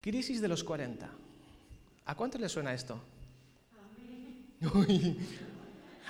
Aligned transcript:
Crisis 0.00 0.40
de 0.40 0.48
los 0.48 0.64
40. 0.64 1.10
¿A 2.06 2.14
cuánto 2.14 2.38
le 2.38 2.48
suena 2.48 2.72
esto? 2.72 2.98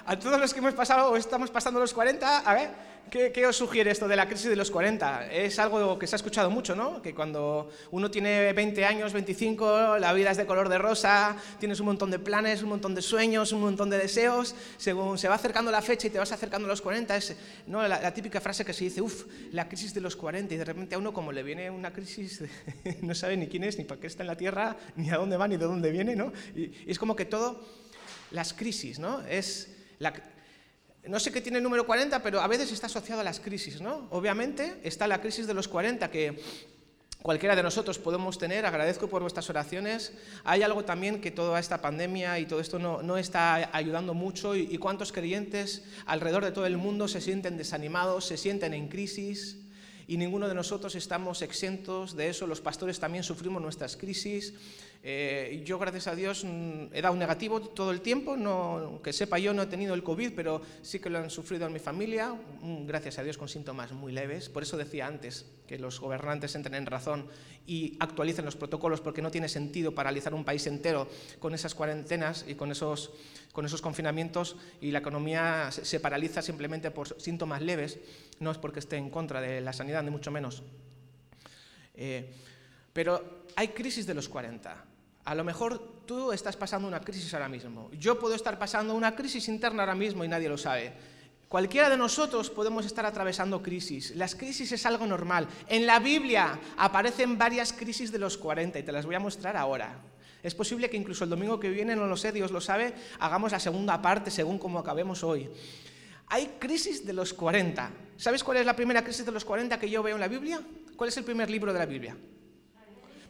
A 0.07 0.19
todos 0.19 0.41
los 0.41 0.53
que 0.53 0.61
hemos 0.61 0.75
pasado 0.75 1.11
o 1.11 1.17
estamos 1.17 1.51
pasando 1.51 1.79
los 1.79 1.93
40, 1.93 2.39
a 2.39 2.55
ver, 2.55 2.71
¿Qué, 3.11 3.45
os 3.45 3.57
sugiere 3.57 3.91
esto 3.91 4.07
de 4.07 4.15
la 4.15 4.29
crisis 4.29 4.49
de 4.49 4.55
los 4.55 4.71
40? 4.71 5.33
Es 5.33 5.59
algo 5.59 5.99
que 5.99 6.07
se 6.07 6.15
ha 6.15 6.19
escuchado 6.19 6.49
mucho, 6.49 6.77
¿no? 6.77 7.03
Que 7.03 7.13
cuando 7.13 7.69
uno 7.91 8.09
tiene 8.09 8.53
20 8.53 8.85
años, 8.85 9.13
25, 9.13 9.99
la 9.99 10.13
vida 10.13 10.31
es 10.31 10.37
de 10.37 10.47
color 10.47 10.69
de 10.69 10.79
rosa, 10.79 11.37
tienes 11.59 11.81
un 11.81 11.87
montón 11.87 12.13
de 12.13 12.21
planes, 12.21 12.63
un 12.63 12.69
montón 12.69 12.95
de 12.95 13.03
sueños, 13.03 13.51
un 13.51 13.63
montón 13.63 13.91
de 13.91 13.99
deseos. 13.99 14.55
Según 14.77 15.19
se 15.19 15.27
va 15.27 15.35
acercando 15.35 15.73
la 15.73 15.83
fecha 15.83 16.07
y 16.07 16.11
te 16.11 16.21
vas 16.21 16.31
acercando 16.31 16.67
a 16.67 16.69
los 16.69 16.81
40, 16.81 17.17
es 17.17 17.37
¿no? 17.67 17.87
la, 17.89 18.15
típica 18.15 18.41
frase 18.41 18.65
que 18.65 18.73
se 18.73 18.85
dice, 18.85 19.03
uff, 19.03 19.25
la 19.51 19.69
crisis 19.69 19.93
de 19.93 20.01
los 20.01 20.15
40, 20.15 20.55
y 20.55 20.57
de 20.57 20.65
repente 20.65 20.95
a 20.95 20.99
uno 20.99 21.13
como 21.13 21.33
le 21.33 21.43
viene 21.43 21.69
una 21.69 21.93
crisis, 21.93 22.45
no 23.03 23.15
sabe 23.17 23.37
ni 23.37 23.49
quién 23.49 23.65
es, 23.65 23.77
ni 23.77 23.83
para 23.83 24.01
qué 24.01 24.07
está 24.07 24.23
en 24.23 24.29
la 24.29 24.37
Tierra, 24.37 24.77
ni 24.95 25.11
a 25.11 25.17
dónde 25.17 25.37
va, 25.37 25.49
ni 25.49 25.57
de 25.57 25.65
dónde 25.65 25.91
viene, 25.91 26.15
¿no? 26.15 26.33
Y, 26.55 26.67
y 26.67 26.85
es 26.87 26.99
como 26.99 27.17
que 27.17 27.25
todo, 27.25 27.61
las 28.31 28.53
crisis, 28.53 29.01
¿no? 29.01 29.21
Es 29.23 29.80
no 31.09 31.21
sé 31.21 31.31
qué 31.31 31.41
tiene 31.41 31.59
el 31.59 31.65
número 31.65 31.85
40, 31.85 32.23
pero 32.23 32.41
a 32.41 32.47
veces 32.47 32.73
está 32.73 32.87
asociado 32.87 33.21
a 33.21 33.25
las 33.25 33.39
crisis, 33.39 33.81
¿no? 33.81 34.09
Obviamente 34.11 34.81
está 34.83 35.07
la 35.07 35.21
crisis 35.21 35.47
de 35.47 35.55
los 35.55 35.69
40 35.69 36.11
que 36.11 36.41
cualquiera 37.23 37.55
de 37.55 37.63
nosotros 37.63 37.99
podemos 37.99 38.39
tener. 38.39 38.65
Agradezco 38.65 39.09
por 39.09 39.21
vuestras 39.21 39.51
oraciones. 39.51 40.15
Hay 40.45 40.63
algo 40.63 40.85
también 40.85 41.21
que 41.21 41.31
toda 41.31 41.61
esta 41.61 41.83
pandemia 41.83 42.39
y 42.39 42.47
todo 42.47 42.61
esto 42.61 42.79
no, 42.79 43.19
está 43.19 43.71
ayudando 43.77 44.15
mucho 44.15 44.57
y, 44.57 44.69
y 44.71 44.79
cuántos 44.79 45.13
creyentes 45.13 45.85
alrededor 46.07 46.45
de 46.45 46.53
todo 46.53 46.65
el 46.65 46.79
mundo 46.79 47.07
se 47.07 47.21
sienten 47.21 47.59
desanimados, 47.59 48.25
se 48.25 48.39
sienten 48.39 48.73
en 48.73 48.89
crisis 48.89 49.59
y 50.07 50.17
ninguno 50.17 50.49
de 50.49 50.55
nosotros 50.55 50.95
estamos 50.95 51.43
exentos 51.43 52.17
de 52.17 52.31
eso. 52.31 52.47
Los 52.47 52.61
pastores 52.61 52.99
también 52.99 53.23
sufrimos 53.23 53.61
nuestras 53.63 53.97
crisis. 53.97 54.55
Eh, 55.03 55.63
yo, 55.65 55.79
gracias 55.79 56.09
a 56.09 56.15
Dios, 56.15 56.45
mm, 56.45 56.93
he 56.93 57.01
dado 57.01 57.17
negativo 57.17 57.63
todo 57.63 57.91
el 57.91 58.03
tiempo, 58.03 58.37
no, 58.37 59.01
que 59.03 59.15
sepa 59.15 59.39
yo 59.39 59.55
no 59.55 59.63
he 59.63 59.67
tenido 59.67 59.95
el 59.95 60.03
COVID, 60.03 60.33
pero 60.37 60.61
sí 60.83 61.01
que 61.01 61.09
lo 61.09 61.19
han 61.19 61.31
sufrido 61.31 61.67
en 61.67 61.73
mi 61.73 61.79
familia, 61.79 62.35
mm, 62.35 62.85
gracias 62.87 63.19
a 63.19 63.23
Dios 63.23 63.39
con 63.39 63.49
síntomas 63.49 63.93
muy 63.93 64.13
leves. 64.13 64.51
Por 64.51 64.63
eso 64.63 64.77
decía 64.77 65.07
antes 65.07 65.47
que 65.67 65.79
los 65.79 66.01
gobernantes 66.01 66.55
entren 66.55 66.75
en 66.75 66.85
razón 66.85 67.27
y 67.67 67.97
actualicen 67.99 68.45
los 68.45 68.57
protocolos, 68.57 69.01
porque 69.01 69.23
no 69.23 69.31
tiene 69.31 69.49
sentido 69.49 69.95
paralizar 69.95 70.35
un 70.35 70.45
país 70.45 70.67
entero 70.67 71.09
con 71.39 71.55
esas 71.55 71.75
cuarentenas 71.75 72.45
y 72.47 72.55
con 72.55 72.71
esos, 72.71 73.11
con 73.53 73.65
esos 73.65 73.81
confinamientos 73.81 74.57
y 74.83 74.91
la 74.91 74.99
economía 74.99 75.71
se, 75.71 76.01
paraliza 76.01 76.43
simplemente 76.43 76.91
por 76.91 77.19
síntomas 77.19 77.63
leves, 77.63 77.99
no 78.39 78.51
es 78.51 78.59
porque 78.59 78.81
esté 78.81 78.97
en 78.97 79.09
contra 79.09 79.41
de 79.41 79.63
la 79.63 79.73
sanidad, 79.73 80.03
ni 80.03 80.11
mucho 80.11 80.31
menos. 80.31 80.63
Eh, 81.95 82.31
pero 82.93 83.45
hay 83.57 83.69
crisis 83.69 84.07
de 84.07 84.15
los 84.15 84.29
40. 84.29 84.90
A 85.25 85.35
lo 85.35 85.45
mejor 85.45 86.03
tú 86.07 86.33
estás 86.33 86.57
pasando 86.57 86.89
una 86.89 87.01
crisis 87.01 87.33
ahora 87.35 87.49
mismo. 87.49 87.91
Yo 87.93 88.19
puedo 88.19 88.35
estar 88.35 88.59
pasando 88.59 88.95
una 88.95 89.15
crisis 89.15 89.49
interna 89.49 89.83
ahora 89.83 89.95
mismo 89.95 90.25
y 90.25 90.29
nadie 90.29 90.49
lo 90.49 90.59
sabe. 90.59 90.93
Cualquiera 91.49 91.91
de 91.91 91.97
nosotros 91.97 92.49
podemos 92.49 92.87
estar 92.87 93.05
atravesando 93.05 93.61
crisis. 93.63 94.15
Las 94.15 94.37
crisis 94.37 94.71
es 94.71 94.87
algo 94.87 95.07
normal. 95.07 95.49
En 95.67 95.85
la 95.85 95.99
Biblia 95.99 96.59
aparecen 96.77 97.37
varias 97.37 97.73
crisis 97.73 98.13
de 98.13 98.21
los 98.21 98.39
40 98.39 98.79
y 98.79 98.83
te 98.85 98.93
las 98.93 99.05
voy 99.05 99.17
a 99.17 99.21
mostrar 99.21 99.57
ahora. 99.57 100.01
Es 100.43 100.55
posible 100.55 100.89
que 100.89 100.97
incluso 100.97 101.25
el 101.25 101.31
domingo 101.31 101.61
que 101.61 101.69
viene, 101.69 101.97
no 101.97 102.07
lo 102.07 102.17
sé, 102.17 102.33
Dios 102.33 102.51
lo 102.51 102.61
sabe, 102.61 102.95
hagamos 103.19 103.53
la 103.53 103.61
segunda 103.61 104.01
parte 104.01 104.31
según 104.31 104.59
como 104.59 104.79
acabemos 104.79 105.23
hoy. 105.25 105.51
Hay 106.29 106.55
crisis 106.61 107.05
de 107.05 107.13
los 107.13 107.35
40. 107.35 107.91
¿Sabes 108.17 108.45
cuál 108.45 108.59
es 108.59 108.67
la 108.67 108.77
primera 108.77 109.03
crisis 109.03 109.27
de 109.27 109.33
los 109.33 109.45
40 109.45 109.79
que 109.81 109.91
yo 109.91 110.03
veo 110.03 110.15
en 110.15 110.21
la 110.21 110.29
Biblia? 110.29 110.63
¿Cuál 110.97 111.09
es 111.09 111.17
el 111.17 111.25
primer 111.25 111.51
libro 111.51 111.73
de 111.73 111.79
la 111.79 111.87
Biblia? 111.87 112.17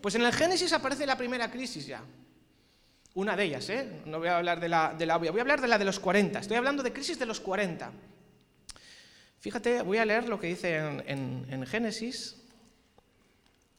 Pues 0.01 0.15
en 0.15 0.23
el 0.23 0.33
Génesis 0.33 0.73
aparece 0.73 1.07
la 1.07 1.17
primera 1.17 1.51
crisis 1.51 1.87
ya. 1.87 2.03
Una 3.15 3.37
de 3.37 3.45
ellas, 3.45 3.69
¿eh? 3.69 4.03
No 4.07 4.19
voy 4.19 4.29
a 4.29 4.39
hablar 4.39 4.61
de 4.61 4.69
la, 4.69 4.95
de 4.95 5.05
la 5.05 5.17
obvia, 5.17 5.31
voy 5.31 5.41
a 5.41 5.43
hablar 5.43 5.61
de 5.61 5.69
la 5.69 5.79
de 5.79 5.85
los 5.85 5.99
40. 5.99 6.39
Estoy 6.39 6.57
hablando 6.57 6.83
de 6.83 6.93
crisis 6.93 7.19
de 7.19 7.27
los 7.27 7.41
40. 7.41 7.93
Fíjate, 9.41 9.83
voy 9.83 9.99
a 9.99 10.05
leer 10.05 10.29
lo 10.29 10.39
que 10.39 10.47
dice 10.47 10.77
en, 10.77 11.47
en 11.51 11.67
Génesis, 11.67 12.37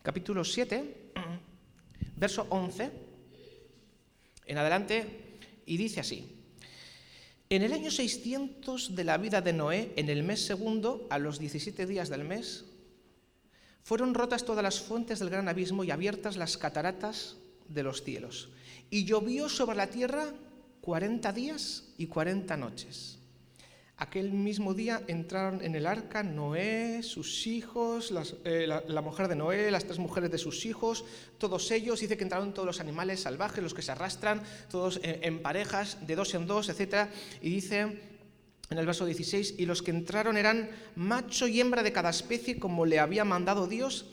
capítulo 0.03 0.43
7, 0.43 1.13
verso 2.17 2.45
11, 2.49 2.91
en 4.47 4.57
adelante, 4.57 5.37
y 5.65 5.77
dice 5.77 6.01
así. 6.01 6.37
En 7.49 7.61
el 7.63 7.73
año 7.73 7.91
600 7.91 8.95
de 8.95 9.03
la 9.03 9.17
vida 9.17 9.41
de 9.41 9.53
Noé, 9.53 9.93
en 9.95 10.09
el 10.09 10.23
mes 10.23 10.45
segundo, 10.45 11.07
a 11.09 11.19
los 11.19 11.39
17 11.39 11.85
días 11.85 12.09
del 12.09 12.23
mes, 12.23 12.65
fueron 13.83 14.13
rotas 14.13 14.45
todas 14.45 14.63
las 14.63 14.79
fuentes 14.79 15.19
del 15.19 15.29
gran 15.29 15.47
abismo 15.47 15.83
y 15.83 15.91
abiertas 15.91 16.37
las 16.37 16.57
cataratas 16.57 17.37
de 17.67 17.83
los 17.83 18.03
cielos. 18.03 18.49
Y 18.89 19.05
llovió 19.05 19.49
sobre 19.49 19.77
la 19.77 19.87
tierra 19.87 20.27
cuarenta 20.81 21.31
días 21.31 21.85
y 21.97 22.07
cuarenta 22.07 22.57
noches. 22.57 23.17
Aquel 23.97 24.31
mismo 24.31 24.73
día 24.73 25.03
entraron 25.07 25.63
en 25.63 25.75
el 25.75 25.85
arca 25.85 26.23
Noé, 26.23 27.03
sus 27.03 27.45
hijos, 27.45 28.11
eh, 28.45 28.65
la, 28.65 29.01
mujer 29.01 29.27
de 29.27 29.35
Noé, 29.35 29.69
las 29.69 29.85
tres 29.85 29.99
mujeres 29.99 30.31
de 30.31 30.39
sus 30.39 30.65
hijos, 30.65 31.05
todos 31.37 31.69
ellos. 31.69 31.99
Dice 31.99 32.17
que 32.17 32.23
entraron 32.23 32.51
todos 32.51 32.65
los 32.65 32.79
animales 32.79 33.19
salvajes, 33.19 33.61
los 33.63 33.75
que 33.75 33.83
se 33.83 33.91
arrastran, 33.91 34.41
todos 34.71 34.99
en, 35.03 35.23
en 35.23 35.41
parejas, 35.43 35.99
de 36.07 36.15
dos 36.15 36.33
en 36.33 36.47
dos, 36.47 36.69
etc. 36.69 37.09
Y 37.43 37.51
dice 37.51 38.10
en 38.71 38.77
el 38.77 38.85
verso 38.85 39.05
16, 39.05 39.55
y 39.57 39.65
los 39.65 39.81
que 39.81 39.91
entraron 39.91 40.37
eran 40.37 40.69
macho 40.95 41.45
y 41.47 41.59
hembra 41.59 41.83
de 41.83 41.91
cada 41.91 42.09
especie 42.09 42.57
como 42.57 42.85
le 42.85 42.99
había 42.99 43.25
mandado 43.25 43.67
Dios, 43.67 44.05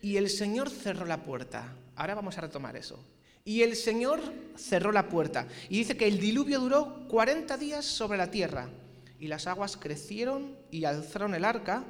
y 0.00 0.16
el 0.16 0.30
Señor 0.30 0.70
cerró 0.70 1.04
la 1.04 1.24
puerta. 1.24 1.74
Ahora 1.96 2.14
vamos 2.14 2.38
a 2.38 2.42
retomar 2.42 2.76
eso. 2.76 3.04
Y 3.44 3.62
el 3.62 3.74
Señor 3.74 4.20
cerró 4.56 4.92
la 4.92 5.08
puerta. 5.08 5.48
Y 5.68 5.78
dice 5.78 5.96
que 5.96 6.06
el 6.06 6.20
diluvio 6.20 6.60
duró 6.60 7.08
40 7.08 7.58
días 7.58 7.84
sobre 7.84 8.16
la 8.16 8.30
tierra, 8.30 8.68
y 9.18 9.26
las 9.26 9.48
aguas 9.48 9.76
crecieron 9.76 10.56
y 10.70 10.84
alzaron 10.84 11.34
el 11.34 11.44
arca 11.44 11.82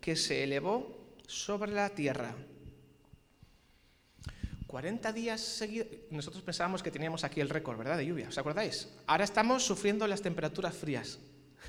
que 0.00 0.16
se 0.16 0.44
elevó 0.44 1.14
sobre 1.26 1.72
la 1.72 1.90
tierra. 1.90 2.34
40 4.68 5.12
días 5.12 5.42
seguidos. 5.42 5.88
Nosotros 6.10 6.42
pensábamos 6.42 6.82
que 6.82 6.90
teníamos 6.90 7.24
aquí 7.24 7.42
el 7.42 7.50
récord, 7.50 7.76
¿verdad? 7.76 7.98
De 7.98 8.06
lluvia, 8.06 8.28
¿os 8.28 8.38
acordáis? 8.38 8.88
Ahora 9.06 9.24
estamos 9.24 9.62
sufriendo 9.62 10.06
las 10.06 10.22
temperaturas 10.22 10.74
frías. 10.74 11.18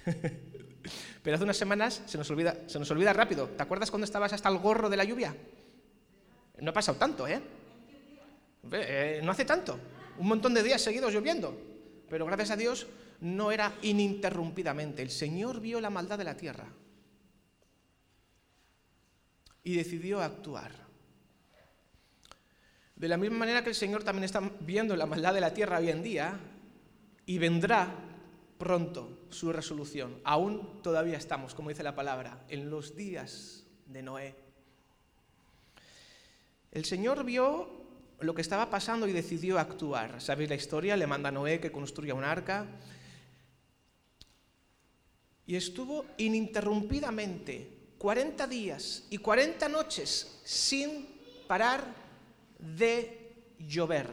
Pero 1.23 1.35
hace 1.35 1.43
unas 1.43 1.57
semanas 1.57 2.01
se 2.05 2.17
nos, 2.17 2.29
olvida, 2.29 2.57
se 2.67 2.79
nos 2.79 2.89
olvida 2.91 3.13
rápido. 3.13 3.47
¿Te 3.47 3.63
acuerdas 3.63 3.89
cuando 3.89 4.05
estabas 4.05 4.33
hasta 4.33 4.49
el 4.49 4.57
gorro 4.57 4.89
de 4.89 4.97
la 4.97 5.03
lluvia? 5.03 5.35
No 6.59 6.71
ha 6.71 6.73
pasado 6.73 6.97
tanto, 6.97 7.27
¿eh? 7.27 7.41
¿eh? 8.71 9.21
No 9.23 9.31
hace 9.31 9.45
tanto. 9.45 9.79
Un 10.17 10.27
montón 10.27 10.53
de 10.53 10.63
días 10.63 10.81
seguidos 10.81 11.13
lloviendo. 11.13 11.57
Pero 12.09 12.25
gracias 12.25 12.51
a 12.51 12.55
Dios 12.57 12.87
no 13.21 13.51
era 13.51 13.73
ininterrumpidamente. 13.81 15.01
El 15.01 15.09
Señor 15.09 15.61
vio 15.61 15.79
la 15.79 15.89
maldad 15.89 16.17
de 16.17 16.25
la 16.25 16.35
tierra 16.35 16.65
y 19.63 19.75
decidió 19.75 20.21
actuar. 20.21 20.71
De 22.95 23.07
la 23.07 23.17
misma 23.17 23.39
manera 23.39 23.63
que 23.63 23.69
el 23.69 23.75
Señor 23.75 24.03
también 24.03 24.25
está 24.25 24.41
viendo 24.59 24.95
la 24.95 25.05
maldad 25.05 25.33
de 25.33 25.41
la 25.41 25.53
tierra 25.53 25.79
hoy 25.79 25.89
en 25.89 26.03
día 26.03 26.39
y 27.25 27.37
vendrá 27.37 28.12
pronto 28.63 29.25
su 29.29 29.51
resolución. 29.51 30.21
Aún 30.23 30.81
todavía 30.81 31.17
estamos, 31.17 31.53
como 31.53 31.67
dice 31.67 31.83
la 31.83 31.95
palabra, 31.95 32.45
en 32.47 32.69
los 32.69 32.95
días 32.95 33.65
de 33.87 34.01
Noé. 34.01 34.35
El 36.71 36.85
Señor 36.85 37.25
vio 37.25 37.67
lo 38.21 38.33
que 38.33 38.41
estaba 38.41 38.69
pasando 38.69 39.05
y 39.05 39.11
decidió 39.11 39.59
actuar. 39.59 40.21
¿Sabéis 40.21 40.49
la 40.49 40.55
historia? 40.55 40.95
Le 40.95 41.07
manda 41.07 41.27
a 41.27 41.33
Noé 41.33 41.59
que 41.59 41.73
construya 41.73 42.13
un 42.13 42.23
arca. 42.23 42.65
Y 45.45 45.57
estuvo 45.57 46.05
ininterrumpidamente 46.17 47.67
40 47.97 48.47
días 48.47 49.03
y 49.09 49.17
40 49.17 49.67
noches 49.67 50.39
sin 50.45 51.05
parar 51.49 51.83
de 52.57 53.57
llover. 53.59 54.09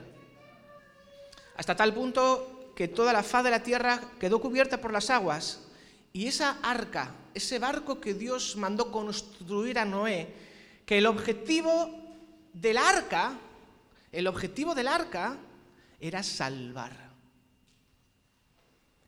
Hasta 1.57 1.77
tal 1.77 1.95
punto 1.95 2.60
que 2.81 2.89
toda 2.89 3.13
la 3.13 3.23
faz 3.23 3.45
de 3.45 3.51
la 3.51 3.63
tierra 3.63 4.01
quedó 4.19 4.41
cubierta 4.41 4.81
por 4.81 4.91
las 4.91 5.11
aguas 5.11 5.69
y 6.15 6.29
esa 6.29 6.61
arca, 6.63 7.15
ese 7.35 7.59
barco 7.59 8.01
que 8.01 8.15
Dios 8.15 8.57
mandó 8.57 8.91
construir 8.91 9.79
a 9.79 9.85
Noé, 9.85 10.33
que 10.87 10.97
el 10.97 11.05
objetivo 11.05 11.91
del 12.55 12.79
arca, 12.79 13.35
el 14.11 14.27
objetivo 14.27 14.75
del 14.75 14.89
arca 14.89 15.37
era 16.01 16.23
salvar. 16.23 17.11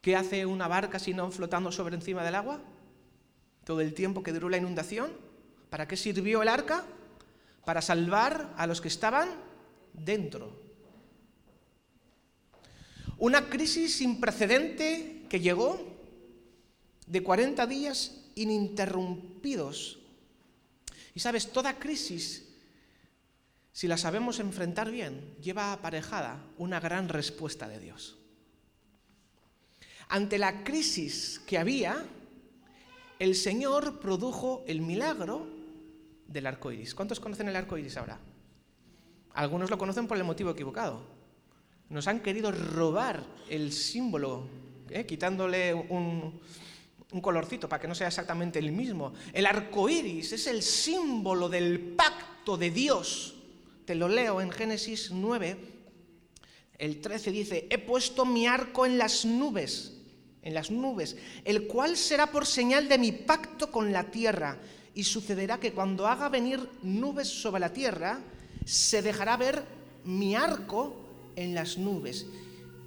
¿Qué 0.03 0.17
hace 0.17 0.45
una 0.45 0.69
barca 0.69 0.99
si 0.99 1.15
no 1.15 1.31
flotando 1.31 1.73
sobre 1.73 1.95
encima 1.95 2.23
del 2.23 2.35
agua? 2.35 2.61
Todo 3.65 3.81
el 3.81 3.95
tiempo 3.95 4.23
que 4.23 4.35
duró 4.35 4.51
la 4.51 4.59
inundación. 4.59 5.11
¿Para 5.71 5.89
qué 5.89 5.97
sirvió 5.97 6.43
el 6.43 6.49
arca? 6.49 6.85
Para 7.65 7.81
salvar 7.81 8.53
a 8.59 8.67
los 8.67 8.83
que 8.83 8.89
estaban 8.89 9.31
dentro. 9.95 10.62
Una 13.19 13.49
crisis 13.49 13.97
sin 13.97 14.21
precedente 14.21 15.23
que 15.29 15.41
llegó 15.41 15.81
de 17.07 17.23
40 17.23 17.67
días 17.67 18.23
ininterrumpidos. 18.35 19.99
Y 21.15 21.21
sabes, 21.21 21.53
toda 21.53 21.79
crisis 21.79 22.53
si 23.73 23.89
la 23.89 23.97
sabemos 23.97 24.39
enfrentar 24.39 24.91
bien, 24.91 25.35
lleva 25.41 25.73
aparejada 25.73 26.45
una 26.59 26.79
gran 26.79 27.09
respuesta 27.09 27.69
de 27.69 27.79
Dios. 27.79 28.19
Ante 30.09 30.39
la 30.39 30.63
crisis 30.63 31.41
que 31.47 31.57
había, 31.57 32.05
el 33.19 33.35
Señor 33.35 33.99
produjo 33.99 34.63
el 34.67 34.83
milagro 34.83 35.47
del 36.27 36.47
arco 36.47 36.71
iris. 36.71 36.95
¿Cuántos 36.95 37.19
conocen 37.19 37.49
el 37.49 37.57
arco 37.57 37.79
iris 37.79 37.97
ahora? 37.97 38.19
Algunos 39.33 39.71
lo 39.71 39.79
conocen 39.79 40.07
por 40.07 40.19
el 40.19 40.25
motivo 40.25 40.51
equivocado. 40.51 41.07
Nos 41.93 42.09
han 42.09 42.21
querido 42.21 42.51
robar 42.51 43.23
el 43.51 43.71
símbolo, 43.71 44.49
¿eh? 44.89 45.05
quitándole 45.05 45.75
un, 45.75 46.41
un 47.13 47.21
colorcito 47.21 47.69
para 47.69 47.83
que 47.83 47.87
no 47.87 47.95
sea 47.95 48.09
exactamente 48.09 48.59
el 48.59 48.73
mismo. 48.73 49.13
El 49.31 49.45
arco 49.45 49.91
iris 49.91 50.33
es 50.33 50.47
el 50.47 50.63
símbolo 50.63 51.51
del 51.51 51.79
pacto 51.79 52.57
de 52.57 52.71
Dios. 52.71 53.35
Te 53.85 53.95
lo 53.95 54.09
leo 54.09 54.41
en 54.41 54.51
Génesis 54.51 55.11
9, 55.11 55.59
el 56.79 57.03
13 57.03 57.31
dice, 57.31 57.67
he 57.69 57.77
puesto 57.77 58.25
mi 58.25 58.47
arco 58.47 58.87
en 58.87 58.97
las 58.97 59.27
nubes, 59.27 59.93
en 60.41 60.55
las 60.55 60.71
nubes, 60.71 61.19
el 61.45 61.67
cual 61.67 61.99
será 61.99 62.33
por 62.33 62.47
señal 62.47 62.89
de 62.89 62.97
mi 62.97 63.13
pacto 63.13 63.71
con 63.71 63.93
la 63.93 64.05
tierra. 64.05 64.57
Y 64.95 65.05
sucederá 65.05 65.61
que 65.61 65.75
cuando 65.75 66.07
haga 66.07 66.31
venir 66.31 66.67
nubes 66.83 67.29
sobre 67.29 67.61
la 67.61 67.75
tierra, 67.75 68.19
se 68.65 69.03
dejará 69.03 69.37
ver 69.37 69.63
mi 70.05 70.35
arco 70.35 71.02
en 71.37 71.55
las 71.55 71.79
nubes. 71.79 72.27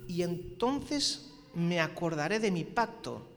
Y 0.08 0.22
entonces 0.22 1.32
me 1.54 1.80
acordaré 1.80 2.40
de 2.40 2.52
mi 2.52 2.64
pacto 2.64 3.36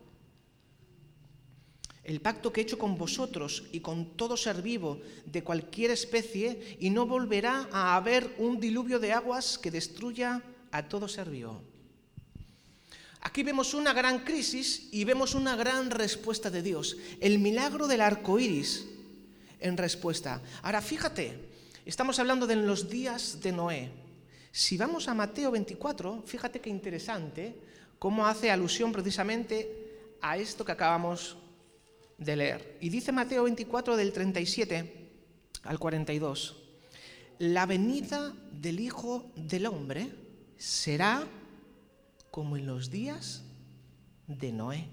el 2.08 2.22
pacto 2.22 2.50
que 2.50 2.62
he 2.62 2.64
hecho 2.64 2.78
con 2.78 2.96
vosotros 2.96 3.64
y 3.70 3.80
con 3.80 4.16
todo 4.16 4.38
ser 4.38 4.62
vivo 4.62 4.98
de 5.26 5.44
cualquier 5.44 5.90
especie, 5.90 6.78
y 6.80 6.88
no 6.88 7.04
volverá 7.04 7.68
a 7.70 7.96
haber 7.96 8.34
un 8.38 8.58
diluvio 8.58 8.98
de 8.98 9.12
aguas 9.12 9.58
que 9.58 9.70
destruya 9.70 10.42
a 10.70 10.88
todo 10.88 11.06
ser 11.06 11.28
vivo. 11.28 11.60
Aquí 13.20 13.42
vemos 13.42 13.74
una 13.74 13.92
gran 13.92 14.20
crisis 14.20 14.88
y 14.90 15.04
vemos 15.04 15.34
una 15.34 15.54
gran 15.54 15.90
respuesta 15.90 16.50
de 16.50 16.62
Dios. 16.62 16.96
El 17.20 17.40
milagro 17.40 17.86
del 17.86 18.00
arco 18.00 18.38
iris 18.38 18.86
en 19.60 19.76
respuesta. 19.76 20.40
Ahora 20.62 20.80
fíjate, 20.80 21.38
estamos 21.84 22.18
hablando 22.18 22.46
de 22.46 22.56
los 22.56 22.88
días 22.88 23.42
de 23.42 23.52
Noé. 23.52 23.90
Si 24.50 24.76
vamos 24.76 25.08
a 25.08 25.14
Mateo 25.14 25.50
24, 25.50 26.22
fíjate 26.24 26.60
qué 26.60 26.70
interesante 26.70 27.54
cómo 27.98 28.26
hace 28.26 28.50
alusión 28.50 28.92
precisamente 28.92 30.16
a 30.20 30.36
esto 30.36 30.64
que 30.64 30.72
acabamos 30.72 31.36
de 32.16 32.36
leer. 32.36 32.78
Y 32.80 32.88
dice 32.88 33.12
Mateo 33.12 33.44
24 33.44 33.96
del 33.96 34.12
37 34.12 35.10
al 35.64 35.78
42, 35.78 36.56
la 37.38 37.66
venida 37.66 38.34
del 38.52 38.80
Hijo 38.80 39.30
del 39.36 39.66
Hombre 39.66 40.10
será 40.56 41.26
como 42.30 42.56
en 42.56 42.66
los 42.66 42.90
días 42.90 43.44
de 44.26 44.52
Noé. 44.52 44.88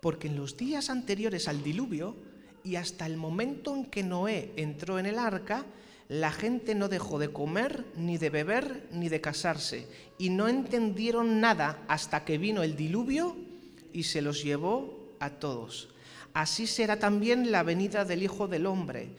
Porque 0.00 0.28
en 0.28 0.36
los 0.36 0.56
días 0.56 0.90
anteriores 0.90 1.48
al 1.48 1.62
diluvio 1.62 2.16
y 2.68 2.76
hasta 2.76 3.06
el 3.06 3.16
momento 3.16 3.74
en 3.74 3.86
que 3.86 4.02
Noé 4.02 4.52
entró 4.56 4.98
en 4.98 5.06
el 5.06 5.18
arca, 5.18 5.64
la 6.10 6.30
gente 6.30 6.74
no 6.74 6.90
dejó 6.90 7.18
de 7.18 7.32
comer, 7.32 7.86
ni 7.96 8.18
de 8.18 8.28
beber, 8.28 8.86
ni 8.92 9.08
de 9.08 9.22
casarse, 9.22 9.88
y 10.18 10.28
no 10.28 10.48
entendieron 10.48 11.40
nada 11.40 11.82
hasta 11.88 12.26
que 12.26 12.36
vino 12.36 12.62
el 12.62 12.76
diluvio 12.76 13.36
y 13.94 14.02
se 14.02 14.20
los 14.20 14.44
llevó 14.44 15.14
a 15.18 15.30
todos. 15.30 15.88
Así 16.34 16.66
será 16.66 16.98
también 16.98 17.50
la 17.50 17.62
venida 17.62 18.04
del 18.04 18.22
Hijo 18.22 18.48
del 18.48 18.66
Hombre. 18.66 19.12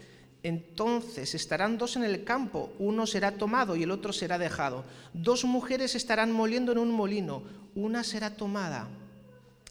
Entonces 0.44 1.34
estarán 1.34 1.80
dos 1.80 1.96
en 1.96 2.04
el 2.04 2.24
campo, 2.24 2.72
uno 2.78 3.08
será 3.08 3.32
tomado 3.32 3.76
y 3.76 3.82
el 3.82 3.90
otro 3.90 4.14
será 4.14 4.38
dejado. 4.38 4.86
Dos 5.14 5.44
mujeres 5.44 5.96
estarán 5.96 6.32
moliendo 6.32 6.72
en 6.72 6.78
un 6.78 6.92
molino, 6.92 7.42
una 7.74 8.04
será 8.04 8.36
tomada 8.36 8.90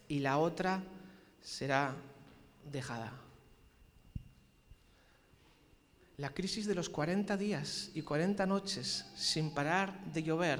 y 0.09 0.19
la 0.19 0.37
otra 0.37 0.83
será 1.41 1.95
dejada. 2.69 3.28
La 6.19 6.31
crisis 6.31 6.67
de 6.67 6.75
los 6.75 6.89
40 6.89 7.37
días 7.37 7.91
y 7.93 8.01
40 8.01 8.45
noches 8.45 9.05
sin 9.15 9.51
parar 9.51 10.03
de 10.13 10.21
llover 10.21 10.59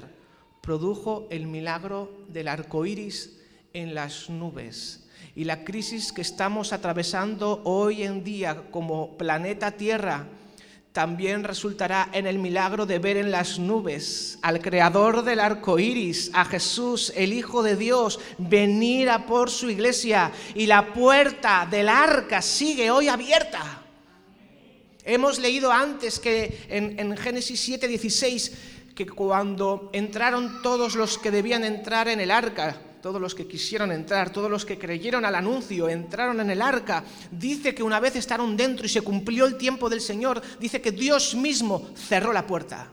produjo 0.62 1.28
el 1.30 1.46
milagro 1.46 2.24
del 2.28 2.48
arco 2.48 2.86
iris 2.86 3.38
en 3.74 3.94
las 3.94 4.30
nubes. 4.30 5.06
Y 5.36 5.44
la 5.44 5.62
crisis 5.62 6.12
que 6.12 6.22
estamos 6.22 6.72
atravesando 6.72 7.60
hoy 7.64 8.04
en 8.04 8.24
día 8.24 8.70
como 8.70 9.18
planeta 9.18 9.72
Tierra 9.72 10.26
también 10.92 11.44
resultará 11.44 12.08
en 12.14 12.26
el 12.26 12.38
milagro 12.38 12.86
de 12.86 12.98
ver 12.98 13.18
en 13.18 13.30
las 13.30 13.58
nubes 13.58 14.38
al 14.40 14.62
creador 14.62 15.24
del 15.24 15.40
arco 15.40 15.78
iris, 15.78 16.30
a 16.32 16.46
Jesús, 16.46 17.12
el 17.14 17.34
Hijo 17.34 17.62
de 17.62 17.76
Dios, 17.76 18.18
venir 18.38 19.10
a 19.10 19.26
por 19.26 19.50
su 19.50 19.68
iglesia. 19.68 20.32
Y 20.54 20.64
la 20.64 20.94
puerta 20.94 21.68
del 21.70 21.90
arca 21.90 22.40
sigue 22.40 22.90
hoy 22.90 23.08
abierta. 23.08 23.80
Hemos 25.04 25.38
leído 25.38 25.72
antes 25.72 26.18
que 26.18 26.66
en, 26.68 27.16
Génesis 27.16 27.60
7, 27.60 27.88
16, 27.88 28.52
que 28.94 29.06
cuando 29.06 29.90
entraron 29.92 30.62
todos 30.62 30.94
los 30.94 31.18
que 31.18 31.30
debían 31.30 31.64
entrar 31.64 32.08
en 32.08 32.20
el 32.20 32.30
arca, 32.30 32.76
todos 33.00 33.20
los 33.20 33.34
que 33.34 33.46
quisieron 33.46 33.92
entrar, 33.92 34.30
todos 34.30 34.50
los 34.50 34.66
que 34.66 34.78
creyeron 34.78 35.24
al 35.24 35.34
anuncio, 35.34 35.88
entraron 35.88 36.40
en 36.40 36.50
el 36.50 36.60
arca, 36.60 37.02
dice 37.30 37.74
que 37.74 37.82
una 37.82 37.98
vez 37.98 38.16
estaron 38.16 38.56
dentro 38.56 38.84
y 38.84 38.90
se 38.90 39.00
cumplió 39.00 39.46
el 39.46 39.56
tiempo 39.56 39.88
del 39.88 40.02
Señor, 40.02 40.42
dice 40.60 40.82
que 40.82 40.92
Dios 40.92 41.34
mismo 41.34 41.88
cerró 41.94 42.32
la 42.32 42.46
puerta. 42.46 42.90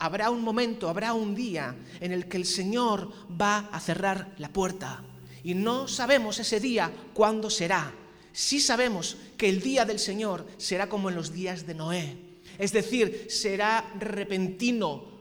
Habrá 0.00 0.30
un 0.30 0.42
momento, 0.42 0.88
habrá 0.88 1.14
un 1.14 1.34
día 1.34 1.74
en 2.00 2.12
el 2.12 2.28
que 2.28 2.36
el 2.36 2.44
Señor 2.44 3.10
va 3.40 3.68
a 3.72 3.80
cerrar 3.80 4.34
la 4.38 4.50
puerta. 4.50 5.02
Y 5.42 5.54
no 5.54 5.88
sabemos 5.88 6.38
ese 6.38 6.60
día 6.60 6.92
cuándo 7.14 7.48
será 7.50 7.92
sí 8.32 8.60
sabemos 8.60 9.16
que 9.36 9.48
el 9.48 9.60
día 9.60 9.84
del 9.84 9.98
Señor 9.98 10.46
será 10.56 10.88
como 10.88 11.08
en 11.08 11.16
los 11.16 11.32
días 11.32 11.66
de 11.66 11.74
Noé. 11.74 12.16
Es 12.58 12.72
decir, 12.72 13.26
será 13.28 13.84
repentino. 13.98 15.18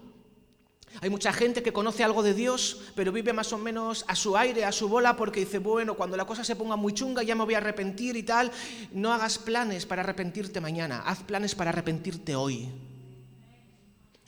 Hay 1.01 1.09
mucha 1.09 1.31
gente 1.31 1.61
que 1.61 1.73
conoce 1.73 2.03
algo 2.03 2.23
de 2.23 2.33
Dios, 2.33 2.81
pero 2.95 3.11
vive 3.11 3.31
más 3.31 3.53
o 3.53 3.57
menos 3.57 4.03
a 4.07 4.15
su 4.15 4.35
aire, 4.35 4.65
a 4.65 4.71
su 4.71 4.89
bola, 4.89 5.15
porque 5.15 5.41
dice, 5.41 5.59
bueno, 5.59 5.93
cuando 5.93 6.17
la 6.17 6.25
cosa 6.25 6.43
se 6.43 6.55
ponga 6.55 6.75
muy 6.75 6.93
chunga 6.93 7.21
ya 7.21 7.35
me 7.35 7.43
voy 7.43 7.53
a 7.53 7.57
arrepentir 7.57 8.15
y 8.15 8.23
tal. 8.23 8.51
No 8.91 9.13
hagas 9.13 9.37
planes 9.37 9.85
para 9.85 10.01
arrepentirte 10.01 10.59
mañana, 10.59 11.03
haz 11.05 11.23
planes 11.23 11.53
para 11.53 11.69
arrepentirte 11.69 12.35
hoy. 12.35 12.69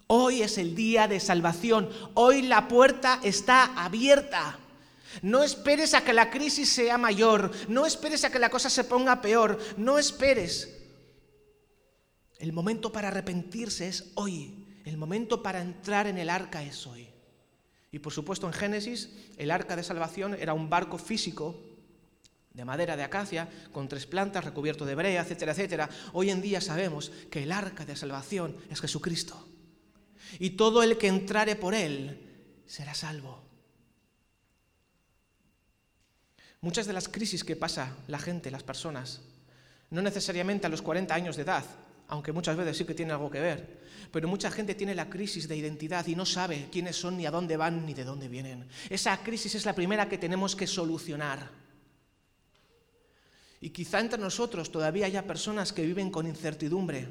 Hoy 0.05 0.41
es 0.41 0.57
el 0.57 0.75
día 0.75 1.07
de 1.07 1.19
salvación, 1.19 1.89
hoy 2.13 2.43
la 2.43 2.67
puerta 2.67 3.19
está 3.23 3.65
abierta. 3.83 4.59
No 5.21 5.43
esperes 5.43 5.93
a 5.93 6.03
que 6.03 6.13
la 6.13 6.29
crisis 6.29 6.69
sea 6.69 6.97
mayor, 6.97 7.51
no 7.67 7.85
esperes 7.85 8.23
a 8.23 8.31
que 8.31 8.39
la 8.39 8.49
cosa 8.49 8.69
se 8.69 8.83
ponga 8.83 9.21
peor, 9.21 9.59
no 9.77 9.97
esperes. 9.97 10.77
El 12.37 12.53
momento 12.53 12.91
para 12.91 13.09
arrepentirse 13.09 13.87
es 13.87 14.11
hoy, 14.15 14.65
el 14.85 14.97
momento 14.97 15.43
para 15.43 15.61
entrar 15.61 16.07
en 16.07 16.17
el 16.17 16.29
arca 16.29 16.63
es 16.63 16.87
hoy. 16.87 17.09
Y 17.91 17.99
por 17.99 18.13
supuesto 18.13 18.47
en 18.47 18.53
Génesis 18.53 19.09
el 19.37 19.51
arca 19.51 19.75
de 19.75 19.83
salvación 19.83 20.35
era 20.35 20.53
un 20.53 20.69
barco 20.69 20.97
físico 20.97 21.59
de 22.53 22.65
madera 22.65 22.97
de 22.97 23.03
acacia, 23.03 23.47
con 23.71 23.87
tres 23.87 24.05
plantas, 24.05 24.43
recubierto 24.43 24.85
de 24.85 24.95
brea, 24.95 25.21
etcétera, 25.21 25.53
etcétera. 25.53 25.89
Hoy 26.13 26.29
en 26.29 26.41
día 26.41 26.59
sabemos 26.59 27.11
que 27.31 27.43
el 27.43 27.51
arca 27.51 27.85
de 27.85 27.95
salvación 27.95 28.57
es 28.69 28.81
Jesucristo. 28.81 29.47
Y 30.39 30.51
todo 30.51 30.83
el 30.83 30.97
que 30.97 31.07
entrare 31.07 31.55
por 31.55 31.73
él 31.73 32.61
será 32.65 32.93
salvo. 32.93 33.48
Muchas 36.61 36.87
de 36.87 36.93
las 36.93 37.07
crisis 37.07 37.43
que 37.43 37.55
pasa 37.55 37.95
la 38.07 38.19
gente, 38.19 38.51
las 38.51 38.63
personas, 38.63 39.21
no 39.91 40.01
necesariamente 40.01 40.67
a 40.67 40.69
los 40.69 40.81
40 40.81 41.13
años 41.15 41.35
de 41.37 41.43
edad, 41.43 41.63
aunque 42.09 42.31
muchas 42.33 42.57
veces 42.57 42.77
sí 42.77 42.85
que 42.85 42.93
tiene 42.93 43.13
algo 43.13 43.29
que 43.29 43.39
ver, 43.39 43.79
pero 44.11 44.27
mucha 44.27 44.51
gente 44.51 44.75
tiene 44.75 44.93
la 44.93 45.09
crisis 45.09 45.47
de 45.47 45.55
identidad 45.55 46.05
y 46.07 46.15
no 46.15 46.25
sabe 46.25 46.67
quiénes 46.71 46.95
son, 46.95 47.17
ni 47.17 47.25
a 47.25 47.31
dónde 47.31 47.55
van, 47.55 47.85
ni 47.85 47.93
de 47.93 48.03
dónde 48.03 48.27
vienen. 48.27 48.67
Esa 48.89 49.17
crisis 49.23 49.55
es 49.55 49.65
la 49.65 49.73
primera 49.73 50.09
que 50.09 50.17
tenemos 50.17 50.55
que 50.55 50.67
solucionar. 50.67 51.49
Y 53.61 53.69
quizá 53.69 53.99
entre 53.99 54.19
nosotros 54.19 54.71
todavía 54.71 55.05
haya 55.05 55.27
personas 55.27 55.71
que 55.71 55.85
viven 55.85 56.11
con 56.11 56.27
incertidumbre, 56.27 57.07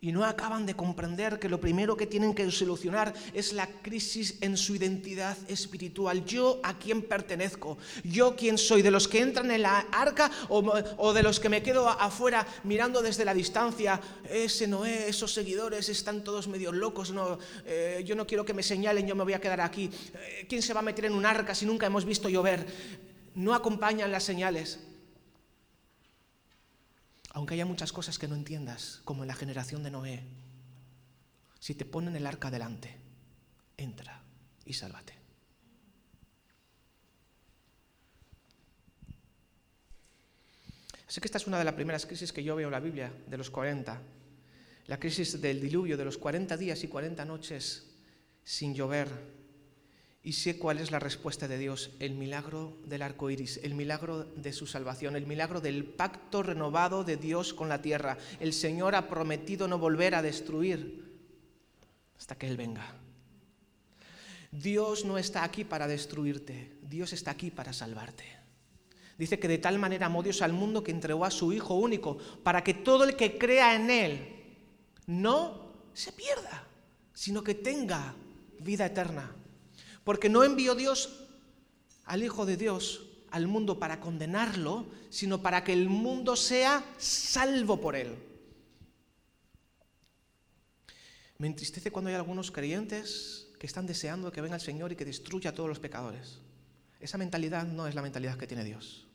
y 0.00 0.12
no 0.12 0.24
acaban 0.24 0.64
de 0.64 0.74
comprender 0.74 1.38
que 1.38 1.48
lo 1.48 1.60
primero 1.60 1.96
que 1.96 2.06
tienen 2.06 2.34
que 2.34 2.48
solucionar 2.50 3.12
es 3.34 3.52
la 3.52 3.66
crisis 3.66 4.38
en 4.40 4.56
su 4.56 4.76
identidad 4.76 5.36
espiritual. 5.48 6.24
Yo 6.24 6.60
a 6.62 6.78
quién 6.78 7.02
pertenezco, 7.02 7.78
yo 8.04 8.36
quién 8.36 8.58
soy, 8.58 8.82
de 8.82 8.92
los 8.92 9.08
que 9.08 9.20
entran 9.20 9.50
en 9.50 9.62
la 9.62 9.80
arca 9.90 10.30
o, 10.48 11.12
de 11.12 11.22
los 11.22 11.40
que 11.40 11.48
me 11.48 11.62
quedo 11.62 11.88
afuera 11.88 12.46
mirando 12.62 13.02
desde 13.02 13.24
la 13.24 13.34
distancia. 13.34 14.00
Ese 14.30 14.68
Noé, 14.68 15.08
esos 15.08 15.32
seguidores 15.32 15.88
están 15.88 16.22
todos 16.22 16.46
medio 16.46 16.70
locos, 16.70 17.10
no, 17.10 17.38
eh, 17.66 18.02
yo 18.06 18.14
no 18.14 18.26
quiero 18.26 18.44
que 18.44 18.54
me 18.54 18.62
señalen, 18.62 19.06
yo 19.06 19.16
me 19.16 19.24
voy 19.24 19.32
a 19.32 19.40
quedar 19.40 19.60
aquí. 19.60 19.90
Eh, 20.14 20.46
¿Quién 20.48 20.62
se 20.62 20.72
va 20.72 20.80
a 20.80 20.82
meter 20.82 21.06
en 21.06 21.14
un 21.14 21.26
arca 21.26 21.54
si 21.54 21.66
nunca 21.66 21.86
hemos 21.86 22.04
visto 22.04 22.28
llover? 22.28 22.66
No 23.34 23.52
acompañan 23.52 24.12
las 24.12 24.22
señales. 24.24 24.78
Aunque 27.30 27.54
haya 27.54 27.66
muchas 27.66 27.92
cosas 27.92 28.18
que 28.18 28.28
no 28.28 28.34
entiendas, 28.34 29.00
como 29.04 29.22
en 29.22 29.28
la 29.28 29.34
generación 29.34 29.82
de 29.82 29.90
Noé, 29.90 30.22
si 31.58 31.74
te 31.74 31.84
ponen 31.84 32.16
el 32.16 32.26
arca 32.26 32.50
delante, 32.50 32.96
entra 33.76 34.22
y 34.64 34.72
sálvate. 34.72 35.14
Sé 41.06 41.22
que 41.22 41.26
esta 41.26 41.38
es 41.38 41.46
una 41.46 41.58
de 41.58 41.64
las 41.64 41.74
primeras 41.74 42.04
crisis 42.04 42.32
que 42.32 42.44
yo 42.44 42.54
veo 42.54 42.68
en 42.68 42.72
la 42.72 42.80
Biblia, 42.80 43.10
de 43.26 43.38
los 43.38 43.50
40. 43.50 43.98
La 44.86 45.00
crisis 45.00 45.40
del 45.40 45.60
diluvio, 45.60 45.96
de 45.96 46.04
los 46.04 46.18
40 46.18 46.56
días 46.56 46.84
y 46.84 46.88
40 46.88 47.24
noches 47.24 47.86
sin 48.44 48.74
llover. 48.74 49.08
Y 50.22 50.32
sé 50.32 50.58
cuál 50.58 50.78
es 50.78 50.90
la 50.90 50.98
respuesta 50.98 51.48
de 51.48 51.58
Dios, 51.58 51.90
el 52.00 52.14
milagro 52.14 52.76
del 52.84 53.02
arco 53.02 53.30
iris, 53.30 53.60
el 53.62 53.74
milagro 53.74 54.24
de 54.24 54.52
su 54.52 54.66
salvación, 54.66 55.16
el 55.16 55.26
milagro 55.26 55.60
del 55.60 55.84
pacto 55.84 56.42
renovado 56.42 57.04
de 57.04 57.16
Dios 57.16 57.54
con 57.54 57.68
la 57.68 57.80
tierra. 57.80 58.18
El 58.40 58.52
Señor 58.52 58.94
ha 58.94 59.08
prometido 59.08 59.68
no 59.68 59.78
volver 59.78 60.14
a 60.14 60.22
destruir 60.22 61.08
hasta 62.18 62.36
que 62.36 62.48
Él 62.48 62.56
venga. 62.56 62.94
Dios 64.50 65.04
no 65.04 65.18
está 65.18 65.44
aquí 65.44 65.64
para 65.64 65.86
destruirte, 65.86 66.78
Dios 66.82 67.12
está 67.12 67.30
aquí 67.30 67.50
para 67.50 67.72
salvarte. 67.72 68.24
Dice 69.18 69.38
que 69.38 69.48
de 69.48 69.58
tal 69.58 69.78
manera 69.78 70.06
amó 70.06 70.22
Dios 70.22 70.42
al 70.42 70.52
mundo 70.52 70.82
que 70.82 70.92
entregó 70.92 71.24
a 71.24 71.30
su 71.30 71.52
Hijo 71.52 71.74
único, 71.74 72.18
para 72.42 72.62
que 72.62 72.74
todo 72.74 73.04
el 73.04 73.16
que 73.16 73.36
crea 73.36 73.74
en 73.74 73.90
Él 73.90 74.38
no 75.06 75.72
se 75.92 76.12
pierda, 76.12 76.66
sino 77.12 77.42
que 77.42 77.54
tenga 77.54 78.14
vida 78.60 78.86
eterna. 78.86 79.34
Porque 80.08 80.30
no 80.30 80.42
envió 80.42 80.74
Dios 80.74 81.10
al 82.06 82.22
Hijo 82.22 82.46
de 82.46 82.56
Dios 82.56 83.02
al 83.30 83.46
mundo 83.46 83.78
para 83.78 84.00
condenarlo, 84.00 84.86
sino 85.10 85.42
para 85.42 85.64
que 85.64 85.74
el 85.74 85.90
mundo 85.90 86.34
sea 86.34 86.82
salvo 86.96 87.78
por 87.78 87.94
Él. 87.94 88.16
Me 91.36 91.46
entristece 91.46 91.90
cuando 91.90 92.08
hay 92.08 92.14
algunos 92.14 92.50
creyentes 92.50 93.48
que 93.60 93.66
están 93.66 93.86
deseando 93.86 94.32
que 94.32 94.40
venga 94.40 94.54
el 94.54 94.62
Señor 94.62 94.92
y 94.92 94.96
que 94.96 95.04
destruya 95.04 95.50
a 95.50 95.54
todos 95.54 95.68
los 95.68 95.78
pecadores. 95.78 96.38
Esa 97.00 97.18
mentalidad 97.18 97.66
no 97.66 97.86
es 97.86 97.94
la 97.94 98.00
mentalidad 98.00 98.38
que 98.38 98.46
tiene 98.46 98.64
Dios. 98.64 99.06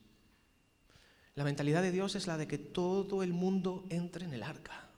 La 1.34 1.44
mentalidad 1.44 1.82
de 1.82 1.92
Dios 1.92 2.14
es 2.14 2.28
la 2.28 2.38
de 2.38 2.48
que 2.48 2.60
todo 2.60 3.24
el 3.24 3.34
mundo 3.34 3.84
entre 3.90 4.26
en 4.26 4.34
el 4.36 4.44
arca 4.44 4.93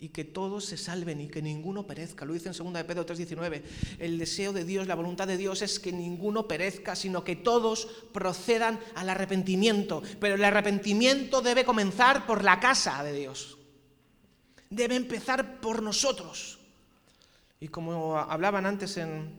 y 0.00 0.10
que 0.10 0.24
todos 0.24 0.64
se 0.64 0.76
salven 0.76 1.20
y 1.20 1.28
que 1.28 1.42
ninguno 1.42 1.86
perezca. 1.86 2.24
Lo 2.24 2.32
dice 2.32 2.48
en 2.48 2.54
2 2.54 2.72
de 2.72 2.84
Pedro 2.84 3.06
3:19. 3.06 3.62
El 3.98 4.18
deseo 4.18 4.52
de 4.52 4.64
Dios, 4.64 4.86
la 4.86 4.94
voluntad 4.94 5.26
de 5.26 5.36
Dios 5.36 5.62
es 5.62 5.78
que 5.80 5.92
ninguno 5.92 6.46
perezca, 6.46 6.94
sino 6.94 7.24
que 7.24 7.36
todos 7.36 7.86
procedan 8.12 8.78
al 8.94 9.08
arrepentimiento. 9.08 10.02
Pero 10.20 10.36
el 10.36 10.44
arrepentimiento 10.44 11.40
debe 11.40 11.64
comenzar 11.64 12.26
por 12.26 12.44
la 12.44 12.60
casa 12.60 13.02
de 13.02 13.12
Dios. 13.12 13.58
Debe 14.70 14.96
empezar 14.96 15.60
por 15.60 15.82
nosotros. 15.82 16.58
Y 17.60 17.68
como 17.68 18.16
hablaban 18.16 18.66
antes 18.66 18.96
en, 18.98 19.32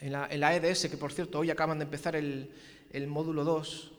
la, 0.00 0.54
EDS, 0.54 0.88
que 0.88 0.96
por 0.96 1.12
cierto 1.12 1.38
hoy 1.38 1.50
acaban 1.50 1.78
de 1.78 1.84
empezar 1.84 2.16
el, 2.16 2.50
el 2.90 3.06
módulo 3.06 3.44
2, 3.44 3.93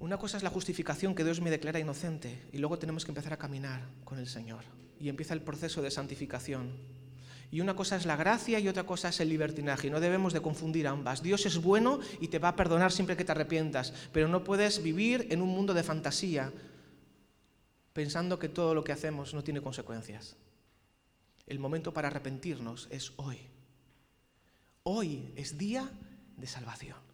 Una 0.00 0.16
cosa 0.16 0.38
es 0.38 0.42
la 0.42 0.48
justificación 0.48 1.14
que 1.14 1.24
Dios 1.24 1.42
me 1.42 1.50
declara 1.50 1.78
inocente 1.78 2.48
y 2.52 2.58
luego 2.58 2.78
tenemos 2.78 3.04
que 3.04 3.10
empezar 3.10 3.34
a 3.34 3.38
caminar 3.38 3.82
con 4.04 4.18
el 4.18 4.26
Señor 4.26 4.64
y 4.98 5.10
empieza 5.10 5.34
el 5.34 5.42
proceso 5.42 5.82
de 5.82 5.90
santificación. 5.90 6.70
Y 7.50 7.60
una 7.60 7.76
cosa 7.76 7.96
es 7.96 8.06
la 8.06 8.16
gracia 8.16 8.58
y 8.60 8.68
otra 8.68 8.84
cosa 8.84 9.10
es 9.10 9.20
el 9.20 9.28
libertinaje. 9.28 9.88
Y 9.88 9.90
no 9.90 10.00
debemos 10.00 10.32
de 10.32 10.40
confundir 10.40 10.86
ambas. 10.86 11.22
Dios 11.22 11.44
es 11.44 11.60
bueno 11.60 12.00
y 12.18 12.28
te 12.28 12.38
va 12.38 12.48
a 12.48 12.56
perdonar 12.56 12.92
siempre 12.92 13.14
que 13.14 13.26
te 13.26 13.32
arrepientas, 13.32 13.92
pero 14.10 14.26
no 14.26 14.42
puedes 14.42 14.82
vivir 14.82 15.26
en 15.30 15.42
un 15.42 15.48
mundo 15.48 15.74
de 15.74 15.82
fantasía 15.82 16.50
pensando 17.92 18.38
que 18.38 18.48
todo 18.48 18.74
lo 18.74 18.84
que 18.84 18.92
hacemos 18.92 19.34
no 19.34 19.44
tiene 19.44 19.60
consecuencias. 19.60 20.36
El 21.46 21.58
momento 21.58 21.92
para 21.92 22.08
arrepentirnos 22.08 22.88
es 22.90 23.12
hoy. 23.16 23.38
Hoy 24.82 25.30
es 25.36 25.58
día 25.58 25.90
de 26.38 26.46
salvación. 26.46 27.09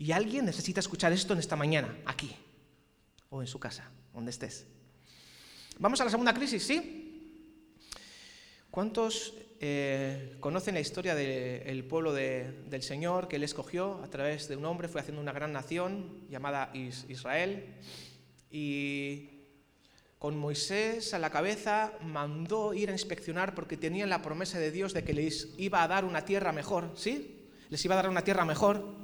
Y 0.00 0.12
alguien 0.12 0.46
necesita 0.46 0.80
escuchar 0.80 1.12
esto 1.12 1.34
en 1.34 1.40
esta 1.40 1.56
mañana, 1.56 1.94
aquí, 2.06 2.34
o 3.28 3.42
en 3.42 3.46
su 3.46 3.60
casa, 3.60 3.90
donde 4.14 4.30
estés. 4.30 4.66
Vamos 5.78 6.00
a 6.00 6.04
la 6.04 6.10
segunda 6.10 6.32
crisis, 6.32 6.62
¿sí? 6.62 7.44
¿Cuántos 8.70 9.34
eh, 9.60 10.38
conocen 10.40 10.72
la 10.72 10.80
historia 10.80 11.14
del 11.14 11.84
pueblo 11.84 12.14
del 12.14 12.82
Señor 12.82 13.28
que 13.28 13.36
Él 13.36 13.42
escogió 13.42 14.02
a 14.02 14.08
través 14.08 14.48
de 14.48 14.56
un 14.56 14.64
hombre? 14.64 14.88
Fue 14.88 15.02
haciendo 15.02 15.20
una 15.20 15.32
gran 15.32 15.52
nación 15.52 16.26
llamada 16.30 16.72
Israel. 16.72 17.74
Y 18.50 19.28
con 20.18 20.38
Moisés 20.38 21.12
a 21.12 21.18
la 21.18 21.28
cabeza 21.28 21.92
mandó 22.00 22.72
ir 22.72 22.88
a 22.88 22.92
inspeccionar 22.92 23.54
porque 23.54 23.76
tenían 23.76 24.08
la 24.08 24.22
promesa 24.22 24.58
de 24.58 24.70
Dios 24.70 24.94
de 24.94 25.04
que 25.04 25.12
les 25.12 25.50
iba 25.58 25.82
a 25.82 25.88
dar 25.88 26.06
una 26.06 26.24
tierra 26.24 26.52
mejor, 26.52 26.92
¿sí? 26.94 27.50
Les 27.68 27.84
iba 27.84 27.96
a 27.96 27.96
dar 27.96 28.08
una 28.08 28.24
tierra 28.24 28.46
mejor 28.46 28.99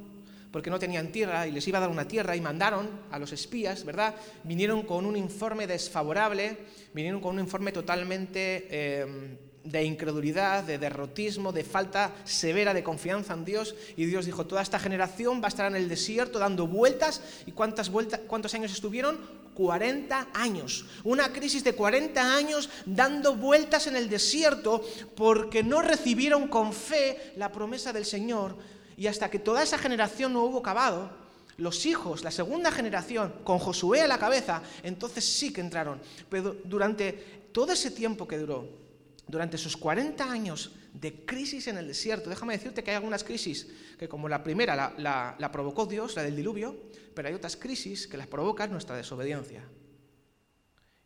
porque 0.57 0.71
no 0.71 0.79
tenían 0.79 1.13
tierra 1.13 1.47
y 1.47 1.53
les 1.53 1.69
iba 1.69 1.77
a 1.77 1.83
dar 1.83 1.91
una 1.91 2.09
tierra 2.09 2.35
y 2.35 2.41
mandaron 2.41 2.89
a 3.11 3.19
los 3.19 3.31
espías, 3.31 3.85
¿verdad? 3.85 4.15
Vinieron 4.43 4.85
con 4.85 5.05
un 5.05 5.15
informe 5.15 5.67
desfavorable, 5.67 6.57
vinieron 6.95 7.21
con 7.21 7.35
un 7.35 7.41
informe 7.43 7.73
totalmente 7.73 8.67
eh, 8.71 9.37
de 9.63 9.85
incredulidad, 9.85 10.65
de 10.65 10.79
derrotismo, 10.79 11.53
de 11.53 11.63
falta 11.63 12.15
severa 12.25 12.73
de 12.73 12.83
confianza 12.83 13.35
en 13.35 13.45
Dios. 13.45 13.75
Y 13.99 14.07
Dios 14.07 14.25
dijo, 14.25 14.47
toda 14.47 14.63
esta 14.63 14.79
generación 14.79 15.43
va 15.43 15.45
a 15.45 15.49
estar 15.49 15.71
en 15.71 15.77
el 15.77 15.91
desierto 15.91 16.39
dando 16.39 16.67
vueltas. 16.67 17.21
¿Y 17.45 17.53
cuántas 17.53 17.91
vueltas, 17.91 18.21
cuántos 18.27 18.55
años 18.55 18.73
estuvieron? 18.73 19.19
40 19.53 20.29
años. 20.33 20.87
Una 21.05 21.35
crisis 21.35 21.65
de 21.65 21.75
40 21.75 22.35
años 22.35 22.71
dando 22.87 23.37
vueltas 23.37 23.89
en 23.89 23.97
el 23.97 24.09
desierto 24.09 24.83
porque 25.15 25.63
no 25.63 25.83
recibieron 25.83 26.49
con 26.49 26.73
fe 26.73 27.35
la 27.37 27.53
promesa 27.53 27.93
del 27.93 28.07
Señor 28.07 28.57
y 28.97 29.07
hasta 29.07 29.31
que 29.31 29.39
toda 29.39 29.63
esa 29.63 29.79
generación 29.79 30.33
no 30.33 30.45
hubo 30.45 30.59
acabado, 30.59 31.11
los 31.59 31.87
hijos, 31.87 32.23
la 32.23 32.31
segunda 32.31 32.71
generación, 32.71 33.33
con 33.45 33.59
Josué 33.59 34.03
a 34.03 34.07
la 34.07 34.19
cabeza, 34.19 34.63
entonces 34.83 35.25
sí 35.25 35.53
que 35.53 35.61
entraron. 35.61 36.01
Pero 36.29 36.57
durante 36.65 37.49
todo 37.53 37.73
ese 37.73 37.91
tiempo 37.91 38.29
que 38.29 38.39
duró, 38.39 38.69
durante 39.27 39.57
esos 39.57 39.77
40 39.77 40.31
años 40.31 40.73
de 40.93 41.25
crisis 41.25 41.67
en 41.67 41.79
el 41.79 41.89
desierto, 41.89 42.31
déjame 42.31 42.55
decirte 42.55 42.85
que 42.85 42.91
hay 42.91 42.97
algunas 42.97 43.25
crisis 43.25 43.67
que 43.99 44.09
como 44.09 44.29
la 44.29 44.43
primera 44.43 44.95
la, 44.97 45.53
provocó 45.53 45.87
Dios, 45.87 46.15
la 46.17 46.23
del 46.23 46.37
diluvio, 46.37 46.77
pero 47.15 47.29
hay 47.29 47.35
otras 47.35 47.57
crisis 47.57 48.07
que 48.07 48.17
las 48.17 48.27
provoca 48.27 48.67
nuestra 48.67 48.97
desobediencia. 48.97 49.65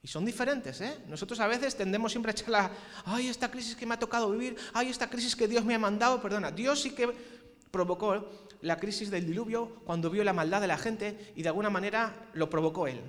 Y 0.03 0.09
son 0.09 0.25
diferentes, 0.25 0.81
¿eh? 0.81 0.97
Nosotros 1.09 1.39
a 1.41 1.47
veces 1.47 1.77
tendemos 1.77 2.11
siempre 2.11 2.31
a 2.31 2.33
echar 2.33 2.49
la, 2.49 2.71
ay, 3.05 3.29
esta 3.29 3.51
crisis 3.51 3.77
que 3.77 3.85
me 3.85 3.95
ha 3.95 3.99
tocado 3.99 4.31
vivir, 4.31 4.57
ay, 4.73 4.89
esta 4.89 5.11
crisis 5.11 5.37
que 5.37 5.47
Dios 5.47 5.63
me 5.65 5.75
ha 5.75 5.79
mandado, 5.79 6.23
perdona, 6.23 6.51
Dios 6.51 6.81
sí 6.81 6.93
que 6.93 7.13
provocó 7.71 8.29
la 8.63 8.79
crisis 8.79 9.11
del 9.11 9.27
diluvio 9.27 9.77
cuando 9.85 10.11
vio 10.11 10.25
la 10.25 10.33
maldad 10.33 10.61
de 10.61 10.67
la 10.67 10.79
gente 10.79 11.33
y 11.37 11.43
de 11.43 11.49
alguna 11.49 11.71
manera 11.71 12.31
lo 12.35 12.51
provocó 12.51 12.87
él. 12.87 13.01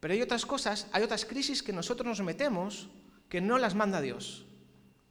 Pero 0.00 0.14
hay 0.14 0.22
otras 0.22 0.46
cosas, 0.46 0.86
hay 0.92 1.02
otras 1.02 1.24
crisis 1.24 1.62
que 1.62 1.72
nosotros 1.72 2.06
nos 2.06 2.24
metemos 2.24 2.88
que 3.28 3.40
no 3.40 3.58
las 3.58 3.74
manda 3.74 4.00
Dios. 4.00 4.46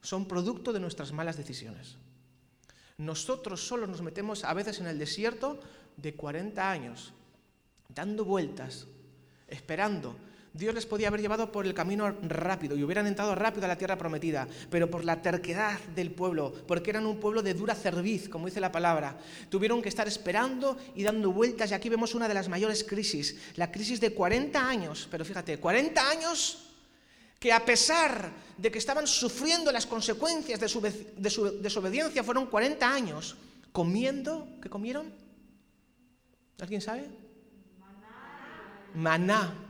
Son 0.01 0.27
producto 0.27 0.73
de 0.73 0.79
nuestras 0.79 1.11
malas 1.11 1.37
decisiones. 1.37 1.97
Nosotros 2.97 3.67
solo 3.67 3.85
nos 3.85 4.01
metemos 4.01 4.43
a 4.43 4.53
veces 4.53 4.79
en 4.79 4.87
el 4.87 4.97
desierto 4.97 5.59
de 5.97 6.15
40 6.15 6.71
años, 6.71 7.13
dando 7.89 8.25
vueltas, 8.25 8.87
esperando 9.47 10.15
Dios 10.57 10.73
les 10.73 10.85
podía 10.85 11.09
haber 11.09 11.21
llevado 11.21 11.51
por 11.51 11.65
el 11.65 11.73
camino 11.73 12.15
rápido 12.23 12.75
y 12.75 12.83
hubieran 12.83 13.05
entrado 13.05 13.35
rápido 13.35 13.65
a 13.65 13.67
la 13.67 13.77
tierra 13.77 13.97
prometida, 13.97 14.47
pero 14.71 14.89
por 14.89 15.05
la 15.05 15.21
terquedad 15.21 15.79
del 15.95 16.11
pueblo, 16.11 16.51
porque 16.67 16.89
eran 16.89 17.05
un 17.05 17.19
pueblo 17.19 17.43
de 17.43 17.53
dura 17.53 17.75
cerviz, 17.75 18.27
como 18.27 18.47
dice 18.47 18.59
la 18.59 18.71
palabra, 18.71 19.17
tuvieron 19.49 19.81
que 19.81 19.89
estar 19.89 20.07
esperando 20.07 20.77
y 20.95 21.03
dando 21.03 21.31
vueltas 21.31 21.69
y 21.69 21.73
aquí 21.75 21.89
vemos 21.89 22.15
una 22.15 22.27
de 22.27 22.33
las 22.33 22.49
mayores 22.49 22.83
crisis, 22.83 23.37
la 23.55 23.71
crisis 23.71 24.01
de 24.01 24.13
40 24.13 24.67
años, 24.67 25.07
pero 25.11 25.23
fíjate, 25.23 25.59
40 25.59 26.09
años 26.09 26.63
que 27.39 27.53
a 27.53 27.63
pesar 27.63 28.31
de 28.57 28.71
que 28.71 28.79
estaban 28.79 29.05
sufriendo 29.05 29.71
las 29.71 29.85
consecuencias 29.85 30.59
de 30.59 30.67
su, 30.67 30.81
desobediencia, 30.81 32.23
fueron 32.23 32.47
40 32.47 32.91
años 32.91 33.37
comiendo, 33.71 34.47
¿qué 34.59 34.69
comieron? 34.69 35.13
¿Alguien 36.59 36.81
sabe? 36.81 37.07
Maná. 38.95 39.53
Maná 39.53 39.66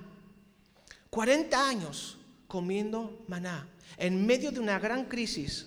40 1.18 1.68
años 1.68 2.16
comiendo 2.48 3.26
maná, 3.28 3.68
en 3.98 4.24
medio 4.24 4.52
de 4.52 4.60
una 4.60 4.78
gran 4.78 5.06
crisis. 5.06 5.66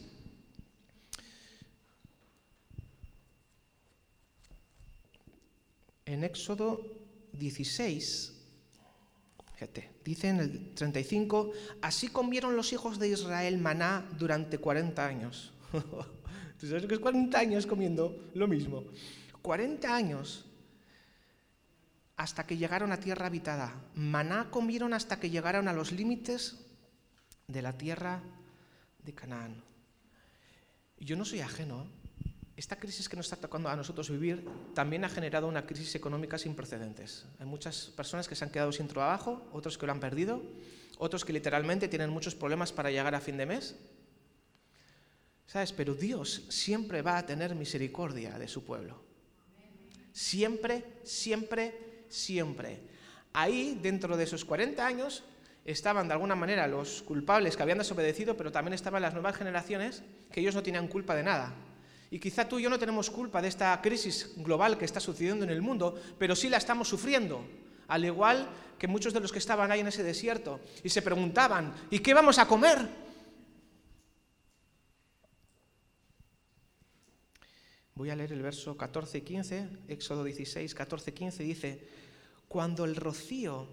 En 6.06 6.22
Éxodo 6.22 6.86
16, 7.32 8.32
fíjate, 9.54 9.90
dice 10.04 10.28
en 10.28 10.38
el 10.38 10.74
35, 10.76 11.50
así 11.82 12.06
comieron 12.06 12.54
los 12.54 12.72
hijos 12.72 13.00
de 13.00 13.08
Israel 13.08 13.58
maná 13.58 14.08
durante 14.20 14.58
40 14.58 15.04
años. 15.04 15.52
¿Tú 16.60 16.68
sabes 16.68 16.86
que 16.86 16.94
es 16.94 17.00
40 17.00 17.36
años 17.36 17.66
comiendo 17.66 18.30
lo 18.34 18.46
mismo? 18.46 18.84
40 19.42 19.92
años 19.92 20.44
hasta 22.20 22.44
que 22.44 22.58
llegaron 22.58 22.92
a 22.92 23.00
tierra 23.00 23.28
habitada. 23.28 23.72
Maná 23.94 24.50
comieron 24.50 24.92
hasta 24.92 25.18
que 25.18 25.30
llegaron 25.30 25.68
a 25.68 25.72
los 25.72 25.90
límites 25.90 26.58
de 27.48 27.62
la 27.62 27.72
tierra 27.72 28.20
de 29.02 29.14
Canaán. 29.14 29.64
Yo 30.98 31.16
no 31.16 31.24
soy 31.24 31.40
ajeno. 31.40 31.86
Esta 32.56 32.76
crisis 32.76 33.08
que 33.08 33.16
nos 33.16 33.24
está 33.24 33.36
tocando 33.36 33.70
a 33.70 33.74
nosotros 33.74 34.10
vivir 34.10 34.46
también 34.74 35.02
ha 35.06 35.08
generado 35.08 35.48
una 35.48 35.64
crisis 35.64 35.94
económica 35.94 36.36
sin 36.36 36.54
precedentes. 36.54 37.24
Hay 37.38 37.46
muchas 37.46 37.86
personas 37.96 38.28
que 38.28 38.34
se 38.34 38.44
han 38.44 38.50
quedado 38.50 38.70
sin 38.70 38.86
trabajo, 38.86 39.48
otros 39.50 39.78
que 39.78 39.86
lo 39.86 39.92
han 39.92 40.00
perdido, 40.00 40.42
otros 40.98 41.24
que 41.24 41.32
literalmente 41.32 41.88
tienen 41.88 42.10
muchos 42.10 42.34
problemas 42.34 42.70
para 42.70 42.90
llegar 42.90 43.14
a 43.14 43.22
fin 43.22 43.38
de 43.38 43.46
mes. 43.46 43.76
¿Sabes? 45.46 45.72
Pero 45.72 45.94
Dios 45.94 46.44
siempre 46.50 47.00
va 47.00 47.16
a 47.16 47.24
tener 47.24 47.54
misericordia 47.54 48.38
de 48.38 48.46
su 48.46 48.62
pueblo. 48.62 49.08
Siempre, 50.12 51.00
siempre, 51.02 51.89
siempre. 52.10 52.80
Ahí, 53.32 53.78
dentro 53.80 54.16
de 54.16 54.24
esos 54.24 54.44
40 54.44 54.84
años, 54.84 55.24
estaban 55.64 56.08
de 56.08 56.14
alguna 56.14 56.34
manera 56.34 56.66
los 56.66 57.02
culpables 57.02 57.56
que 57.56 57.62
habían 57.62 57.78
desobedecido, 57.78 58.36
pero 58.36 58.52
también 58.52 58.74
estaban 58.74 59.00
las 59.00 59.14
nuevas 59.14 59.36
generaciones 59.36 60.02
que 60.30 60.40
ellos 60.40 60.54
no 60.54 60.62
tenían 60.62 60.88
culpa 60.88 61.14
de 61.14 61.22
nada. 61.22 61.54
Y 62.10 62.18
quizá 62.18 62.48
tú 62.48 62.58
y 62.58 62.62
yo 62.64 62.70
no 62.70 62.78
tenemos 62.78 63.08
culpa 63.08 63.40
de 63.40 63.48
esta 63.48 63.80
crisis 63.80 64.32
global 64.36 64.76
que 64.76 64.84
está 64.84 64.98
sucediendo 64.98 65.44
en 65.44 65.50
el 65.50 65.62
mundo, 65.62 65.98
pero 66.18 66.34
sí 66.34 66.48
la 66.48 66.56
estamos 66.56 66.88
sufriendo, 66.88 67.46
al 67.86 68.04
igual 68.04 68.48
que 68.78 68.88
muchos 68.88 69.12
de 69.12 69.20
los 69.20 69.30
que 69.30 69.38
estaban 69.38 69.70
ahí 69.70 69.80
en 69.80 69.88
ese 69.88 70.02
desierto 70.02 70.58
y 70.82 70.88
se 70.88 71.02
preguntaban, 71.02 71.72
¿y 71.90 72.00
qué 72.00 72.14
vamos 72.14 72.38
a 72.38 72.48
comer? 72.48 73.09
Voy 78.00 78.08
a 78.08 78.16
leer 78.16 78.32
el 78.32 78.40
verso 78.40 78.78
14 78.78 79.18
y 79.18 79.20
15, 79.20 79.68
Éxodo 79.88 80.24
16, 80.24 80.74
14 80.74 81.10
y 81.10 81.12
15, 81.12 81.42
dice, 81.42 81.88
cuando 82.48 82.86
el 82.86 82.96
rocío 82.96 83.68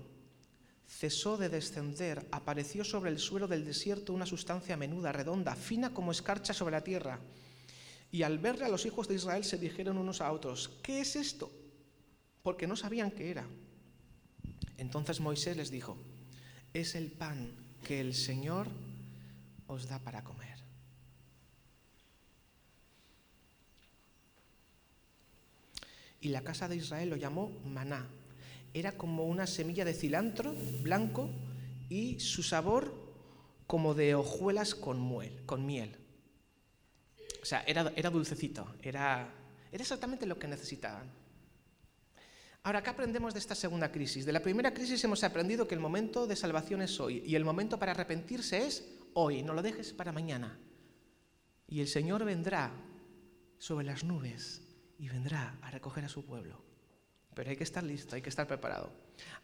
cesó 0.85 1.37
de 1.37 1.47
descender, 1.47 2.27
apareció 2.31 2.83
sobre 2.83 3.09
el 3.09 3.19
suelo 3.19 3.47
del 3.47 3.63
desierto 3.63 4.11
una 4.11 4.25
sustancia 4.25 4.75
menuda, 4.75 5.13
redonda, 5.13 5.55
fina 5.55 5.93
como 5.93 6.11
escarcha 6.11 6.53
sobre 6.53 6.73
la 6.73 6.83
tierra. 6.83 7.21
Y 8.11 8.23
al 8.23 8.37
verle 8.37 8.65
a 8.65 8.69
los 8.69 8.85
hijos 8.85 9.07
de 9.07 9.15
Israel 9.15 9.45
se 9.45 9.57
dijeron 9.57 9.97
unos 9.97 10.19
a 10.19 10.29
otros, 10.33 10.71
¿qué 10.83 10.99
es 10.99 11.15
esto? 11.15 11.49
Porque 12.43 12.67
no 12.67 12.75
sabían 12.75 13.11
qué 13.11 13.31
era. 13.31 13.47
Entonces 14.75 15.21
Moisés 15.21 15.55
les 15.55 15.71
dijo, 15.71 15.95
es 16.73 16.95
el 16.95 17.13
pan 17.13 17.53
que 17.85 18.01
el 18.01 18.13
Señor 18.13 18.67
os 19.67 19.87
da 19.87 19.99
para 19.99 20.25
comer. 20.25 20.56
Y 26.27 26.29
la 26.29 26.41
casa 26.41 26.67
de 26.67 26.75
Israel 26.75 27.11
lo 27.11 27.15
llamó 27.15 27.57
maná, 27.63 28.05
era 28.73 28.91
como 28.97 29.23
una 29.23 29.47
semilla 29.47 29.85
de 29.85 29.93
cilantro 29.93 30.53
blanco 30.81 31.29
y 31.87 32.19
su 32.19 32.43
sabor 32.43 32.93
como 33.65 33.93
de 33.93 34.13
hojuelas 34.13 34.75
con, 34.75 35.09
con 35.45 35.65
miel. 35.65 35.95
O 37.41 37.45
sea, 37.45 37.63
era, 37.65 37.93
era 37.95 38.09
dulcecito, 38.09 38.75
era, 38.81 39.33
era 39.71 39.81
exactamente 39.81 40.25
lo 40.25 40.37
que 40.37 40.49
necesitaban. 40.49 41.09
Ahora, 42.63 42.83
¿qué 42.83 42.89
aprendemos 42.89 43.33
de 43.33 43.39
esta 43.39 43.55
segunda 43.55 43.89
crisis? 43.89 44.25
De 44.25 44.33
la 44.33 44.41
primera 44.41 44.73
crisis 44.73 45.01
hemos 45.05 45.23
aprendido 45.23 45.65
que 45.65 45.75
el 45.75 45.79
momento 45.79 46.27
de 46.27 46.35
salvación 46.35 46.81
es 46.81 46.99
hoy 46.99 47.23
y 47.25 47.35
el 47.35 47.45
momento 47.45 47.79
para 47.79 47.93
arrepentirse 47.93 48.67
es 48.67 48.85
hoy, 49.13 49.43
no 49.43 49.53
lo 49.53 49.61
dejes 49.61 49.93
para 49.93 50.11
mañana. 50.11 50.59
Y 51.69 51.79
el 51.79 51.87
Señor 51.87 52.25
vendrá 52.25 52.73
sobre 53.59 53.85
las 53.85 54.03
nubes 54.03 54.66
y 54.97 55.09
vendrá 55.09 55.57
a 55.61 55.71
recoger 55.71 56.05
a 56.05 56.09
su 56.09 56.25
pueblo 56.25 56.67
pero 57.37 57.51
hay 57.51 57.55
que 57.55 57.65
estar 57.65 57.83
listo, 57.83 58.15
hay 58.15 58.23
que 58.23 58.29
estar 58.29 58.47
preparado. 58.47 58.89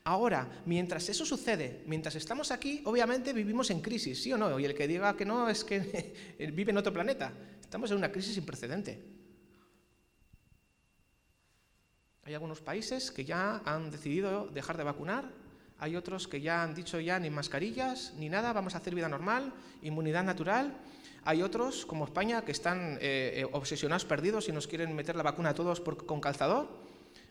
Ahora, 0.04 0.50
mientras 0.66 1.08
eso 1.10 1.28
sucede, 1.28 1.84
mientras 1.86 2.16
estamos 2.16 2.50
aquí, 2.50 2.82
obviamente 2.86 3.34
vivimos 3.34 3.70
en 3.70 3.82
crisis, 3.82 4.20
¿sí 4.20 4.34
o 4.34 4.38
no? 4.38 4.60
Y 4.60 4.66
el 4.66 4.74
que 4.74 4.88
diga 4.88 5.16
que 5.16 5.26
no 5.26 5.48
es 5.48 5.64
que 5.64 6.16
vive 6.54 6.72
en 6.72 6.78
otro 6.80 6.92
planeta. 6.92 7.32
Estamos 7.62 7.92
en 7.92 7.98
una 7.98 8.12
crisis 8.12 8.34
sin 8.34 8.48
precedente. 8.48 9.00
Hay 12.24 12.34
algunos 12.34 12.62
países 12.62 13.12
que 13.12 13.26
ya 13.26 13.62
han 13.64 13.92
decidido 13.92 14.48
dejar 14.48 14.76
de 14.76 14.86
vacunar, 14.86 15.30
hay 15.78 15.96
otros 15.96 16.28
que 16.28 16.42
ya 16.42 16.64
han 16.64 16.74
dicho 16.74 17.00
ya 17.00 17.20
ni 17.20 17.30
mascarillas, 17.30 18.16
ni 18.18 18.28
nada, 18.28 18.54
vamos 18.54 18.74
a 18.74 18.80
hacer 18.80 18.96
vida 18.96 19.08
normal, 19.08 19.54
inmunidad 19.84 20.24
natural. 20.24 20.76
Hay 21.26 21.42
otros, 21.42 21.86
como 21.86 22.06
España, 22.06 22.44
que 22.44 22.52
están 22.52 22.98
eh, 23.02 23.42
eh, 23.42 23.48
obsesionados, 23.52 24.06
perdidos 24.06 24.50
y 24.50 24.52
nos 24.52 24.68
quieren 24.68 24.96
meter 24.96 25.16
la 25.16 25.24
vacuna 25.24 25.50
a 25.50 25.54
todos 25.54 25.80
con 25.82 26.20
calzador. 26.20 26.68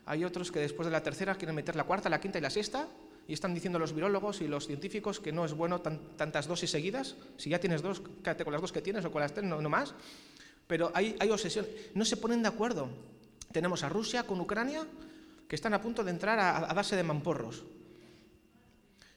Hay 0.05 0.23
otros 0.23 0.51
que 0.51 0.59
después 0.59 0.85
de 0.85 0.91
la 0.91 1.03
tercera 1.03 1.35
quieren 1.35 1.55
meter 1.55 1.75
la 1.75 1.83
cuarta, 1.83 2.09
la 2.09 2.19
quinta 2.19 2.37
y 2.37 2.41
la 2.41 2.49
sexta, 2.49 2.87
y 3.27 3.33
están 3.33 3.53
diciendo 3.53 3.79
los 3.79 3.93
virólogos 3.93 4.41
y 4.41 4.47
los 4.47 4.67
científicos 4.67 5.19
que 5.19 5.31
no 5.31 5.45
es 5.45 5.53
bueno 5.53 5.81
tantas 5.81 6.47
dosis 6.47 6.71
seguidas. 6.71 7.15
Si 7.37 7.49
ya 7.49 7.59
tienes 7.59 7.81
dos, 7.81 8.01
quédate 8.23 8.43
con 8.43 8.51
las 8.51 8.61
dos 8.61 8.71
que 8.71 8.81
tienes 8.81 9.05
o 9.05 9.11
con 9.11 9.21
las 9.21 9.33
tres, 9.33 9.45
no, 9.45 9.61
más. 9.69 9.93
Pero 10.67 10.91
hay, 10.93 11.15
hay 11.19 11.29
obsesión. 11.29 11.65
No 11.93 12.03
se 12.03 12.17
ponen 12.17 12.41
de 12.41 12.49
acuerdo. 12.49 12.89
Tenemos 13.51 13.83
a 13.83 13.89
Rusia 13.89 14.23
con 14.23 14.41
Ucrania 14.41 14.85
que 15.47 15.55
están 15.55 15.73
a 15.73 15.81
punto 15.81 16.03
de 16.03 16.11
entrar 16.11 16.39
a, 16.39 16.73
darse 16.73 16.95
de 16.95 17.03
mamporros. 17.03 17.63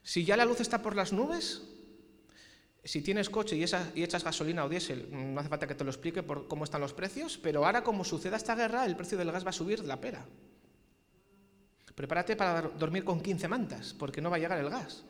Si 0.02 0.24
ya 0.24 0.36
la 0.36 0.44
luz 0.44 0.60
está 0.60 0.82
por 0.82 0.94
las 0.94 1.12
nubes, 1.12 1.62
si 2.86 3.02
tienes 3.02 3.28
coche 3.28 3.56
y, 3.56 3.64
y, 3.94 4.04
echas 4.04 4.22
gasolina 4.22 4.64
o 4.64 4.68
diésel, 4.68 5.08
no 5.10 5.40
hace 5.40 5.48
falta 5.48 5.66
que 5.66 5.74
te 5.74 5.82
lo 5.82 5.90
explique 5.90 6.22
por 6.22 6.46
cómo 6.46 6.64
están 6.64 6.80
los 6.80 6.94
precios, 6.94 7.36
pero 7.36 7.66
ahora 7.66 7.82
como 7.82 8.04
suceda 8.04 8.36
esta 8.36 8.54
guerra, 8.54 8.86
el 8.86 8.94
precio 8.94 9.18
del 9.18 9.32
gas 9.32 9.44
va 9.44 9.50
a 9.50 9.52
subir 9.52 9.84
la 9.84 10.00
pera. 10.00 10.24
Prepárate 11.96 12.36
para 12.36 12.62
dormir 12.62 13.04
con 13.04 13.20
15 13.20 13.48
mantas, 13.48 13.94
porque 13.94 14.20
no 14.20 14.30
va 14.30 14.36
a 14.36 14.38
llegar 14.38 14.58
el 14.58 14.70
gas. 14.70 15.02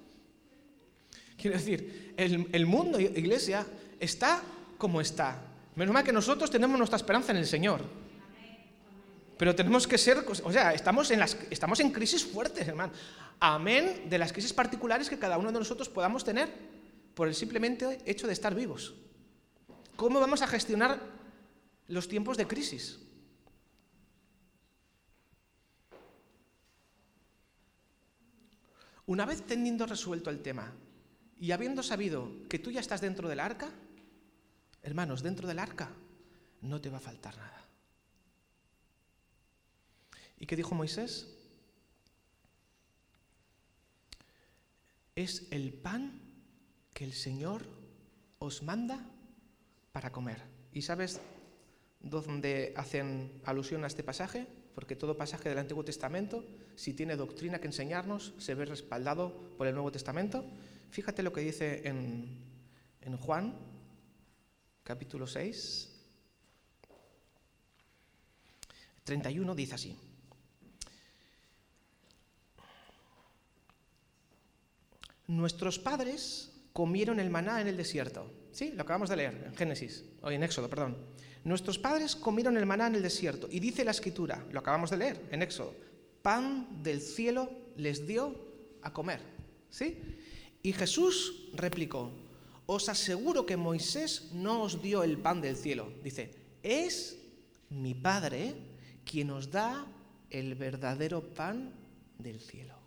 Quiero 1.36 1.58
decir, 1.58 2.14
el, 2.16 2.64
mundo, 2.64 2.98
iglesia, 2.98 3.66
está 4.00 4.40
como 4.78 5.00
está. 5.00 5.42
Menos 5.74 5.92
mal 5.92 6.04
que 6.04 6.12
nosotros 6.12 6.48
tenemos 6.50 6.78
nuestra 6.78 6.96
esperanza 6.96 7.32
en 7.32 7.38
el 7.38 7.46
Señor. 7.46 7.82
Pero 9.36 9.54
tenemos 9.54 9.86
que 9.86 9.98
ser, 9.98 10.24
o 10.44 10.52
sea, 10.52 10.72
estamos 10.72 11.10
en, 11.10 11.18
las, 11.18 11.36
estamos 11.50 11.80
en 11.80 11.90
crisis 11.90 12.24
fuertes, 12.24 12.66
hermano. 12.66 12.92
Amén 13.38 14.08
de 14.08 14.16
las 14.16 14.32
crisis 14.32 14.54
particulares 14.54 15.10
que 15.10 15.18
cada 15.18 15.36
uno 15.36 15.52
de 15.52 15.58
nosotros 15.58 15.90
podamos 15.90 16.24
tener 16.24 16.48
por 17.16 17.28
el 17.28 17.34
simplemente 17.34 17.98
hecho 18.04 18.26
de 18.26 18.34
estar 18.34 18.54
vivos. 18.54 18.94
¿Cómo 19.96 20.20
vamos 20.20 20.42
a 20.42 20.46
gestionar 20.46 21.00
los 21.88 22.08
tiempos 22.08 22.36
de 22.36 22.46
crisis? 22.46 22.98
Una 29.06 29.24
vez 29.24 29.46
teniendo 29.46 29.86
resuelto 29.86 30.28
el 30.28 30.42
tema 30.42 30.74
y 31.40 31.52
habiendo 31.52 31.82
sabido 31.82 32.30
que 32.50 32.58
tú 32.58 32.70
ya 32.70 32.80
estás 32.80 33.00
dentro 33.00 33.30
del 33.30 33.40
arca, 33.40 33.70
hermanos, 34.82 35.22
dentro 35.22 35.48
del 35.48 35.58
arca 35.58 35.88
no 36.60 36.82
te 36.82 36.90
va 36.90 36.98
a 36.98 37.00
faltar 37.00 37.34
nada. 37.38 37.66
¿Y 40.38 40.44
qué 40.44 40.54
dijo 40.54 40.74
Moisés? 40.74 41.34
Es 45.14 45.46
el 45.50 45.72
pan 45.72 46.25
que 46.96 47.04
el 47.04 47.12
Señor 47.12 47.60
os 48.38 48.62
manda 48.62 49.04
para 49.92 50.10
comer. 50.10 50.40
¿Y 50.72 50.80
sabes 50.80 51.20
dónde 52.00 52.72
hacen 52.74 53.42
alusión 53.44 53.84
a 53.84 53.86
este 53.86 54.02
pasaje? 54.02 54.48
porque 54.76 54.94
todo 54.94 55.16
pasaje 55.16 55.48
del 55.48 55.56
Antiguo 55.56 55.86
Testamento, 55.86 56.44
si 56.74 56.92
tiene 56.92 57.16
doctrina 57.16 57.58
que 57.58 57.66
enseñarnos, 57.66 58.34
se 58.36 58.54
ve 58.54 58.66
respaldado 58.66 59.32
por 59.56 59.66
el 59.66 59.72
Nuevo 59.72 59.90
Testamento. 59.90 60.44
Fíjate 60.90 61.22
lo 61.22 61.32
que 61.32 61.40
dice 61.40 61.88
en, 61.88 62.44
en 63.00 63.16
Juan, 63.16 63.54
capítulo 64.84 65.26
6, 65.26 65.96
31, 69.04 69.54
dice 69.54 69.74
así. 69.76 69.96
Nuestros 75.26 75.78
padres 75.78 76.52
comieron 76.76 77.20
el 77.20 77.30
maná 77.30 77.62
en 77.62 77.68
el 77.68 77.76
desierto. 77.78 78.30
Sí, 78.52 78.72
lo 78.72 78.82
acabamos 78.82 79.08
de 79.08 79.16
leer 79.16 79.44
en 79.46 79.56
Génesis, 79.56 80.04
o 80.20 80.30
en 80.30 80.42
Éxodo, 80.42 80.68
perdón. 80.68 80.94
Nuestros 81.42 81.78
padres 81.78 82.14
comieron 82.14 82.54
el 82.58 82.66
maná 82.66 82.88
en 82.88 82.96
el 82.96 83.02
desierto 83.02 83.48
y 83.50 83.60
dice 83.60 83.82
la 83.82 83.92
escritura, 83.92 84.44
lo 84.52 84.60
acabamos 84.60 84.90
de 84.90 84.98
leer 84.98 85.26
en 85.30 85.40
Éxodo, 85.40 85.74
pan 86.20 86.82
del 86.82 87.00
cielo 87.00 87.48
les 87.78 88.06
dio 88.06 88.36
a 88.82 88.92
comer. 88.92 89.20
¿Sí? 89.70 89.96
Y 90.62 90.74
Jesús 90.74 91.48
replicó, 91.54 92.10
os 92.66 92.90
aseguro 92.90 93.46
que 93.46 93.56
Moisés 93.56 94.32
no 94.34 94.60
os 94.60 94.82
dio 94.82 95.02
el 95.02 95.16
pan 95.16 95.40
del 95.40 95.56
cielo. 95.56 95.90
Dice, 96.04 96.30
es 96.62 97.16
mi 97.70 97.94
Padre 97.94 98.54
quien 99.06 99.30
os 99.30 99.50
da 99.50 99.86
el 100.28 100.54
verdadero 100.56 101.22
pan 101.22 101.72
del 102.18 102.38
cielo. 102.38 102.85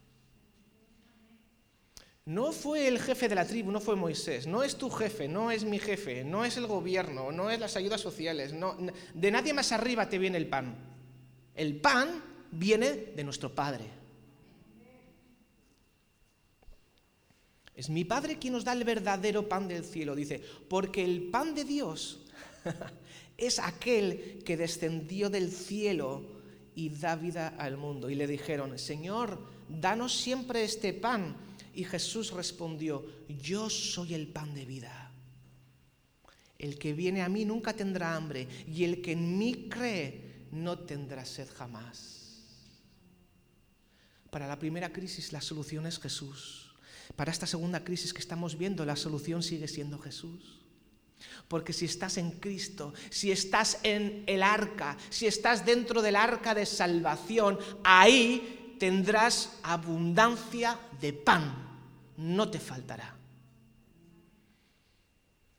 No 2.29 2.51
fue 2.51 2.87
el 2.87 2.99
jefe 2.99 3.27
de 3.27 3.33
la 3.33 3.43
tribu, 3.43 3.71
no 3.71 3.79
fue 3.79 3.95
Moisés, 3.95 4.45
no 4.45 4.61
es 4.61 4.75
tu 4.75 4.91
jefe, 4.91 5.27
no 5.27 5.49
es 5.49 5.63
mi 5.63 5.79
jefe, 5.79 6.23
no 6.23 6.45
es 6.45 6.57
el 6.57 6.67
gobierno, 6.67 7.31
no 7.31 7.49
es 7.49 7.59
las 7.59 7.75
ayudas 7.75 8.01
sociales, 8.01 8.53
de 9.15 9.31
nadie 9.31 9.51
más 9.51 9.71
arriba 9.71 10.07
te 10.07 10.19
viene 10.19 10.37
el 10.37 10.45
pan. 10.45 10.75
El 11.55 11.77
pan 11.77 12.23
viene 12.51 12.93
de 13.15 13.23
nuestro 13.23 13.55
Padre. 13.55 13.85
Es 17.73 17.89
mi 17.89 18.05
Padre 18.05 18.37
quien 18.37 18.53
nos 18.53 18.63
da 18.63 18.73
el 18.73 18.83
verdadero 18.83 19.49
pan 19.49 19.67
del 19.67 19.83
cielo, 19.83 20.13
dice, 20.13 20.39
porque 20.67 21.03
el 21.03 21.31
pan 21.31 21.55
de 21.55 21.63
Dios 21.63 22.19
es 23.37 23.57
aquel 23.57 24.43
que 24.45 24.55
descendió 24.55 25.31
del 25.31 25.51
cielo 25.51 26.21
y 26.75 26.89
da 26.89 27.15
vida 27.15 27.55
al 27.57 27.77
mundo. 27.77 28.07
Y 28.07 28.13
le 28.13 28.27
dijeron, 28.27 28.77
Señor, 28.77 29.39
danos 29.67 30.15
siempre 30.15 30.63
este 30.63 30.93
pan. 30.93 31.49
Y 31.79 31.85
Jesús 31.85 32.31
respondió, 32.31 33.05
yo 33.29 33.69
soy 33.69 34.13
el 34.13 34.27
pan 34.27 34.53
de 34.53 34.65
vida. 34.65 35.13
El 36.57 36.77
que 36.77 36.91
viene 36.91 37.21
a 37.21 37.29
mí 37.29 37.45
nunca 37.45 37.71
tendrá 37.71 38.17
hambre 38.17 38.49
y 38.67 38.83
el 38.83 39.01
que 39.01 39.13
en 39.13 39.37
mí 39.37 39.69
cree 39.69 40.49
no 40.51 40.79
tendrá 40.79 41.23
sed 41.23 41.47
jamás. 41.55 42.43
Para 44.29 44.45
la 44.45 44.59
primera 44.59 44.91
crisis 44.91 45.31
la 45.31 45.39
solución 45.39 45.87
es 45.87 45.99
Jesús. 45.99 46.75
Para 47.15 47.31
esta 47.31 47.47
segunda 47.47 47.81
crisis 47.81 48.13
que 48.13 48.19
estamos 48.19 48.57
viendo 48.57 48.83
la 48.83 48.97
solución 48.97 49.41
sigue 49.41 49.69
siendo 49.69 49.99
Jesús. 49.99 50.59
Porque 51.47 51.71
si 51.71 51.85
estás 51.85 52.17
en 52.17 52.31
Cristo, 52.31 52.93
si 53.09 53.31
estás 53.31 53.79
en 53.83 54.25
el 54.27 54.43
arca, 54.43 54.97
si 55.09 55.27
estás 55.27 55.65
dentro 55.65 56.01
del 56.01 56.17
arca 56.17 56.53
de 56.53 56.65
salvación, 56.65 57.57
ahí 57.85 58.75
tendrás 58.77 59.57
abundancia 59.63 60.77
de 60.99 61.13
pan. 61.13 61.68
No 62.19 62.51
te 62.51 62.59
faltará. 62.59 63.15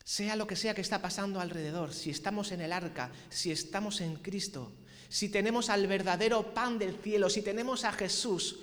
Sea 0.04 0.36
lo 0.36 0.46
que 0.46 0.56
sea 0.56 0.74
que 0.74 0.82
está 0.82 1.00
pasando 1.00 1.40
alrededor, 1.40 1.94
si 1.94 2.10
estamos 2.10 2.52
en 2.52 2.60
el 2.60 2.72
arca, 2.72 3.10
si 3.30 3.50
estamos 3.50 4.02
en 4.02 4.16
Cristo, 4.16 4.70
si 5.08 5.30
tenemos 5.30 5.70
al 5.70 5.86
verdadero 5.86 6.52
pan 6.52 6.78
del 6.78 6.96
cielo, 6.96 7.30
si 7.30 7.40
tenemos 7.40 7.84
a 7.84 7.92
Jesús. 7.92 8.58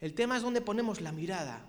El 0.00 0.12
tema 0.12 0.36
es 0.36 0.42
donde 0.42 0.60
ponemos 0.60 1.00
la 1.00 1.12
mirada. 1.12 1.64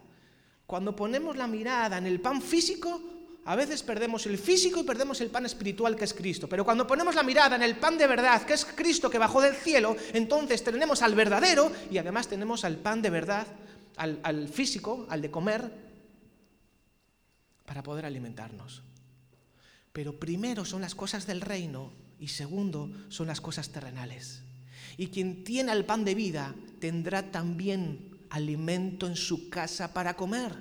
Cuando 0.66 0.94
ponemos 0.94 1.38
la 1.38 1.48
mirada 1.48 2.00
en 2.00 2.08
el 2.08 2.20
pan 2.20 2.42
físico, 2.42 3.02
a 3.46 3.56
veces 3.56 3.82
perdemos 3.82 4.26
el 4.26 4.38
físico 4.38 4.82
y 4.82 4.84
perdemos 4.84 5.22
el 5.22 5.30
pan 5.30 5.46
espiritual 5.46 5.96
que 5.96 6.04
es 6.04 6.14
Cristo. 6.14 6.50
Pero 6.50 6.66
cuando 6.66 6.86
ponemos 6.86 7.16
la 7.16 7.24
mirada 7.24 7.56
en 7.56 7.64
el 7.64 7.78
pan 7.78 7.98
de 7.98 8.08
verdad, 8.08 8.44
que 8.44 8.56
es 8.56 8.66
Cristo 8.66 9.10
que 9.10 9.20
bajó 9.20 9.40
del 9.40 9.56
cielo, 9.56 9.96
entonces 10.12 10.64
tenemos 10.66 11.02
al 11.02 11.16
verdadero 11.16 11.72
y 11.90 11.98
además 11.98 12.28
tenemos 12.28 12.66
al 12.66 12.76
pan 12.76 13.02
de 13.02 13.10
verdad, 13.10 13.48
al, 13.97 14.47
físico, 14.47 15.06
al 15.10 15.21
de 15.21 15.32
comer, 15.32 15.71
para 17.65 17.84
poder 17.84 18.06
alimentarnos. 18.06 18.84
Pero 19.91 20.19
primero 20.19 20.65
son 20.65 20.82
las 20.82 20.95
cosas 20.95 21.27
del 21.27 21.41
reino 21.41 21.91
y 22.19 22.29
segundo 22.29 22.91
son 23.10 23.27
las 23.27 23.41
cosas 23.41 23.69
terrenales. 23.69 24.41
Y 24.97 25.08
quien 25.08 25.43
tiene 25.43 25.71
el 25.71 25.86
pan 25.86 26.06
de 26.06 26.15
vida 26.15 26.56
tendrá 26.79 27.32
también 27.32 28.25
alimento 28.29 29.08
en 29.08 29.15
su 29.15 29.49
casa 29.49 29.93
para 29.93 30.15
comer. 30.15 30.53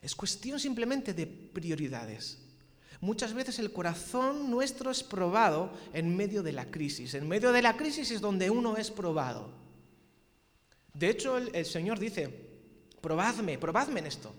Es 0.00 0.14
cuestión 0.14 0.60
simplemente 0.60 1.14
de 1.14 1.26
prioridades. 1.26 2.43
Muchas 3.00 3.34
veces 3.34 3.58
el 3.58 3.72
corazón 3.72 4.50
nuestro 4.50 4.90
es 4.90 5.02
probado 5.02 5.72
en 5.92 6.16
medio 6.16 6.42
de 6.42 6.52
la 6.52 6.70
crisis. 6.70 7.14
En 7.14 7.28
medio 7.28 7.52
de 7.52 7.62
la 7.62 7.76
crisis 7.76 8.10
es 8.10 8.20
donde 8.20 8.50
uno 8.50 8.76
es 8.76 8.90
probado. 8.90 9.50
De 10.92 11.10
hecho, 11.10 11.36
el, 11.36 11.66
Señor 11.66 11.98
dice, 11.98 12.28
probadme, 13.00 13.58
probadme 13.58 14.00
en 14.00 14.06
esto. 14.06 14.32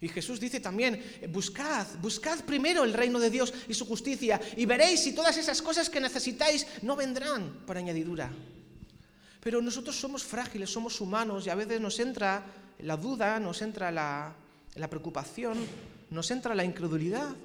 Y 0.00 0.08
Jesús 0.08 0.40
dice 0.40 0.60
también, 0.60 1.02
buscad, 1.28 1.86
buscad 2.00 2.40
primero 2.44 2.84
el 2.84 2.94
reino 2.94 3.20
de 3.20 3.30
Dios 3.30 3.52
y 3.68 3.74
su 3.74 3.86
justicia 3.86 4.40
y 4.56 4.66
veréis 4.66 5.00
si 5.00 5.14
todas 5.14 5.36
esas 5.36 5.60
cosas 5.62 5.90
que 5.90 6.00
necesitáis 6.00 6.66
no 6.82 6.96
vendrán 6.96 7.64
por 7.66 7.76
añadidura. 7.76 8.30
Pero 9.40 9.62
nosotros 9.62 9.98
somos 9.98 10.24
frágiles, 10.24 10.70
somos 10.70 11.00
humanos 11.00 11.46
y 11.46 11.50
a 11.50 11.54
veces 11.54 11.80
nos 11.80 12.00
entra 12.00 12.44
la 12.80 12.96
duda, 12.96 13.38
nos 13.38 13.62
entra 13.62 13.90
la 13.92 14.34
preocupación, 14.88 15.58
nos 16.10 16.30
entra 16.30 16.54
la 16.54 16.64
incredulidad. 16.64 17.36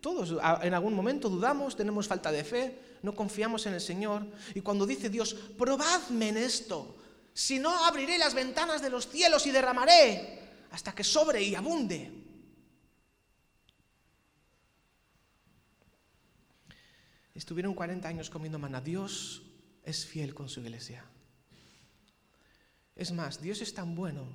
Todos 0.00 0.34
en 0.62 0.74
algún 0.74 0.94
momento 0.94 1.28
dudamos, 1.28 1.76
tenemos 1.76 2.06
falta 2.06 2.30
de 2.30 2.44
fe, 2.44 2.78
no 3.02 3.14
confiamos 3.14 3.66
en 3.66 3.74
el 3.74 3.80
Señor. 3.80 4.26
Y 4.54 4.60
cuando 4.60 4.86
dice 4.86 5.10
Dios, 5.10 5.34
probadme 5.34 6.28
en 6.28 6.36
esto, 6.36 6.96
si 7.34 7.58
no 7.58 7.84
abriré 7.84 8.18
las 8.18 8.34
ventanas 8.34 8.80
de 8.80 8.90
los 8.90 9.08
cielos 9.08 9.46
y 9.46 9.50
derramaré 9.50 10.38
hasta 10.70 10.94
que 10.94 11.04
sobre 11.04 11.42
y 11.42 11.54
abunde. 11.54 12.12
Estuvieron 17.34 17.74
40 17.74 18.08
años 18.08 18.30
comiendo 18.30 18.58
maná. 18.58 18.80
Dios 18.80 19.42
es 19.84 20.04
fiel 20.04 20.34
con 20.34 20.48
su 20.48 20.60
iglesia. 20.60 21.04
Es 22.96 23.12
más, 23.12 23.40
Dios 23.40 23.60
es 23.62 23.72
tan 23.72 23.94
bueno 23.94 24.26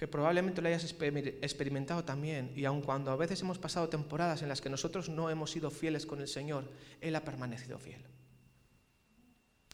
que 0.00 0.08
probablemente 0.08 0.62
lo 0.62 0.68
hayas 0.68 0.82
experimentado 0.82 2.06
también, 2.06 2.54
y 2.56 2.64
aun 2.64 2.80
cuando 2.80 3.10
a 3.10 3.16
veces 3.16 3.42
hemos 3.42 3.58
pasado 3.58 3.90
temporadas 3.90 4.40
en 4.40 4.48
las 4.48 4.62
que 4.62 4.70
nosotros 4.70 5.10
no 5.10 5.28
hemos 5.28 5.50
sido 5.50 5.70
fieles 5.70 6.06
con 6.06 6.22
el 6.22 6.26
Señor, 6.26 6.64
Él 7.02 7.14
ha 7.16 7.22
permanecido 7.22 7.78
fiel. 7.78 8.00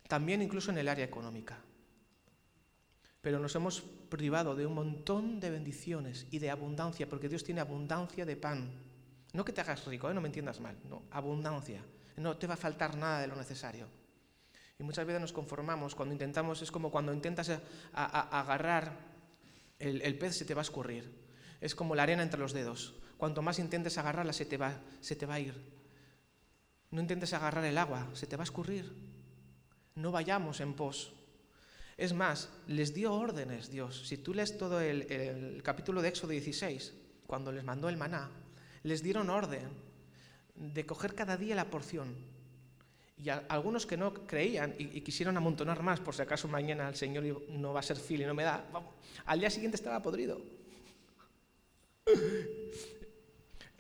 También 0.09 0.43
incluso 0.43 0.73
en 0.73 0.79
el 0.79 0.89
área 0.89 1.05
económica 1.05 1.63
pero 3.21 3.41
nos 3.41 3.57
hemos 3.57 3.81
privado 3.81 4.55
de 4.55 4.67
un 4.67 4.75
montón 4.75 5.41
de 5.41 5.51
bendiciones 5.51 6.27
y 6.31 6.39
de 6.39 6.51
abundancia, 6.51 7.09
porque 7.09 7.29
Dios 7.29 7.43
tiene 7.43 7.61
abundancia 7.61 8.25
de 8.25 8.37
pan. 8.37 8.71
No 9.33 9.45
que 9.45 9.53
te 9.53 9.61
hagas 9.61 9.85
rico, 9.85 10.09
¿eh? 10.09 10.15
no 10.15 10.21
me 10.21 10.29
entiendas 10.29 10.61
mal, 10.61 10.77
no, 10.89 11.03
abundancia. 11.11 11.83
No 12.17 12.37
te 12.37 12.47
va 12.47 12.55
a 12.55 12.57
faltar 12.57 12.97
nada 12.97 13.21
de 13.21 13.27
lo 13.27 13.35
necesario. 13.35 13.89
Y 14.79 14.85
muchas 14.85 15.05
veces 15.05 15.21
nos 15.21 15.33
conformamos 15.33 15.97
cuando 15.97 16.13
intentamos, 16.13 16.63
es 16.63 16.71
como 16.71 16.93
cuando 16.93 17.13
intentas 17.13 17.51
agarrar 17.93 19.16
el, 19.79 20.03
el, 20.03 20.19
pez, 20.19 20.37
se 20.37 20.45
te 20.45 20.55
va 20.55 20.61
a 20.61 20.69
escurrir. 20.69 21.11
Es 21.61 21.75
como 21.75 21.95
la 21.95 22.03
arena 22.03 22.23
entre 22.23 22.41
los 22.41 22.53
dedos. 22.53 22.95
Cuanto 23.17 23.43
más 23.43 23.59
intentes 23.59 23.99
agarrarla, 23.99 24.33
se 24.33 24.45
te, 24.45 24.57
va, 24.57 24.81
se 25.01 25.17
te 25.17 25.27
va 25.27 25.35
a 25.35 25.41
ir. 25.41 25.55
No 26.91 27.01
intentes 27.01 27.33
agarrar 27.33 27.65
el 27.65 27.79
agua, 27.79 28.09
se 28.15 28.27
te 28.27 28.37
va 28.37 28.43
a 28.43 28.45
escurrir. 28.45 28.93
No 29.95 30.13
vayamos 30.13 30.61
en 30.61 30.75
pos 30.75 31.13
es 31.97 32.13
más, 32.13 32.51
les 32.67 32.93
dio 32.93 33.15
órdenes 33.15 33.71
Dios. 33.71 34.07
Si 34.07 34.19
tú 34.19 34.35
lees 34.35 34.59
todo 34.59 34.81
el, 34.81 35.63
capítulo 35.63 36.03
de 36.03 36.09
Éxodo 36.09 36.31
16, 36.31 36.93
cuando 37.27 37.51
les 37.53 37.65
mandó 37.65 37.89
el 37.89 37.97
maná, 37.97 38.31
les 38.83 39.03
dieron 39.03 39.31
orden 39.31 39.69
de 40.55 40.85
coger 40.85 41.15
cada 41.15 41.37
día 41.37 41.55
la 41.55 41.71
porción. 41.71 42.15
Y 43.19 43.31
algunos 43.31 43.87
que 43.87 43.97
no 43.97 44.13
creían 44.13 44.75
y, 44.79 45.01
quisieron 45.01 45.37
amontonar 45.37 45.83
más, 45.83 46.01
por 46.01 46.15
si 46.15 46.23
acaso 46.23 46.49
mañana 46.49 46.89
el 46.89 46.97
Señor 46.97 47.25
no 47.49 47.73
va 47.73 47.81
a 47.81 47.83
ser 47.83 47.97
fiel 47.97 48.23
y 48.23 48.25
no 48.27 48.35
me 48.35 48.43
da, 48.43 48.65
al 49.25 49.41
día 49.41 49.49
siguiente 49.49 49.77
estaba 49.77 50.03
podrido. 50.03 50.41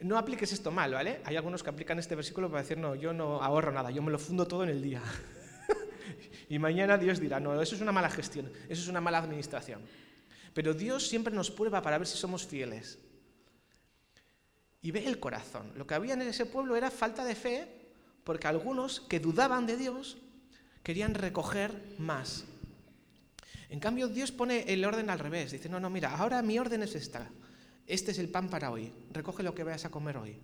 No 0.00 0.18
apliques 0.18 0.52
esto 0.52 0.70
mal, 0.70 0.92
¿vale? 0.92 1.20
Hay 1.24 1.36
algunos 1.36 1.62
que 1.62 1.70
aplican 1.70 1.98
este 1.98 2.14
versículo 2.14 2.48
para 2.48 2.62
decir, 2.62 2.78
no, 2.78 2.94
yo 2.94 3.12
no 3.12 3.42
ahorro 3.42 3.72
nada, 3.72 3.90
yo 3.90 4.02
me 4.02 4.10
lo 4.10 4.18
fundo 4.18 4.46
todo 4.46 4.64
en 4.64 4.70
el 4.70 4.82
día. 4.82 5.02
Y 6.48 6.60
mañana 6.60 6.96
Dios 6.96 7.18
dirá, 7.18 7.40
no, 7.40 7.60
eso 7.60 7.74
es 7.74 7.80
una 7.80 7.90
mala 7.90 8.08
gestión, 8.08 8.52
eso 8.68 8.80
es 8.80 8.88
una 8.88 9.00
mala 9.00 9.18
administración. 9.18 9.82
Pero 10.54 10.74
Dios 10.74 11.08
siempre 11.08 11.34
nos 11.34 11.50
prueba 11.50 11.82
para 11.82 11.98
ver 11.98 12.06
si 12.06 12.16
somos 12.16 12.46
fieles. 12.46 12.98
Y 14.80 14.92
ve 14.92 15.04
el 15.06 15.18
corazón. 15.18 15.72
Lo 15.74 15.86
que 15.86 15.94
había 15.94 16.14
en 16.14 16.22
ese 16.22 16.46
pueblo 16.46 16.76
era 16.76 16.90
falta 16.90 17.24
de 17.24 17.34
fe, 17.34 17.75
porque 18.26 18.48
algunos 18.48 18.98
que 19.02 19.20
dudaban 19.20 19.66
de 19.66 19.76
Dios 19.76 20.16
querían 20.82 21.14
recoger 21.14 21.94
más. 21.96 22.42
En 23.68 23.78
cambio, 23.78 24.08
Dios 24.08 24.32
pone 24.32 24.64
el 24.66 24.84
orden 24.84 25.10
al 25.10 25.20
revés. 25.20 25.52
Dice, 25.52 25.68
no, 25.68 25.78
no, 25.78 25.90
mira, 25.90 26.16
ahora 26.16 26.42
mi 26.42 26.58
orden 26.58 26.82
es 26.82 26.96
esta. 26.96 27.30
Este 27.86 28.10
es 28.10 28.18
el 28.18 28.28
pan 28.28 28.50
para 28.50 28.72
hoy. 28.72 28.92
Recoge 29.12 29.44
lo 29.44 29.54
que 29.54 29.62
vayas 29.62 29.84
a 29.84 29.90
comer 29.90 30.16
hoy. 30.16 30.36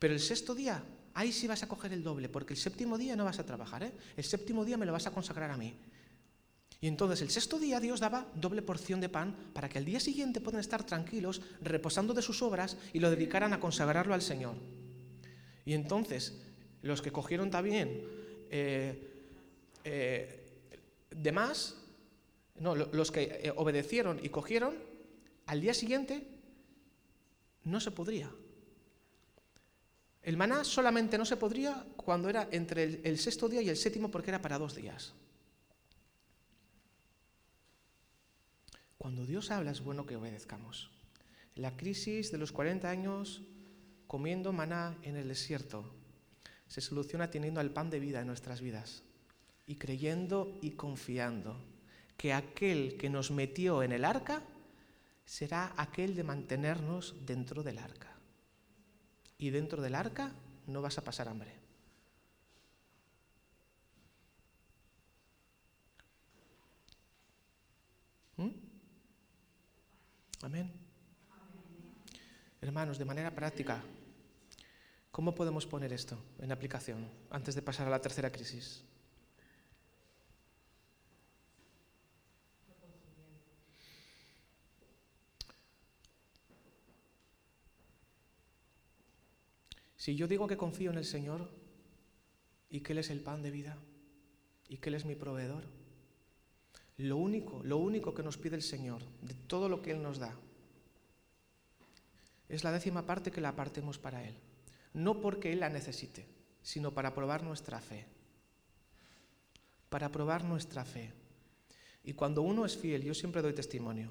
Pero 0.00 0.14
el 0.14 0.20
sexto 0.20 0.52
día 0.52 0.82
ahí 1.14 1.30
sí 1.30 1.46
vas 1.46 1.62
a 1.62 1.68
coger 1.68 1.92
el 1.92 2.02
doble, 2.02 2.28
porque 2.28 2.54
el 2.54 2.58
séptimo 2.58 2.98
día 2.98 3.14
no 3.14 3.24
vas 3.24 3.38
a 3.38 3.46
trabajar, 3.46 3.84
¿eh? 3.84 3.92
el 4.16 4.24
séptimo 4.24 4.64
día 4.64 4.76
me 4.76 4.84
lo 4.84 4.92
vas 4.92 5.06
a 5.06 5.12
consagrar 5.12 5.52
a 5.52 5.56
mí. 5.56 5.74
Y 6.80 6.88
entonces 6.88 7.22
el 7.22 7.30
sexto 7.30 7.60
día 7.60 7.78
Dios 7.78 8.00
daba 8.00 8.26
doble 8.34 8.62
porción 8.62 9.00
de 9.00 9.08
pan 9.08 9.34
para 9.54 9.68
que 9.68 9.78
al 9.78 9.84
día 9.84 10.00
siguiente 10.00 10.40
puedan 10.40 10.60
estar 10.60 10.82
tranquilos, 10.82 11.40
reposando 11.62 12.14
de 12.14 12.20
sus 12.20 12.42
obras 12.42 12.76
y 12.92 12.98
lo 12.98 13.10
dedicaran 13.10 13.52
a 13.52 13.60
consagrarlo 13.60 14.12
al 14.12 14.22
Señor. 14.22 14.56
Y 15.64 15.72
entonces 15.72 16.34
los 16.82 17.02
que 17.02 17.12
cogieron 17.12 17.50
también 17.50 18.02
eh, 18.50 19.16
eh, 19.84 20.42
de 21.10 21.32
no, 21.32 22.74
los 22.74 23.10
que 23.10 23.22
eh, 23.22 23.52
obedecieron 23.54 24.18
y 24.22 24.28
cogieron, 24.28 24.74
al 25.46 25.60
día 25.60 25.74
siguiente 25.74 26.26
no 27.64 27.80
se 27.80 27.90
podría. 27.90 28.30
El 30.22 30.36
maná 30.36 30.64
solamente 30.64 31.18
no 31.18 31.24
se 31.24 31.36
podría 31.36 31.86
cuando 31.96 32.28
era 32.28 32.48
entre 32.50 33.00
el, 33.04 33.18
sexto 33.18 33.48
día 33.48 33.62
y 33.62 33.68
el 33.68 33.76
séptimo 33.76 34.10
porque 34.10 34.30
era 34.30 34.42
para 34.42 34.58
dos 34.58 34.74
días. 34.74 35.14
Cuando 38.98 39.24
Dios 39.24 39.52
habla 39.52 39.70
es 39.70 39.82
bueno 39.82 40.04
que 40.04 40.16
obedezcamos. 40.16 40.90
La 41.54 41.76
crisis 41.76 42.32
de 42.32 42.38
los 42.38 42.50
40 42.50 42.90
años 42.90 43.42
comiendo 44.08 44.52
maná 44.52 44.98
en 45.02 45.16
el 45.16 45.28
desierto 45.28 45.94
se 46.68 46.80
soluciona 46.80 47.30
teniendo 47.30 47.60
el 47.60 47.70
pan 47.70 47.90
de 47.90 48.00
vida 48.00 48.20
en 48.20 48.26
nuestras 48.26 48.60
vidas 48.60 49.02
y 49.66 49.76
creyendo 49.76 50.58
y 50.62 50.72
confiando, 50.72 51.56
que 52.16 52.32
aquel 52.32 52.96
que 52.96 53.10
nos 53.10 53.30
metió 53.30 53.82
en 53.82 53.92
el 53.92 54.04
arca 54.04 54.42
será 55.24 55.74
aquel 55.76 56.14
de 56.14 56.24
mantenernos 56.24 57.14
dentro 57.26 57.62
del 57.62 57.78
arca. 57.78 58.12
Y 59.38 59.50
dentro 59.50 59.82
del 59.82 59.94
arca 59.94 60.32
no 60.66 60.80
vas 60.80 60.98
a 60.98 61.04
pasar 61.04 61.28
hambre. 61.28 61.52
¿Mm? 68.36 68.50
Amén. 70.42 70.72
Hermanos, 72.60 72.98
de 72.98 73.04
manera 73.04 73.34
práctica, 73.34 73.82
¿cómo 75.16 75.34
podemos 75.34 75.64
poner 75.64 75.94
esto 75.94 76.18
en 76.40 76.52
aplicación 76.52 77.08
antes 77.30 77.54
de 77.54 77.62
pasar 77.62 77.86
a 77.86 77.90
la 77.90 78.02
tercera 78.02 78.30
crisis? 78.30 78.84
Si 89.96 90.14
yo 90.14 90.28
digo 90.28 90.46
que 90.46 90.58
confío 90.58 90.90
en 90.90 90.98
el 90.98 91.06
Señor 91.06 91.48
y 92.68 92.80
que 92.80 92.92
Él 92.92 92.98
es 92.98 93.08
el 93.08 93.20
pan 93.20 93.42
de 93.42 93.50
vida 93.50 93.78
y 94.68 94.76
que 94.76 94.90
Él 94.90 94.96
es 94.96 95.06
mi 95.06 95.14
proveedor, 95.14 95.64
lo 96.98 97.16
único, 97.16 97.62
lo 97.64 97.78
único 97.78 98.12
que 98.12 98.22
nos 98.22 98.36
pide 98.36 98.56
el 98.56 98.62
Señor 98.62 99.00
de 99.22 99.32
todo 99.32 99.70
lo 99.70 99.80
que 99.80 99.92
Él 99.92 100.02
nos 100.02 100.18
da 100.18 100.36
es 102.50 102.64
la 102.64 102.70
décima 102.70 103.06
parte 103.06 103.30
que 103.30 103.40
la 103.40 103.48
apartemos 103.48 103.96
para 103.96 104.22
Él. 104.22 104.36
No 104.96 105.20
porque 105.20 105.52
Él 105.52 105.60
la 105.60 105.68
necesite, 105.68 106.24
sino 106.62 106.94
para 106.94 107.14
probar 107.14 107.42
nuestra 107.42 107.80
fe. 107.80 108.06
Para 109.90 110.10
probar 110.10 110.42
nuestra 110.42 110.86
fe. 110.86 111.12
Y 112.02 112.14
cuando 112.14 112.40
uno 112.40 112.64
es 112.64 112.78
fiel, 112.78 113.04
yo 113.04 113.12
siempre 113.12 113.42
doy 113.42 113.52
testimonio. 113.52 114.10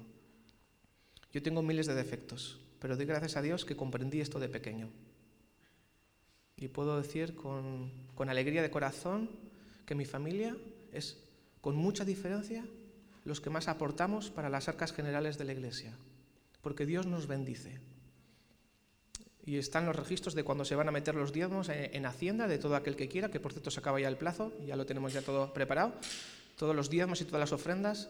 Yo 1.32 1.42
tengo 1.42 1.60
miles 1.60 1.86
de 1.86 1.94
defectos, 1.96 2.60
pero 2.78 2.96
doy 2.96 3.04
gracias 3.04 3.36
a 3.36 3.42
Dios 3.42 3.64
que 3.64 3.74
comprendí 3.74 4.20
esto 4.20 4.38
de 4.38 4.48
pequeño. 4.48 4.88
Y 6.56 6.68
puedo 6.68 6.96
decir 6.96 7.34
con, 7.34 7.90
alegría 8.16 8.62
de 8.62 8.70
corazón 8.70 9.28
que 9.86 9.96
mi 9.96 10.04
familia 10.04 10.56
es, 10.92 11.18
con 11.60 11.74
mucha 11.74 12.04
diferencia, 12.04 12.64
los 13.24 13.40
que 13.40 13.50
más 13.50 13.66
aportamos 13.66 14.30
para 14.30 14.48
las 14.48 14.68
arcas 14.68 14.92
generales 14.92 15.36
de 15.36 15.46
la 15.46 15.52
Iglesia, 15.52 15.92
porque 16.62 16.86
Dios 16.86 17.06
nos 17.06 17.26
bendice. 17.26 17.80
Y 19.46 19.56
están 19.56 19.86
los 19.86 19.96
registros 19.96 20.34
de 20.34 20.44
cuando 20.44 20.64
se 20.64 20.74
van 20.74 20.88
a 20.88 20.92
meter 20.92 21.14
los 21.14 21.32
diezmos 21.32 21.68
en, 21.68 21.94
en 21.94 22.04
Hacienda, 22.04 22.48
de 22.48 22.58
todo 22.58 22.76
aquel 22.76 22.96
que 22.96 23.08
quiera, 23.08 23.30
que 23.30 23.40
por 23.40 23.52
cierto 23.52 23.70
se 23.70 23.80
acaba 23.80 24.00
ya 24.00 24.08
el 24.08 24.16
plazo, 24.18 24.52
ya 24.66 24.76
lo 24.76 24.84
tenemos 24.84 25.12
ya 25.12 25.22
todo 25.22 25.54
preparado 25.54 25.94
todos 26.56 26.74
los 26.74 26.90
diezmos 26.90 27.20
y 27.20 27.24
todas 27.24 27.40
las 27.40 27.52
ofrendas, 27.52 28.08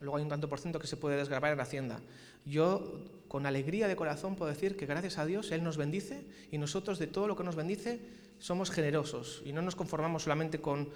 luego 0.00 0.18
hay 0.18 0.22
un 0.22 0.28
tanto 0.28 0.48
por 0.48 0.60
ciento 0.60 0.78
que 0.78 0.86
se 0.86 0.96
puede 0.96 1.16
desgravar 1.16 1.52
en 1.52 1.60
hacienda. 1.60 2.00
Yo, 2.44 3.00
con 3.26 3.46
alegría 3.46 3.88
de 3.88 3.96
corazón, 3.96 4.36
puedo 4.36 4.50
decir 4.50 4.76
que 4.76 4.86
gracias 4.86 5.18
a 5.18 5.26
Dios 5.26 5.50
Él 5.50 5.64
nos 5.64 5.76
bendice 5.76 6.26
y 6.52 6.58
nosotros 6.58 6.98
de 6.98 7.06
todo 7.06 7.26
lo 7.26 7.36
que 7.36 7.44
nos 7.44 7.56
bendice 7.56 8.00
somos 8.38 8.70
generosos 8.70 9.42
y 9.46 9.52
no 9.54 9.62
nos 9.62 9.74
conformamos 9.74 10.24
solamente 10.24 10.60
con, 10.60 10.90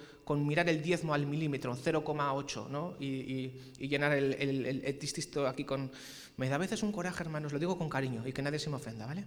mirar 0.45 0.69
el 0.69 0.83
diezmo 0.83 1.15
al 1.15 1.25
milímetro, 1.25 1.75
0,8, 1.75 2.69
¿no? 2.69 2.95
y, 2.99 3.49
llenar 3.79 4.13
el, 4.13 4.33
el, 4.35 5.45
aquí 5.47 5.65
con... 5.65 5.91
Me 6.37 6.49
da 6.49 6.55
a 6.55 6.59
veces 6.59 6.83
un 6.83 6.91
coraje, 6.91 7.23
hermanos, 7.23 7.51
lo 7.51 7.59
digo 7.59 7.77
con 7.77 7.89
cariño 7.89 8.25
y 8.27 8.31
que 8.31 8.43
nadie 8.43 8.59
se 8.59 8.69
me 8.69 8.75
ofenda, 8.75 9.07
¿vale? 9.07 9.25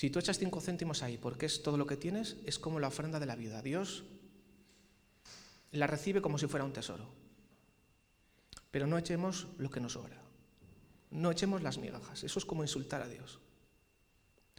Si 0.00 0.08
tú 0.08 0.18
echas 0.18 0.38
cinco 0.38 0.62
céntimos 0.62 1.02
ahí 1.02 1.18
porque 1.18 1.44
es 1.44 1.62
todo 1.62 1.76
lo 1.76 1.84
que 1.84 1.98
tienes, 1.98 2.38
es 2.46 2.58
como 2.58 2.80
la 2.80 2.88
ofrenda 2.88 3.20
de 3.20 3.26
la 3.26 3.36
vida. 3.36 3.60
Dios 3.60 4.04
la 5.72 5.86
recibe 5.86 6.22
como 6.22 6.38
si 6.38 6.46
fuera 6.46 6.64
un 6.64 6.72
tesoro. 6.72 7.06
Pero 8.70 8.86
no 8.86 8.96
echemos 8.96 9.48
lo 9.58 9.68
que 9.68 9.78
nos 9.78 9.92
sobra. 9.92 10.16
No 11.10 11.30
echemos 11.30 11.60
las 11.60 11.76
migajas. 11.76 12.24
Eso 12.24 12.38
es 12.38 12.46
como 12.46 12.62
insultar 12.62 13.02
a 13.02 13.08
Dios. 13.08 13.40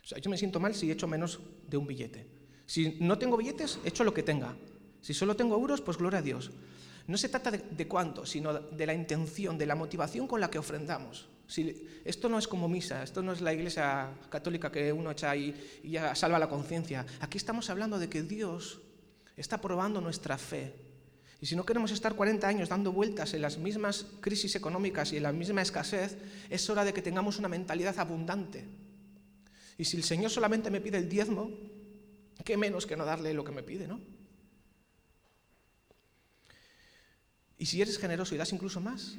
O 0.04 0.08
sea, 0.08 0.19
yo 0.19 0.30
me 0.30 0.38
siento 0.38 0.60
mal 0.60 0.75
si 0.75 0.91
echo 0.91 1.08
menos 1.08 1.39
de 1.67 1.77
un 1.77 1.88
billete. 1.88 2.27
Si 2.67 2.99
no 2.99 3.17
tengo 3.17 3.36
billetes, 3.36 3.80
echo 3.84 4.04
lo 4.04 4.13
que 4.13 4.21
tenga. 4.21 4.56
Si 5.01 5.15
solo 5.15 5.36
tengo 5.36 5.56
euros, 5.56 5.82
pues 5.82 5.97
gloria 5.97 6.19
a 6.19 6.21
Dios. 6.21 6.51
No 7.08 7.17
se 7.17 7.30
trata 7.30 7.49
de, 7.49 7.88
cuánto, 7.88 8.27
sino 8.27 8.54
de 8.54 8.86
la 8.86 8.93
intención, 8.93 9.58
de 9.58 9.65
la 9.65 9.73
motivación 9.73 10.27
con 10.27 10.39
la 10.39 10.51
que 10.51 10.60
ofrendamos. 10.60 11.30
Si, 11.51 11.85
esto 12.05 12.29
no 12.29 12.39
es 12.39 12.47
como 12.47 12.69
misa, 12.69 13.03
esto 13.03 13.21
no 13.21 13.33
es 13.33 13.41
la 13.41 13.53
iglesia 13.53 14.09
católica 14.29 14.71
que 14.71 14.93
uno 14.93 15.11
echa 15.11 15.35
y, 15.35 15.53
y 15.83 15.91
ya 15.91 16.15
salva 16.15 16.39
la 16.39 16.47
conciencia. 16.47 17.05
Aquí 17.19 17.37
estamos 17.37 17.69
hablando 17.69 17.99
de 17.99 18.07
que 18.07 18.23
Dios 18.23 18.79
está 19.35 19.59
probando 19.59 19.99
nuestra 19.99 20.37
fe, 20.37 20.73
y 21.41 21.47
si 21.47 21.55
no 21.55 21.65
queremos 21.65 21.91
estar 21.91 22.15
40 22.15 22.47
años 22.47 22.69
dando 22.69 22.93
vueltas 22.93 23.33
en 23.33 23.41
las 23.41 23.57
mismas 23.57 24.05
crisis 24.21 24.55
económicas 24.55 25.11
y 25.11 25.17
en 25.17 25.23
la 25.23 25.31
misma 25.33 25.63
escasez, 25.63 26.15
es 26.51 26.69
hora 26.69 26.85
de 26.85 26.93
que 26.93 27.01
tengamos 27.01 27.39
una 27.39 27.49
mentalidad 27.49 27.97
abundante. 27.97 28.63
Y 29.75 29.85
si 29.85 29.97
el 29.97 30.03
Señor 30.03 30.29
solamente 30.29 30.69
me 30.69 30.79
pide 30.79 30.99
el 30.99 31.09
diezmo, 31.09 31.49
¿qué 32.45 32.57
menos 32.57 32.85
que 32.85 32.95
no 32.95 33.05
darle 33.05 33.33
lo 33.33 33.43
que 33.43 33.51
me 33.51 33.63
pide, 33.63 33.87
no? 33.87 33.99
Y 37.57 37.65
si 37.65 37.81
eres 37.81 37.97
generoso 37.97 38.35
y 38.35 38.37
das 38.37 38.53
incluso 38.53 38.79
más, 38.79 39.17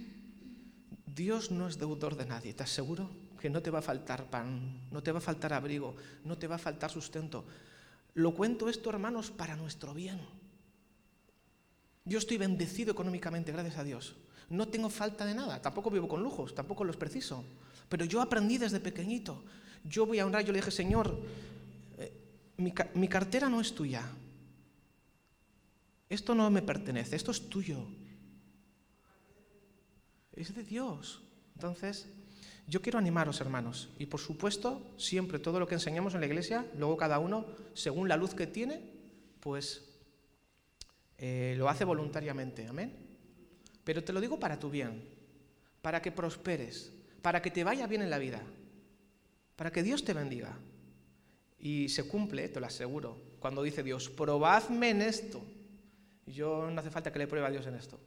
Dios 1.15 1.51
no 1.51 1.69
es 1.69 1.79
deudor 1.79 2.17
de 2.17 2.27
nadie, 2.27 2.55
te 2.55 2.63
aseguro 2.63 3.11
que 3.41 3.51
no 3.51 3.61
te 3.61 3.71
va 3.71 3.81
a 3.81 3.83
faltar 3.83 4.31
pan, 4.31 4.89
no 4.91 5.03
te 5.03 5.13
va 5.13 5.19
a 5.19 5.23
faltar 5.23 5.53
abrigo, 5.53 5.97
no 6.25 6.39
te 6.39 6.47
va 6.47 6.55
a 6.55 6.59
faltar 6.59 6.91
sustento. 6.91 7.45
Lo 8.15 8.35
cuento 8.35 8.69
esto, 8.69 8.89
hermanos, 8.89 9.31
para 9.31 9.57
nuestro 9.57 9.93
bien. 9.95 10.21
Yo 12.05 12.19
estoy 12.19 12.39
bendecido 12.39 12.93
económicamente, 12.93 13.53
gracias 13.53 13.79
a 13.79 13.85
Dios. 13.85 14.15
No 14.49 14.69
tengo 14.69 14.89
falta 14.91 15.25
de 15.25 15.35
nada, 15.35 15.61
tampoco 15.61 15.91
vivo 15.91 16.09
con 16.09 16.23
lujos, 16.23 16.55
tampoco 16.55 16.85
los 16.85 16.97
preciso. 16.97 17.45
Pero 17.89 18.05
yo 18.05 18.21
aprendí 18.21 18.59
desde 18.59 18.81
pequeñito. 18.81 19.43
Yo 19.85 20.07
voy 20.07 20.19
a 20.19 20.27
honrar, 20.27 20.45
yo 20.45 20.53
le 20.53 20.61
dije, 20.61 20.71
Señor, 20.71 21.19
eh, 21.99 22.13
mi, 22.59 22.73
mi 22.95 23.09
cartera 23.09 23.49
no 23.49 23.61
es 23.61 23.75
tuya. 23.75 24.09
Esto 26.09 26.35
no 26.35 26.49
me 26.51 26.63
pertenece, 26.63 27.17
esto 27.17 27.31
es 27.33 27.49
tuyo. 27.49 27.87
Es 30.33 30.55
de 30.55 30.65
Dios. 30.65 31.23
Entonces, 31.55 32.09
yo 32.67 32.81
quiero 32.81 32.99
animaros, 32.99 33.41
hermanos. 33.41 33.91
Y 33.99 34.07
por 34.07 34.21
supuesto, 34.21 34.95
siempre 34.97 35.39
todo 35.39 35.61
lo 35.61 35.67
que 35.67 35.75
enseñamos 35.75 36.15
en 36.15 36.21
la 36.21 36.27
iglesia, 36.27 36.67
luego 36.79 36.97
cada 36.97 37.19
uno, 37.19 37.47
según 37.75 38.09
la 38.09 38.17
luz 38.17 38.35
que 38.35 38.47
tiene, 38.47 38.81
pues 39.41 39.83
eh, 41.19 41.55
lo 41.59 41.69
hace 41.69 41.85
voluntariamente, 41.85 42.67
amén. 42.67 42.97
Pero 43.85 44.03
te 44.05 44.13
lo 44.13 44.21
digo 44.21 44.39
para 44.39 44.59
tu 44.59 44.71
bien, 44.71 45.03
para 45.81 46.01
que 46.01 46.13
prosperes, 46.13 46.93
para 47.21 47.43
que 47.43 47.51
te 47.51 47.65
vaya 47.65 47.87
bien 47.87 48.03
en 48.03 48.11
la 48.11 48.19
vida, 48.19 48.43
para 49.57 49.71
que 49.71 49.83
Dios 49.83 50.05
te 50.05 50.15
bendiga. 50.15 50.57
Y 51.59 51.89
se 51.89 52.05
cumple, 52.05 52.49
te 52.49 52.59
lo 52.59 52.67
aseguro, 52.67 53.21
cuando 53.39 53.63
dice 53.63 53.83
Dios, 53.83 54.09
probadme 54.09 54.91
en 54.91 55.03
esto. 55.03 55.43
Yo 56.27 56.71
no 56.71 56.81
hace 56.81 56.91
falta 56.91 57.13
que 57.13 57.19
le 57.19 57.27
pruebe 57.27 57.47
a 57.47 57.51
Dios 57.51 57.67
en 57.67 57.75
esto. 57.75 58.01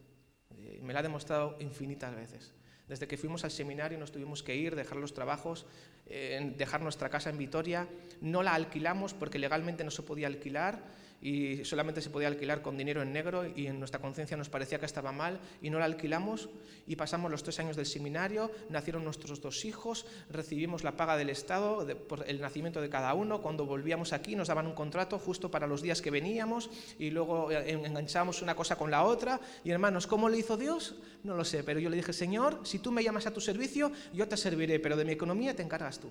Me 0.86 0.94
lo 0.94 1.00
ha 1.00 1.04
demostrado 1.04 1.58
infinitas 1.60 2.16
veces. 2.16 2.54
Desde 2.88 3.08
que 3.08 3.18
fuimos 3.18 3.44
al 3.44 3.52
seminario 3.52 3.98
nos 3.98 4.12
tuvimos 4.12 4.44
que 4.44 4.56
ir, 4.56 4.76
dejar 4.76 4.98
los 4.98 5.14
trabajos, 5.14 5.66
eh, 6.06 6.54
dejar 6.56 6.82
nuestra 6.82 7.10
casa 7.10 7.32
en 7.32 7.38
Vitoria. 7.38 7.88
No 8.22 8.44
la 8.44 8.54
alquilamos 8.54 9.14
porque 9.14 9.40
legalmente 9.40 9.84
no 9.84 9.92
se 9.92 10.04
podía 10.04 10.28
alquilar 10.28 10.84
y 11.22 11.64
solamente 11.66 12.02
se 12.02 12.10
podía 12.10 12.28
alquilar 12.28 12.62
con 12.62 12.78
dinero 12.78 13.02
en 13.02 13.14
negro 13.14 13.46
y 13.56 13.68
en 13.68 13.80
nuestra 13.80 14.00
conciencia 14.00 14.38
nos 14.38 14.50
parecía 14.50 14.80
que 14.80 14.86
estaba 14.86 15.12
mal 15.12 15.40
y 15.62 15.70
no 15.70 15.80
la 15.80 15.86
alquilamos 15.86 16.50
y 16.88 16.96
pasamos 16.96 17.32
los 17.32 17.44
tres 17.44 17.60
años 17.60 17.76
del 17.76 17.86
seminario, 17.86 18.52
nacieron 18.70 19.04
nuestros 19.04 19.42
dos 19.42 19.66
hijos, 19.66 20.06
recibimos 20.30 20.84
la 20.84 20.96
paga 20.96 21.18
del 21.18 21.30
Estado 21.30 21.88
por 22.08 22.30
el 22.30 22.42
nacimiento 22.42 22.82
de 22.82 22.90
cada 22.90 23.14
uno, 23.14 23.42
cuando 23.42 23.66
volvíamos 23.66 24.14
aquí 24.14 24.36
nos 24.36 24.50
daban 24.50 24.68
un 24.68 24.74
contrato 24.74 25.18
justo 25.18 25.50
para 25.50 25.68
los 25.68 25.82
días 25.82 26.02
que 26.02 26.12
veníamos 26.12 26.70
y 27.00 27.10
luego 27.10 27.52
eh, 27.52 27.72
enganchábamos 27.72 28.42
una 28.42 28.56
cosa 28.56 28.76
con 28.76 28.92
la 28.92 29.04
otra 29.04 29.40
y 29.64 29.72
hermanos, 29.72 30.08
¿cómo 30.08 30.30
le 30.30 30.38
hizo 30.38 30.58
Dios? 30.58 30.96
No 31.24 31.36
lo 31.36 31.44
sé, 31.44 31.64
pero 31.64 31.80
yo 31.80 31.90
le 31.90 31.98
dije, 31.98 32.14
Señor, 32.14 32.62
si 32.64 32.80
tú 32.80 32.92
me 32.92 33.04
llamas 33.04 33.26
a 33.26 33.34
tu 33.34 33.42
servicio, 33.42 33.92
yo 34.14 34.28
te 34.28 34.38
serviré, 34.38 34.80
pero 34.80 34.96
de 34.96 35.06
mi 35.06 35.14
economía 35.14 35.56
te 35.56 35.64
encargas 35.64 36.00
tú. 36.00 36.10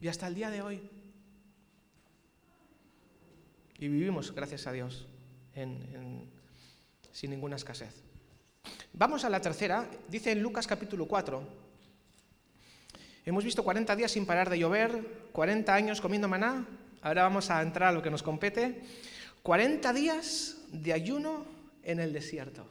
Y 0.00 0.08
hasta 0.08 0.26
el 0.26 0.34
día 0.34 0.50
de 0.50 0.62
hoy 0.62 0.97
y 3.78 3.88
vivimos, 3.88 4.34
gracias 4.34 4.66
a 4.66 4.72
Dios, 4.72 5.06
sin 7.12 7.30
ninguna 7.30 7.56
escasez. 7.56 8.02
Vamos 8.92 9.24
a 9.24 9.30
la 9.30 9.40
tercera, 9.40 9.88
dice 10.08 10.32
en 10.32 10.42
Lucas 10.42 10.66
capítulo 10.66 11.06
4. 11.06 11.68
Hemos 13.24 13.44
visto 13.44 13.62
40 13.62 13.94
días 13.94 14.10
sin 14.10 14.26
parar 14.26 14.50
de 14.50 14.58
llover, 14.58 15.28
40 15.32 15.72
años 15.72 16.00
comiendo 16.00 16.28
maná, 16.28 16.66
ahora 17.02 17.22
vamos 17.22 17.50
a 17.50 17.62
entrar 17.62 17.90
a 17.90 17.92
lo 17.92 18.02
que 18.02 18.10
nos 18.10 18.22
compete. 18.22 18.82
40 19.42 19.92
días 19.92 20.56
de 20.72 20.92
ayuno 20.92 21.46
en 21.82 22.00
el 22.00 22.12
desierto. 22.12 22.66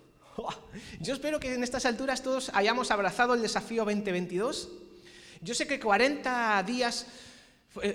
Yo 0.99 1.13
espero 1.13 1.39
que 1.39 1.53
en 1.53 1.63
estas 1.63 1.85
alturas 1.85 2.21
todos 2.21 2.51
hayamos 2.53 2.91
abrazado 2.91 3.33
el 3.33 3.41
desafío 3.41 3.85
2022. 3.85 4.69
Yo 5.41 5.55
sé 5.55 5.67
que 5.67 5.79
40 5.79 6.61
días 6.63 7.07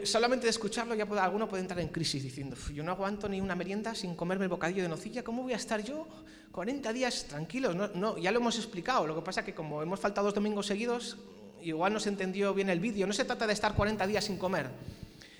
solamente 0.04 0.46
de 0.46 0.50
escucharlo 0.50 0.94
ya 0.94 1.06
puede, 1.06 1.20
alguno 1.20 1.48
puede 1.48 1.62
entrar 1.62 1.80
en 1.80 1.88
crisis 1.88 2.22
diciendo, 2.22 2.56
yo 2.72 2.82
no 2.82 2.92
aguanto 2.92 3.28
ni 3.28 3.40
una 3.40 3.54
merienda 3.54 3.94
sin 3.94 4.14
comerme 4.14 4.44
el 4.44 4.48
bocadillo 4.48 4.82
de 4.82 4.88
nocilla, 4.88 5.22
¿cómo 5.22 5.42
voy 5.42 5.52
a 5.52 5.56
estar 5.56 5.82
yo 5.82 6.06
40 6.52 6.92
días 6.92 7.26
tranquilos? 7.28 7.74
No, 7.74 8.18
ya 8.18 8.30
lo 8.32 8.38
hemos 8.38 8.56
explicado, 8.56 9.06
lo 9.06 9.14
que 9.14 9.22
pasa 9.22 9.44
que 9.44 9.54
como 9.54 9.82
hemos 9.82 10.00
faltado 10.00 10.26
dos 10.26 10.34
domingos 10.34 10.66
seguidos, 10.66 11.16
igual 11.62 11.92
no 11.92 12.00
se 12.00 12.08
entendió 12.08 12.54
bien 12.54 12.70
el 12.70 12.80
vídeo, 12.80 13.06
no 13.06 13.12
se 13.12 13.24
trata 13.24 13.46
de 13.46 13.52
estar 13.52 13.74
40 13.74 14.06
días 14.06 14.24
sin 14.24 14.36
comer. 14.36 14.70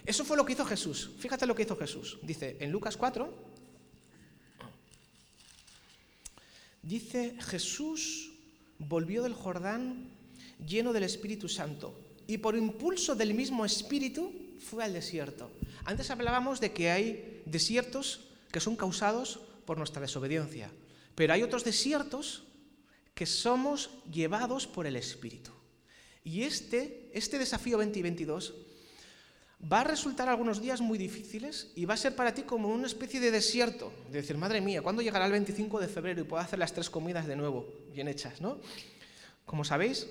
Eso 0.04 0.24
fue 0.24 0.36
lo 0.36 0.44
que 0.44 0.54
hizo 0.54 0.64
Jesús. 0.64 1.10
Fíjate 1.18 1.46
lo 1.46 1.54
que 1.54 1.62
hizo 1.62 1.76
Jesús. 1.76 2.18
Dice 2.22 2.56
en 2.60 2.72
Lucas 2.72 2.96
4, 2.96 3.32
dice 6.82 7.36
Jesús 7.40 8.32
volvió 8.78 9.22
del 9.22 9.34
Jordán 9.34 10.08
lleno 10.66 10.92
del 10.92 11.04
Espíritu 11.04 11.48
Santo 11.48 12.01
y 12.32 12.38
por 12.38 12.56
impulso 12.56 13.14
del 13.14 13.34
mismo 13.34 13.66
Espíritu 13.66 14.32
fue 14.58 14.82
al 14.82 14.94
desierto. 14.94 15.50
Antes 15.84 16.10
hablábamos 16.10 16.60
de 16.60 16.72
que 16.72 16.90
hay 16.90 17.42
desiertos 17.44 18.20
que 18.50 18.58
son 18.58 18.74
causados 18.74 19.40
por 19.66 19.76
nuestra 19.76 20.00
desobediencia, 20.00 20.70
pero 21.14 21.34
hay 21.34 21.42
otros 21.42 21.62
desiertos 21.62 22.44
que 23.12 23.26
somos 23.26 23.90
llevados 24.10 24.66
por 24.66 24.86
el 24.86 24.96
Espíritu. 24.96 25.50
Y 26.24 26.44
este, 26.44 27.10
este 27.12 27.36
desafío 27.36 27.76
2022 27.76 28.54
va 29.70 29.80
a 29.80 29.84
resultar 29.84 30.30
algunos 30.30 30.62
días 30.62 30.80
muy 30.80 30.96
difíciles 30.96 31.70
y 31.74 31.84
va 31.84 31.92
a 31.92 31.98
ser 31.98 32.16
para 32.16 32.32
ti 32.32 32.44
como 32.44 32.68
una 32.68 32.86
especie 32.86 33.20
de 33.20 33.30
desierto, 33.30 33.92
de 34.10 34.22
decir, 34.22 34.38
madre 34.38 34.62
mía, 34.62 34.80
¿cuándo 34.80 35.02
llegará 35.02 35.26
el 35.26 35.32
25 35.32 35.80
de 35.80 35.88
febrero 35.88 36.22
y 36.22 36.24
puedo 36.24 36.42
hacer 36.42 36.58
las 36.58 36.72
tres 36.72 36.88
comidas 36.88 37.26
de 37.26 37.36
nuevo, 37.36 37.68
bien 37.92 38.08
hechas? 38.08 38.40
¿no? 38.40 38.58
Como 39.44 39.64
sabéis, 39.64 40.06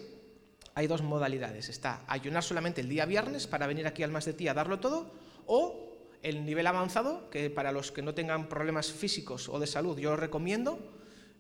hay 0.76 0.88
dos 0.88 1.02
modalidades. 1.02 1.70
Está 1.70 2.04
ayunar 2.08 2.44
solamente 2.44 2.82
el 2.82 2.90
día 2.90 3.06
viernes 3.06 3.48
para 3.48 3.68
venir 3.68 3.88
aquí 3.88 4.04
al 4.04 4.12
más 4.12 4.26
de 4.26 4.34
ti 4.34 4.48
a 4.48 4.54
darlo 4.54 4.80
todo, 4.80 5.12
o 5.46 5.92
el 6.24 6.46
nivel 6.46 6.68
avanzado, 6.68 7.30
que 7.30 7.50
para 7.50 7.72
los 7.72 7.92
que 7.92 8.02
no 8.02 8.14
tengan 8.14 8.48
problemas 8.48 8.92
físicos 8.92 9.50
o 9.50 9.60
de 9.60 9.68
salud, 9.68 9.98
yo 9.98 10.14
os 10.14 10.20
recomiendo 10.20 10.80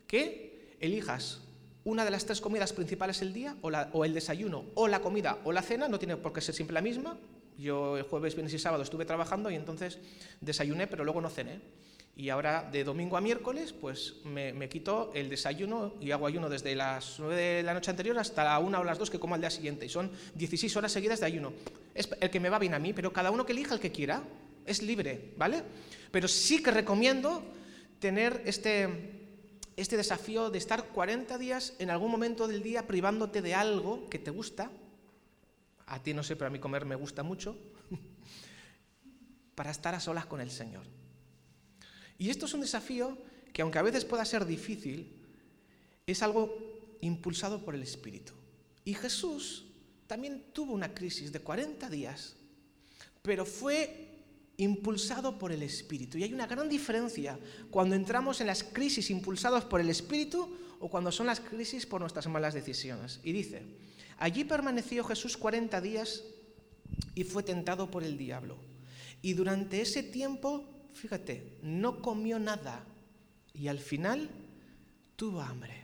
que 0.08 0.76
elijas 0.80 1.42
una 1.84 2.06
de 2.06 2.12
las 2.12 2.26
tres 2.26 2.42
comidas 2.42 2.74
principales 2.74 3.22
el 3.22 3.34
día, 3.34 3.56
o, 3.62 4.06
el 4.06 4.14
desayuno, 4.14 4.66
o 4.76 4.88
la 4.88 5.02
comida, 5.02 5.40
o 5.44 5.52
la 5.52 5.62
cena, 5.62 5.88
no 5.88 5.98
tiene 5.98 6.18
por 6.18 6.34
qué 6.34 6.42
ser 6.42 6.54
siempre 6.54 6.74
la 6.74 6.82
misma. 6.82 7.18
Yo 7.58 7.98
el 7.98 8.04
jueves, 8.04 8.36
viernes 8.36 8.54
y 8.54 8.60
sábado 8.60 8.84
estuve 8.84 9.06
trabajando 9.06 9.50
y 9.50 9.56
entonces 9.56 10.00
desayuné, 10.42 10.88
pero 10.88 11.04
luego 11.04 11.22
no 11.22 11.30
cené. 11.30 11.62
Y 12.16 12.30
ahora 12.30 12.68
de 12.70 12.84
domingo 12.84 13.16
a 13.18 13.22
miércoles, 13.22 13.74
pues 13.74 14.16
me, 14.26 14.68
quito 14.70 15.12
el 15.14 15.30
desayuno 15.30 15.96
y 16.00 16.12
hago 16.12 16.28
ayuno 16.28 16.50
desde 16.50 16.76
las 16.76 17.18
9 17.20 17.36
de 17.36 17.64
la 17.64 17.74
noche 17.74 17.90
anterior 17.90 18.18
hasta 18.20 18.44
la 18.44 18.60
1 18.60 18.80
o 18.80 18.84
las 18.84 19.00
2 19.00 19.10
que 19.10 19.20
como 19.20 19.36
al 19.36 19.42
día 19.42 19.50
siguiente. 19.50 19.86
Y 19.86 19.90
son 19.90 20.12
16 20.36 20.76
horas 20.76 20.92
seguidas 20.92 21.22
de 21.22 21.26
ayuno. 21.26 21.54
Es 21.96 22.10
el 22.20 22.30
que 22.30 22.40
me 22.40 22.50
va 22.50 22.60
bien 22.60 22.74
a 22.74 22.80
mí, 22.80 22.94
pero 22.94 23.14
cada 23.14 23.32
uno 23.32 23.46
que 23.46 23.54
elija 23.54 23.74
el 23.74 23.80
que 23.80 23.92
quiera. 23.92 24.24
Es 24.66 24.84
libre, 24.84 25.34
¿vale? 25.38 25.64
Pero 26.12 26.28
sí 26.28 26.62
que 26.62 26.70
recomiendo 26.70 27.44
tener 28.00 28.44
este, 28.46 28.88
este 29.76 29.98
desafío 29.98 30.50
de 30.50 30.58
estar 30.58 30.90
40 30.90 31.38
días 31.38 31.74
en 31.80 31.90
algún 31.90 32.12
momento 32.12 32.48
del 32.48 32.62
día 32.62 32.86
privándote 32.86 33.42
de 33.42 33.56
algo 33.56 34.08
que 34.10 34.20
te 34.20 34.30
gusta. 34.30 34.70
A 35.88 36.04
ti 36.04 36.14
no 36.14 36.24
sé, 36.24 36.36
pero 36.36 36.48
a 36.48 36.52
mí 36.52 36.60
comer 36.60 36.86
me 36.86 36.96
gusta 36.96 37.24
mucho. 37.24 37.58
para 39.56 39.72
estar 39.72 39.96
a 39.96 40.00
solas 40.00 40.26
con 40.26 40.42
el 40.42 40.52
Señor. 40.52 41.01
Y 42.22 42.30
esto 42.30 42.46
es 42.46 42.54
un 42.54 42.62
desafío 42.62 43.18
que 43.52 43.64
aunque 43.64 43.80
a 43.80 43.82
veces 43.82 44.06
pueda 44.06 44.24
ser 44.26 44.46
difícil, 44.46 45.12
es 46.06 46.22
algo 46.22 46.56
impulsado 47.02 47.66
por 47.66 47.74
el 47.74 47.82
Espíritu. 47.82 48.34
Y 48.86 48.94
Jesús 48.94 49.66
también 50.06 50.44
tuvo 50.54 50.74
una 50.74 50.94
crisis 50.94 51.32
de 51.32 51.40
40 51.40 51.90
días, 51.90 52.36
pero 53.24 53.44
fue 53.44 54.20
impulsado 54.58 55.40
por 55.40 55.52
el 55.52 55.64
Espíritu. 55.64 56.20
Y 56.20 56.24
hay 56.24 56.32
una 56.32 56.46
gran 56.46 56.70
diferencia 56.70 57.40
cuando 57.72 57.96
entramos 57.96 58.40
en 58.40 58.46
las 58.46 58.64
crisis 58.64 59.10
impulsadas 59.10 59.66
por 59.66 59.82
el 59.82 59.90
Espíritu 59.90 60.56
o 60.80 60.90
cuando 60.92 61.12
son 61.12 61.26
las 61.26 61.40
crisis 61.40 61.88
por 61.88 62.02
nuestras 62.02 62.28
malas 62.28 62.54
decisiones. 62.54 63.20
Y 63.24 63.32
dice, 63.32 63.64
allí 64.20 64.44
permaneció 64.44 65.04
Jesús 65.06 65.38
40 65.38 65.82
días 65.82 66.22
y 67.16 67.24
fue 67.24 67.42
tentado 67.42 67.90
por 67.90 68.04
el 68.04 68.16
diablo. 68.16 68.58
Y 69.24 69.34
durante 69.34 69.82
ese 69.82 70.04
tiempo 70.04 70.71
fíjate, 70.94 71.58
no 71.62 72.02
comió 72.02 72.40
nada 72.40 72.86
y 73.54 73.68
al 73.68 73.80
final 73.80 74.30
tuvo 75.16 75.42
hambre. 75.42 75.82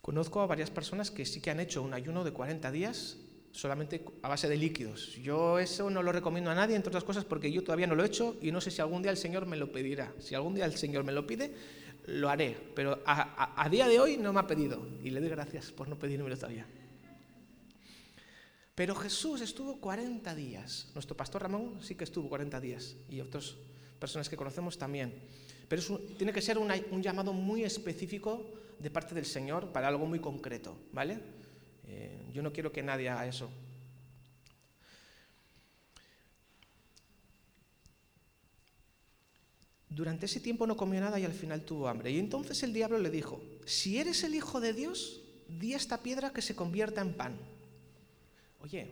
Conozco 0.00 0.40
a 0.42 0.46
varias 0.46 0.70
personas 0.70 1.10
que 1.10 1.24
sí 1.24 1.40
que 1.40 1.50
han 1.50 1.60
hecho 1.60 1.82
un 1.82 1.94
ayuno 1.94 2.24
de 2.24 2.32
40 2.32 2.70
días 2.70 3.16
solamente 3.52 4.04
a 4.22 4.28
base 4.28 4.48
de 4.48 4.56
líquidos. 4.56 5.14
Yo 5.16 5.58
eso 5.58 5.88
no 5.88 6.02
lo 6.02 6.12
recomiendo 6.12 6.50
a 6.50 6.54
nadie, 6.54 6.76
entre 6.76 6.88
otras 6.88 7.04
cosas, 7.04 7.24
porque 7.24 7.50
yo 7.50 7.62
todavía 7.62 7.86
no 7.86 7.94
lo 7.94 8.02
he 8.02 8.06
hecho 8.06 8.36
y 8.42 8.50
no 8.50 8.60
sé 8.60 8.70
si 8.70 8.82
algún 8.82 9.02
día 9.02 9.12
el 9.12 9.16
Señor 9.16 9.46
me 9.46 9.56
lo 9.56 9.72
pedirá. 9.72 10.12
Si 10.18 10.34
algún 10.34 10.54
día 10.54 10.66
el 10.66 10.76
Señor 10.76 11.04
me 11.04 11.12
lo 11.12 11.26
pide, 11.26 11.54
lo 12.06 12.28
haré. 12.28 12.56
Pero 12.74 13.00
a, 13.06 13.68
día 13.70 13.88
de 13.88 14.00
hoy 14.00 14.16
no 14.16 14.32
me 14.32 14.40
ha 14.40 14.46
pedido 14.46 14.86
y 15.02 15.10
le 15.10 15.20
doy 15.20 15.30
gracias 15.30 15.70
por 15.70 15.88
no 15.88 15.98
pedírmelo 15.98 16.36
todavía. 16.36 16.66
Pero 18.74 18.94
Jesús 18.94 19.40
estuvo 19.40 19.80
40 19.80 20.34
días. 20.34 20.88
Nuestro 20.94 21.16
pastor 21.16 21.42
Ramón 21.42 21.78
sí 21.80 21.94
que 21.94 22.04
estuvo 22.04 22.28
40 22.28 22.60
días 22.60 22.96
y 23.08 23.20
otras 23.20 23.54
personas 24.00 24.28
que 24.28 24.36
conocemos 24.36 24.76
también. 24.76 25.14
Pero 25.68 25.82
tiene 26.18 26.32
que 26.32 26.42
ser 26.42 26.58
un 26.58 27.02
llamado 27.02 27.32
muy 27.32 27.64
específico 27.64 28.44
de 28.78 28.90
parte 28.90 29.14
del 29.14 29.26
Señor 29.26 29.72
para 29.72 29.88
algo 29.88 30.06
muy 30.06 30.18
concreto, 30.18 30.76
¿vale? 30.92 31.18
Eh, 31.86 32.30
yo 32.32 32.42
no 32.42 32.52
quiero 32.52 32.72
que 32.72 32.82
nadie 32.82 33.08
haga 33.08 33.26
eso. 33.26 33.50
Durante 39.88 40.26
ese 40.26 40.40
tiempo 40.40 40.66
no 40.66 40.76
comió 40.76 41.00
nada 41.00 41.20
y 41.20 41.24
al 41.24 41.32
final 41.32 41.62
tuvo 41.62 41.86
hambre. 41.86 42.10
Y 42.10 42.18
entonces 42.18 42.60
el 42.64 42.72
diablo 42.72 42.98
le 42.98 43.10
dijo, 43.10 43.40
si 43.64 43.98
eres 43.98 44.24
el 44.24 44.34
Hijo 44.34 44.60
de 44.60 44.72
Dios, 44.72 45.22
di 45.48 45.74
esta 45.74 46.02
piedra 46.02 46.32
que 46.32 46.42
se 46.42 46.56
convierta 46.56 47.00
en 47.00 47.14
pan. 47.14 47.53
Oye, 48.64 48.86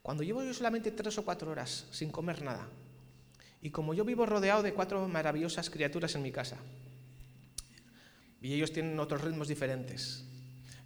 cuando 0.00 0.22
llevo 0.22 0.44
yo 0.44 0.54
solamente 0.54 0.92
tres 0.92 1.18
o 1.18 1.24
cuatro 1.24 1.50
horas 1.50 1.86
sin 1.90 2.12
comer 2.12 2.40
nada, 2.40 2.68
y 3.60 3.70
como 3.70 3.94
yo 3.94 4.04
vivo 4.04 4.26
rodeado 4.26 4.62
de 4.62 4.72
cuatro 4.72 5.08
maravillosas 5.08 5.68
criaturas 5.70 6.14
en 6.14 6.22
mi 6.22 6.30
casa, 6.30 6.56
y 8.40 8.54
ellos 8.54 8.72
tienen 8.72 9.00
otros 9.00 9.22
ritmos 9.22 9.48
diferentes, 9.48 10.24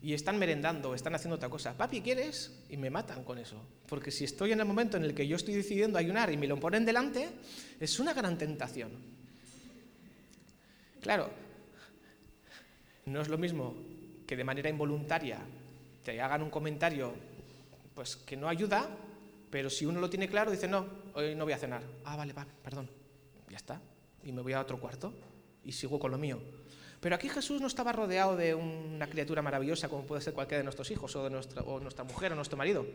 y 0.01 0.15
están 0.15 0.39
merendando, 0.39 0.95
están 0.95 1.15
haciendo 1.15 1.37
otra 1.37 1.51
cosa, 1.51 1.77
papi, 1.77 2.01
¿quieres? 2.01 2.65
Y 2.71 2.79
me 2.79 2.89
matan 2.89 3.23
con 3.23 3.37
eso. 3.39 3.63
Porque 3.87 4.11
si 4.11 4.25
estoy 4.25 4.53
en 4.53 4.61
el 4.61 4.67
momento 4.67 4.97
en 4.97 5.05
el 5.05 5.15
que 5.15 5.29
yo 5.29 5.37
estoy 5.37 5.55
decidiendo 5.55 5.99
ayunar 5.99 6.33
y 6.33 6.39
me 6.39 6.47
lo 6.47 6.59
ponen 6.59 6.87
delante, 6.87 7.29
es 7.81 8.01
una 8.01 8.15
gran 8.15 8.39
tentación. 8.39 8.93
Claro, 11.03 11.31
no 13.05 13.21
es 13.21 13.29
lo 13.29 13.37
mismo 13.37 13.75
que 14.27 14.37
de 14.37 14.45
manera 14.45 14.71
involuntaria 14.71 15.39
te 16.03 16.21
hagan 16.21 16.43
un 16.43 16.51
comentario 16.51 17.34
pues 17.95 18.17
que 18.17 18.37
no 18.37 18.49
ayuda, 18.49 18.89
pero 19.51 19.71
si 19.71 19.87
uno 19.87 20.01
lo 20.01 20.11
tiene 20.11 20.29
claro, 20.29 20.51
dice, 20.51 20.69
no, 20.69 20.87
hoy 21.15 21.35
no 21.35 21.45
voy 21.45 21.53
a 21.53 21.59
cenar. 21.59 21.83
Ah, 22.05 22.17
vale, 22.17 22.33
vale, 22.33 22.51
perdón. 22.63 22.91
Ya 23.49 23.57
está. 23.57 23.81
Y 24.23 24.33
me 24.33 24.43
voy 24.43 24.53
a 24.53 24.61
otro 24.61 24.81
cuarto 24.81 25.13
y 25.65 25.73
sigo 25.73 25.99
con 25.99 26.11
lo 26.11 26.19
mío. 26.19 26.41
Pero 27.01 27.17
aquí 27.17 27.29
Jesús 27.29 27.61
no 27.61 27.67
estaba 27.67 27.93
rodeado 27.93 28.37
de 28.37 28.55
una 28.55 29.07
criatura 29.07 29.43
maravillosa 29.43 29.89
como 29.89 30.05
puede 30.05 30.23
ser 30.23 30.33
cualquiera 30.33 30.59
de 30.59 30.65
nuestros 30.65 30.91
hijos 30.91 31.15
o 31.17 31.25
de 31.25 31.31
nuestra, 31.31 31.63
o 31.63 31.79
nuestra 31.79 32.03
mujer 32.05 32.33
o 32.33 32.35
nuestro 32.35 32.57
marido. 32.57 32.87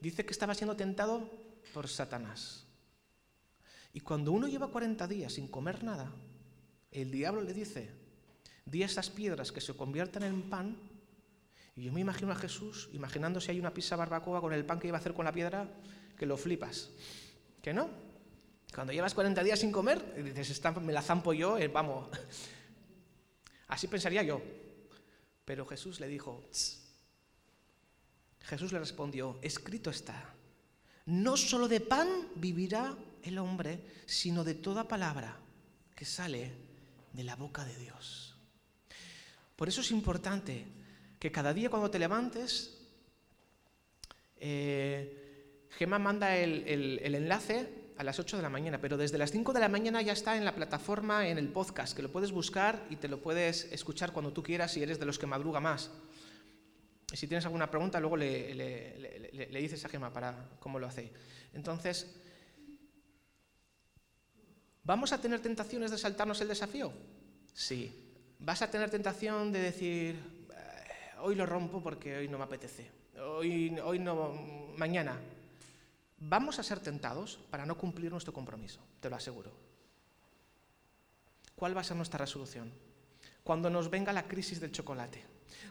Dice 0.00 0.24
que 0.24 0.32
estaba 0.32 0.54
siendo 0.54 0.76
tentado 0.76 1.28
por 1.74 1.88
Satanás. 1.88 2.64
Y 3.92 4.00
cuando 4.00 4.32
uno 4.32 4.46
lleva 4.46 4.68
40 4.68 5.06
días 5.08 5.32
sin 5.32 5.48
comer 5.48 5.82
nada, 5.82 6.12
el 6.92 7.10
diablo 7.10 7.42
le 7.42 7.52
dice, 7.52 7.90
di 8.64 8.82
esas 8.82 9.10
piedras 9.10 9.52
que 9.52 9.60
se 9.60 9.74
conviertan 9.74 10.22
en 10.22 10.48
pan 10.48 10.76
y 11.76 11.84
yo 11.84 11.92
me 11.92 12.00
imagino 12.00 12.32
a 12.32 12.36
Jesús 12.36 12.88
imaginando 12.92 13.40
si 13.40 13.50
hay 13.50 13.60
una 13.60 13.72
pizza 13.72 13.96
barbacoa 13.96 14.40
con 14.40 14.52
el 14.52 14.64
pan 14.64 14.78
que 14.78 14.88
iba 14.88 14.96
a 14.96 15.00
hacer 15.00 15.14
con 15.14 15.24
la 15.24 15.32
piedra, 15.32 15.68
que 16.16 16.26
lo 16.26 16.36
flipas. 16.36 16.90
¿Que 17.62 17.72
no? 17.72 17.88
Cuando 18.74 18.92
llevas 18.92 19.14
40 19.14 19.42
días 19.42 19.58
sin 19.58 19.72
comer, 19.72 20.22
dices, 20.22 20.60
me 20.80 20.92
la 20.92 21.02
zampo 21.02 21.32
yo, 21.32 21.58
eh, 21.58 21.68
vamos. 21.68 22.08
Así 23.68 23.88
pensaría 23.88 24.22
yo. 24.22 24.40
Pero 25.44 25.66
Jesús 25.66 26.00
le 26.00 26.08
dijo, 26.08 26.44
Jesús 28.40 28.72
le 28.72 28.78
respondió, 28.78 29.38
escrito 29.42 29.90
está, 29.90 30.34
no 31.06 31.36
solo 31.36 31.66
de 31.66 31.80
pan 31.80 32.08
vivirá 32.36 32.96
el 33.22 33.38
hombre, 33.38 33.84
sino 34.06 34.44
de 34.44 34.54
toda 34.54 34.88
palabra 34.88 35.38
que 35.94 36.04
sale 36.04 36.52
de 37.12 37.24
la 37.24 37.36
boca 37.36 37.64
de 37.64 37.76
Dios. 37.76 38.36
Por 39.56 39.68
eso 39.68 39.80
es 39.80 39.90
importante 39.90 40.66
que 41.20 41.30
cada 41.30 41.52
día 41.52 41.68
cuando 41.68 41.90
te 41.90 41.98
levantes, 41.98 42.78
eh, 44.38 45.66
Gemma 45.70 45.98
manda 45.98 46.34
el, 46.34 46.98
enlace 47.02 47.92
a 47.98 48.02
las 48.02 48.18
8 48.18 48.38
de 48.38 48.42
la 48.42 48.48
mañana, 48.48 48.80
pero 48.80 48.96
desde 48.96 49.18
las 49.18 49.30
5 49.30 49.52
de 49.52 49.60
la 49.60 49.68
mañana 49.68 50.00
ya 50.00 50.14
está 50.14 50.38
en 50.38 50.46
la 50.46 50.54
plataforma, 50.54 51.28
en 51.28 51.36
el 51.36 51.48
podcast, 51.48 51.94
que 51.94 52.00
lo 52.00 52.10
puedes 52.10 52.32
buscar 52.32 52.86
y 52.88 52.96
te 52.96 53.06
lo 53.06 53.20
puedes 53.20 53.70
escuchar 53.70 54.12
cuando 54.12 54.32
tú 54.32 54.42
quieras 54.42 54.72
si 54.72 54.82
eres 54.82 54.98
de 54.98 55.04
los 55.04 55.18
que 55.18 55.26
madruga 55.26 55.60
más. 55.60 55.90
Y 57.12 57.18
si 57.18 57.26
tienes 57.26 57.44
alguna 57.44 57.70
pregunta, 57.70 58.00
luego 58.00 58.16
le, 58.16 58.54
le 58.54 59.60
dices 59.60 59.84
a 59.84 59.90
Gema 59.90 60.10
para 60.10 60.48
cómo 60.58 60.78
lo 60.78 60.86
hace. 60.86 61.12
Entonces, 61.52 62.16
¿vamos 64.84 65.12
a 65.12 65.20
tener 65.20 65.40
tentaciones 65.40 65.90
de 65.90 65.98
saltarnos 65.98 66.40
el 66.40 66.48
desafío? 66.48 66.94
Sí. 67.52 68.06
¿Vas 68.38 68.62
a 68.62 68.70
tener 68.70 68.88
tentación 68.88 69.52
de 69.52 69.58
decir, 69.58 70.39
hoy 71.22 71.34
lo 71.34 71.46
rompo 71.46 71.82
porque 71.82 72.16
hoy 72.16 72.28
no 72.28 72.38
me 72.38 72.44
apetece? 72.44 72.90
Hoy, 73.18 73.78
hoy 73.84 73.98
no, 73.98 74.32
mañana. 74.76 75.18
Vamos 76.18 76.58
a 76.58 76.62
ser 76.62 76.80
tentados 76.80 77.38
para 77.50 77.64
no 77.64 77.76
cumplir 77.78 78.10
nuestro 78.10 78.32
compromiso, 78.32 78.80
te 79.00 79.08
lo 79.08 79.16
aseguro. 79.16 79.50
¿Cuál 81.54 81.76
va 81.76 81.80
a 81.80 81.84
ser 81.84 81.96
nuestra 81.96 82.18
resolución? 82.18 82.70
Cuando 83.42 83.70
nos 83.70 83.88
venga 83.88 84.12
la 84.12 84.28
crisis 84.28 84.60
del 84.60 84.72
chocolate, 84.72 85.24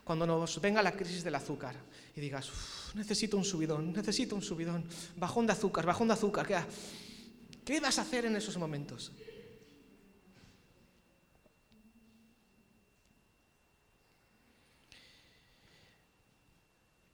cuando 0.03 0.25
nos 0.25 0.59
venga 0.59 0.81
la 0.81 0.91
crisis 0.91 1.23
del 1.23 1.35
azúcar 1.35 1.75
y 2.15 2.19
digas, 2.19 2.51
necesito 2.95 3.37
un 3.37 3.45
subidón, 3.45 3.93
necesito 3.93 4.35
un 4.35 4.41
subidón, 4.41 4.85
bajón 5.17 5.45
de 5.45 5.53
azúcar, 5.53 5.85
bajón 5.85 6.07
de 6.07 6.15
azúcar, 6.15 6.47
¿qué, 6.47 6.57
¿qué 7.63 7.79
vas 7.79 7.99
a 7.99 8.01
hacer 8.01 8.25
en 8.25 8.35
esos 8.35 8.57
momentos? 8.57 9.11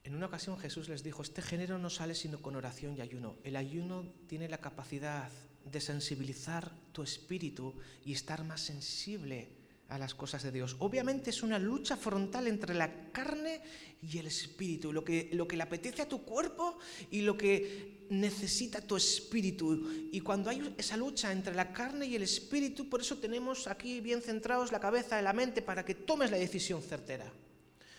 En 0.06 0.14
una 0.14 0.28
ocasión 0.28 0.56
Jesús 0.60 0.88
les 0.88 1.02
dijo, 1.02 1.24
este 1.24 1.42
género 1.42 1.80
no 1.80 1.90
sale 1.90 2.14
sino 2.14 2.40
con 2.40 2.56
oración 2.56 2.96
y 2.96 3.02
ayuno. 3.02 3.38
El 3.44 3.56
ayuno 3.56 4.06
tiene 4.28 4.48
la 4.48 4.60
capacidad 4.60 5.32
de 5.66 5.82
sensibilizar 5.82 6.72
tu 6.92 7.02
espíritu 7.02 7.74
y 8.06 8.14
estar 8.14 8.44
más 8.44 8.62
sensible 8.62 9.48
a 9.90 9.98
las 9.98 10.14
cosas 10.14 10.44
de 10.44 10.52
Dios. 10.52 10.76
Obviamente 10.78 11.32
es 11.32 11.42
una 11.42 11.58
lucha 11.58 11.98
frontal 11.98 12.46
entre 12.46 12.76
la 12.76 13.12
carne 13.12 13.62
y 14.00 14.20
el 14.20 14.28
espíritu, 14.28 14.94
lo 14.94 15.04
que, 15.04 15.32
lo 15.34 15.48
que 15.48 15.58
le 15.58 15.64
apetece 15.64 16.04
a 16.04 16.08
tu 16.08 16.24
cuerpo 16.24 16.78
y 17.10 17.22
lo 17.22 17.36
que 17.36 18.06
necesita 18.12 18.82
tu 18.82 18.98
espíritu. 18.98 19.90
Y 20.12 20.22
cuando 20.22 20.52
hay 20.52 20.76
esa 20.78 20.98
lucha 20.98 21.32
entre 21.32 21.56
la 21.56 21.74
carne 21.74 22.06
y 22.06 22.16
el 22.16 22.22
espíritu, 22.22 22.90
por 22.90 23.02
eso 23.02 23.18
tenemos 23.18 23.66
aquí 23.66 24.02
bien 24.02 24.22
centrados 24.22 24.72
la 24.72 24.80
cabeza 24.80 25.20
y 25.20 25.24
la 25.24 25.34
mente 25.34 25.64
para 25.64 25.84
que 25.84 25.96
tomes 25.96 26.30
la 26.30 26.38
decisión 26.38 26.84
certera. 26.84 27.34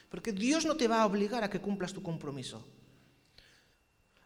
Porque 0.09 0.33
Dios 0.33 0.65
no 0.65 0.77
te 0.77 0.89
va 0.89 1.03
a 1.03 1.07
obligar 1.07 1.43
a 1.45 1.51
que 1.51 1.61
cumplas 1.61 1.93
tu 1.93 2.03
compromiso. 2.03 2.65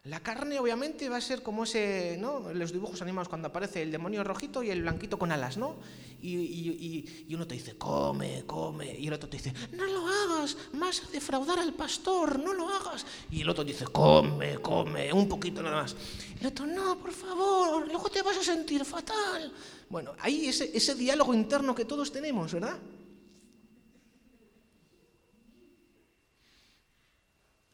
La 0.05 0.19
carne 0.19 0.57
obviamente 0.57 1.09
va 1.09 1.17
a 1.17 1.21
ser 1.21 1.43
como 1.43 1.63
ese, 1.63 2.17
¿no? 2.19 2.51
Los 2.53 2.73
dibujos 2.73 3.03
animados 3.03 3.29
cuando 3.29 3.49
aparece 3.49 3.83
el 3.83 3.91
demonio 3.91 4.23
rojito 4.23 4.63
y 4.63 4.71
el 4.71 4.81
blanquito 4.81 5.19
con 5.19 5.31
alas, 5.31 5.57
¿no? 5.57 5.75
Y, 6.23 7.05
uno 7.35 7.45
te 7.45 7.53
dice, 7.53 7.77
come, 7.77 8.43
come, 8.47 8.97
y 8.97 9.07
el 9.07 9.13
otro 9.13 9.29
te 9.29 9.37
dice, 9.37 9.53
no 9.73 9.85
lo 9.85 10.07
hagas, 10.07 10.57
vas 10.73 11.11
defraudar 11.11 11.59
al 11.59 11.73
pastor, 11.73 12.39
no 12.39 12.51
lo 12.51 12.67
hagas. 12.69 13.05
Y 13.29 13.41
el 13.41 13.49
otro 13.49 13.63
dice, 13.63 13.85
come, 13.85 14.57
come, 14.57 15.13
un 15.13 15.29
poquito 15.29 15.61
nada 15.61 15.83
más. 15.83 15.95
Y 16.35 16.41
el 16.41 16.47
otro, 16.47 16.65
no, 16.65 16.97
por 16.97 17.11
favor, 17.11 17.85
luego 17.85 18.09
te 18.09 18.23
vas 18.23 18.37
a 18.37 18.43
sentir 18.43 18.83
fatal. 18.85 19.53
Bueno, 19.87 20.13
ahí 20.19 20.47
ese, 20.47 20.75
ese 20.75 20.95
diálogo 20.95 21.31
interno 21.31 21.75
que 21.75 21.85
todos 21.85 22.11
tenemos, 22.11 22.51
¿verdad? 22.53 22.77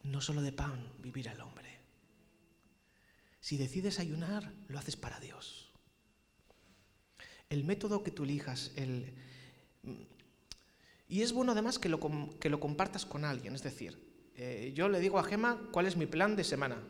No 0.08 0.20
solo 0.22 0.40
de 0.40 0.52
pan 0.52 0.90
vivir 1.00 1.28
el 1.28 1.40
hombre. 1.40 1.68
Si 3.40 3.56
decides 3.56 3.98
ayunar, 3.98 4.52
lo 4.68 4.78
haces 4.78 4.96
para 4.96 5.20
Dios. 5.20 5.70
El 7.50 7.64
método 7.64 8.02
que 8.02 8.10
tú 8.10 8.24
elijas, 8.24 8.72
el... 8.76 9.14
y 11.08 11.22
es 11.22 11.32
bueno 11.32 11.52
además 11.52 11.78
que 11.78 11.88
lo, 11.88 12.00
que 12.38 12.50
lo 12.50 12.58
compartas 12.58 13.04
con 13.04 13.24
alguien. 13.24 13.54
Es 13.54 13.62
decir, 13.62 13.98
eh, 14.34 14.72
yo 14.74 14.88
le 14.88 15.00
digo 15.00 15.18
a 15.18 15.24
Gema 15.24 15.60
cuál 15.72 15.86
es 15.86 15.96
mi 15.96 16.06
plan 16.06 16.36
de 16.36 16.44
semana. 16.44 16.82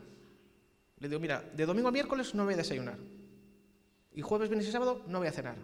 Le 0.99 1.09
digo, 1.09 1.19
mira, 1.19 1.41
de 1.41 1.65
domingo 1.65 1.89
a 1.89 1.91
miércoles 1.91 2.33
no 2.35 2.45
voy 2.45 2.53
a 2.53 2.57
desayunar. 2.57 2.97
Y 4.13 4.21
jueves, 4.21 4.49
viernes 4.49 4.67
y 4.67 4.71
sábado 4.71 5.03
no 5.07 5.19
voy 5.19 5.27
a 5.27 5.33
cenar. 5.33 5.57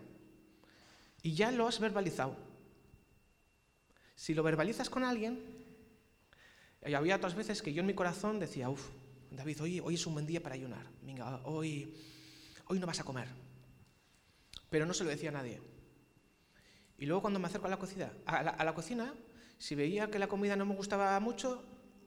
Y 1.24 1.34
ya 1.36 1.52
lo 1.52 1.68
has 1.68 1.80
verbalizado. 1.80 2.36
Si 4.16 4.34
lo 4.34 4.44
verbalizas 4.44 4.90
con 4.90 5.04
alguien, 5.04 5.65
y 6.86 6.94
había 6.94 7.16
otras 7.16 7.36
veces 7.36 7.62
que 7.62 7.74
yo 7.74 7.82
en 7.82 7.88
mi 7.88 7.94
corazón 7.94 8.40
decía, 8.40 8.70
uff, 8.70 8.90
David, 9.32 9.62
hoy, 9.62 9.80
hoy 9.80 9.96
es 9.96 10.06
un 10.06 10.14
buen 10.14 10.26
día 10.26 10.42
para 10.42 10.56
ayunar. 10.56 10.86
Venga, 11.02 11.42
hoy, 11.44 11.94
hoy 12.68 12.80
no 12.80 12.88
vas 12.88 13.00
a 13.00 13.04
comer. 13.04 13.28
Pero 14.70 14.86
no 14.86 14.94
se 14.94 15.04
lo 15.04 15.10
decía 15.10 15.30
a 15.30 15.34
nadie. 15.34 15.62
Y 16.98 17.06
luego 17.06 17.22
cuando 17.22 17.40
me 17.40 17.48
acerco 17.48 17.68
a 17.68 17.70
la, 17.70 17.78
cocina, 17.78 18.12
a 18.26 18.64
la, 18.64 18.74
cocina, 18.74 19.14
si 19.58 19.76
veía 19.76 20.10
que 20.10 20.20
la 20.20 20.28
comida 20.28 20.56
no 20.56 20.66
me 20.66 20.76
gustaba 20.76 21.20
mucho, 21.20 21.64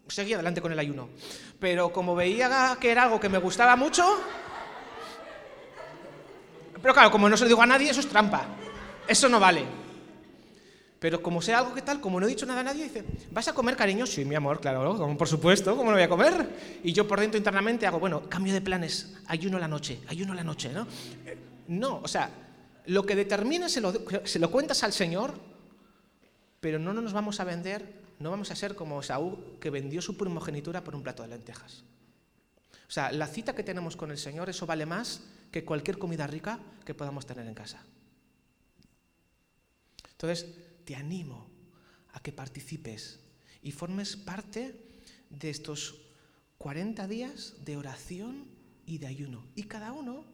seguía 0.06 0.36
adelante 0.36 0.62
con 0.62 0.72
el 0.72 0.78
ayuno. 0.78 1.10
Pero 1.58 1.92
como 1.92 2.14
veía 2.14 2.76
que 2.80 2.90
era 2.90 3.02
algo 3.04 3.20
que 3.20 3.28
me 3.28 3.38
gustaba 3.38 3.76
mucho... 3.76 4.04
Pero 6.80 6.94
claro, 6.94 7.10
como 7.10 7.28
no 7.28 7.36
se 7.36 7.42
lo 7.42 7.48
digo 7.48 7.62
a 7.62 7.66
nadie, 7.66 7.90
eso 7.90 8.00
es 8.00 8.08
trampa. 8.08 8.46
Eso 9.08 9.28
no 9.28 9.40
vale. 9.40 9.87
Pero 10.98 11.22
como 11.22 11.40
sea 11.40 11.58
algo 11.58 11.74
que 11.74 11.82
tal, 11.82 12.00
como 12.00 12.18
no 12.18 12.26
he 12.26 12.28
dicho 12.28 12.44
nada 12.44 12.60
a 12.60 12.64
nadie, 12.64 12.84
dice, 12.84 13.04
¿vas 13.30 13.46
a 13.46 13.54
comer, 13.54 13.76
cariño? 13.76 14.04
Sí, 14.04 14.24
mi 14.24 14.34
amor, 14.34 14.60
claro, 14.60 15.16
por 15.16 15.28
supuesto, 15.28 15.76
¿cómo 15.76 15.90
no 15.90 15.96
voy 15.96 16.02
a 16.02 16.08
comer? 16.08 16.80
Y 16.82 16.92
yo 16.92 17.06
por 17.06 17.20
dentro 17.20 17.38
internamente 17.38 17.86
hago, 17.86 18.00
bueno, 18.00 18.28
cambio 18.28 18.52
de 18.52 18.60
planes, 18.60 19.14
ayuno 19.26 19.58
la 19.60 19.68
noche, 19.68 20.00
ayuno 20.08 20.34
la 20.34 20.42
noche, 20.42 20.70
¿no? 20.72 20.88
No, 21.68 22.00
o 22.02 22.08
sea, 22.08 22.30
lo 22.86 23.06
que 23.06 23.14
determina 23.14 23.68
se 23.68 23.80
lo, 23.80 23.92
se 24.24 24.38
lo 24.40 24.50
cuentas 24.50 24.82
al 24.82 24.92
Señor, 24.92 25.34
pero 26.58 26.80
no 26.80 26.92
nos 26.92 27.12
vamos 27.12 27.38
a 27.38 27.44
vender, 27.44 28.02
no 28.18 28.30
vamos 28.30 28.50
a 28.50 28.56
ser 28.56 28.74
como 28.74 29.00
Saúl 29.02 29.58
que 29.60 29.70
vendió 29.70 30.02
su 30.02 30.16
primogenitura 30.16 30.82
por 30.82 30.96
un 30.96 31.04
plato 31.04 31.22
de 31.22 31.28
lentejas. 31.28 31.84
O 32.88 32.90
sea, 32.90 33.12
la 33.12 33.26
cita 33.28 33.54
que 33.54 33.62
tenemos 33.62 33.96
con 33.96 34.10
el 34.10 34.18
Señor, 34.18 34.48
eso 34.48 34.66
vale 34.66 34.86
más 34.86 35.20
que 35.52 35.64
cualquier 35.64 35.98
comida 35.98 36.26
rica 36.26 36.58
que 36.84 36.94
podamos 36.94 37.26
tener 37.26 37.46
en 37.46 37.54
casa. 37.54 37.84
Entonces, 40.12 40.46
te 40.88 40.96
animo 40.96 41.46
a 42.14 42.20
que 42.20 42.32
participes 42.32 43.20
y 43.60 43.72
formes 43.72 44.16
parte 44.16 44.74
de 45.28 45.50
estos 45.50 46.00
40 46.56 47.06
días 47.06 47.56
de 47.62 47.76
oración 47.76 48.48
y 48.86 48.96
de 48.96 49.06
ayuno. 49.06 49.44
Y 49.54 49.64
cada 49.64 49.92
uno 49.92 50.24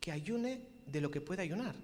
que 0.00 0.12
ayune 0.12 0.60
de 0.84 1.00
lo 1.00 1.10
que 1.10 1.22
puede 1.22 1.40
ayunar. 1.40 1.74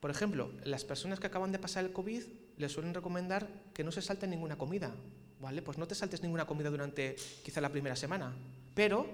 Por 0.00 0.10
ejemplo, 0.10 0.52
las 0.64 0.84
personas 0.84 1.18
que 1.18 1.28
acaban 1.28 1.50
de 1.50 1.58
pasar 1.58 1.82
el 1.82 1.94
COVID 1.94 2.24
les 2.58 2.72
suelen 2.72 2.92
recomendar 2.92 3.48
que 3.72 3.82
no 3.82 3.90
se 3.90 4.02
salte 4.02 4.26
ninguna 4.26 4.58
comida. 4.58 4.94
¿Vale? 5.40 5.62
Pues 5.62 5.78
no 5.78 5.88
te 5.88 5.94
saltes 5.94 6.20
ninguna 6.20 6.46
comida 6.46 6.68
durante 6.68 7.16
quizá 7.42 7.62
la 7.62 7.72
primera 7.72 7.96
semana. 7.96 8.36
Pero 8.74 9.06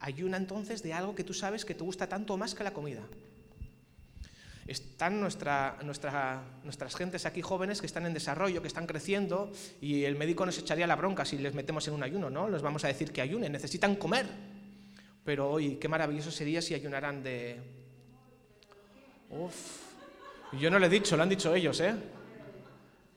ayuna 0.00 0.38
entonces 0.38 0.82
de 0.82 0.94
algo 0.94 1.14
que 1.14 1.24
tú 1.24 1.34
sabes 1.34 1.66
que 1.66 1.74
te 1.74 1.84
gusta 1.84 2.08
tanto 2.08 2.38
más 2.38 2.54
que 2.54 2.64
la 2.64 2.72
comida. 2.72 3.02
Están 4.68 5.18
nuestra, 5.18 5.78
nuestras 5.82 6.94
gentes 6.94 7.24
aquí 7.24 7.40
jóvenes 7.40 7.80
que 7.80 7.86
están 7.86 8.04
en 8.04 8.12
desarrollo, 8.12 8.60
que 8.60 8.68
están 8.68 8.86
creciendo, 8.86 9.50
y 9.80 10.04
el 10.04 10.14
médico 10.14 10.44
nos 10.44 10.58
echaría 10.58 10.86
la 10.86 10.94
bronca 10.94 11.24
si 11.24 11.38
les 11.38 11.54
metemos 11.54 11.88
en 11.88 11.94
un 11.94 12.02
ayuno, 12.02 12.28
¿no? 12.28 12.50
Les 12.50 12.60
vamos 12.60 12.84
a 12.84 12.88
decir 12.88 13.10
que 13.10 13.22
ayunen, 13.22 13.50
necesitan 13.50 13.96
comer. 13.96 14.26
Pero 15.24 15.50
hoy, 15.50 15.76
qué 15.76 15.88
maravilloso 15.88 16.30
sería 16.30 16.60
si 16.60 16.74
ayunaran 16.74 17.22
de... 17.22 17.62
Uf. 19.30 19.54
Yo 20.52 20.70
no 20.70 20.78
lo 20.78 20.84
he 20.84 20.90
dicho, 20.90 21.16
lo 21.16 21.22
han 21.22 21.30
dicho 21.30 21.54
ellos, 21.54 21.80
¿eh? 21.80 21.94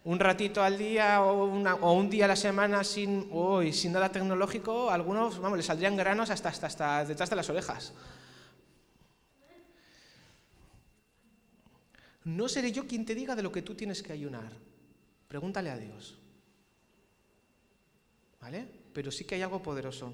Un 0.06 0.20
ratito 0.20 0.64
al 0.64 0.78
día 0.78 1.22
o, 1.22 1.44
un 1.44 2.10
día 2.10 2.26
a 2.26 2.28
la 2.30 2.38
semana 2.38 2.86
sin, 2.86 3.30
sin 3.74 3.92
nada 3.92 4.10
tecnológico, 4.10 4.90
algunos, 4.90 5.38
vamos, 5.40 5.58
les 5.58 5.66
saldrían 5.66 5.98
granos 5.98 6.30
hasta, 6.30 6.48
hasta, 6.48 6.68
hasta 6.68 7.04
detrás 7.04 7.30
de 7.30 7.36
las 7.36 7.50
orejas. 7.50 7.94
No 12.24 12.48
seré 12.48 12.72
yo 12.72 12.88
quien 12.88 13.06
te 13.06 13.16
diga 13.16 13.36
de 13.36 13.44
lo 13.44 13.52
que 13.52 13.62
tú 13.62 13.76
tienes 13.76 14.04
que 14.04 14.14
ayunar. 14.14 14.52
Pregúntale 15.28 15.70
a 15.70 15.78
Dios. 15.78 16.20
¿Vale? 18.40 18.68
Pero 18.94 19.12
sí 19.12 19.24
que 19.24 19.36
hay 19.36 19.42
algo 19.42 19.62
poderoso. 19.62 20.14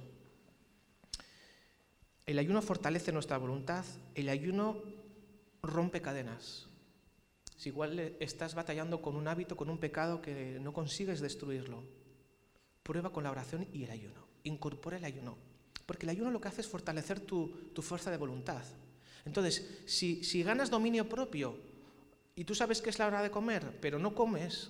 El 2.26 2.39
ayuno 2.39 2.62
fortalece 2.62 3.12
nuestra 3.12 3.38
voluntad, 3.38 3.86
el 4.16 4.30
ayuno 4.30 4.84
rompe 5.62 6.01
cadenas. 6.01 6.68
Si 7.55 7.70
igual 7.70 8.16
estás 8.20 8.53
batallando 8.53 9.01
con 9.01 9.16
un 9.16 9.28
hábito, 9.28 9.55
con 9.55 9.70
un 9.70 9.80
pecado 9.80 10.22
que 10.22 10.60
no 10.62 10.74
consigues 10.74 11.22
destruirlo, 11.22 11.84
prueba 12.84 13.12
con 13.12 13.24
la 13.24 13.32
oración 13.32 13.68
y 13.74 13.84
el 13.84 13.91
ayuno. 13.91 14.28
Incorpora 14.43 14.97
el 14.97 15.05
ayuno. 15.05 15.38
Porque 15.86 16.05
el 16.05 16.12
ayuno 16.12 16.32
lo 16.32 16.41
que 16.41 16.49
hace 16.49 16.62
es 16.62 16.68
fortalecer 16.68 17.22
tu, 17.22 17.53
fuerza 17.82 18.12
de 18.12 18.18
voluntad. 18.18 18.64
Entonces, 19.26 19.82
si, 19.86 20.24
si 20.24 20.43
ganas 20.43 20.70
dominio 20.70 21.08
propio 21.10 21.58
y 22.38 22.43
tú 22.43 22.53
sabes 22.53 22.83
que 22.83 22.91
es 22.91 22.99
la 22.99 23.07
hora 23.07 23.23
de 23.23 23.31
comer, 23.31 23.79
pero 23.81 23.97
no 23.97 24.13
comes 24.13 24.69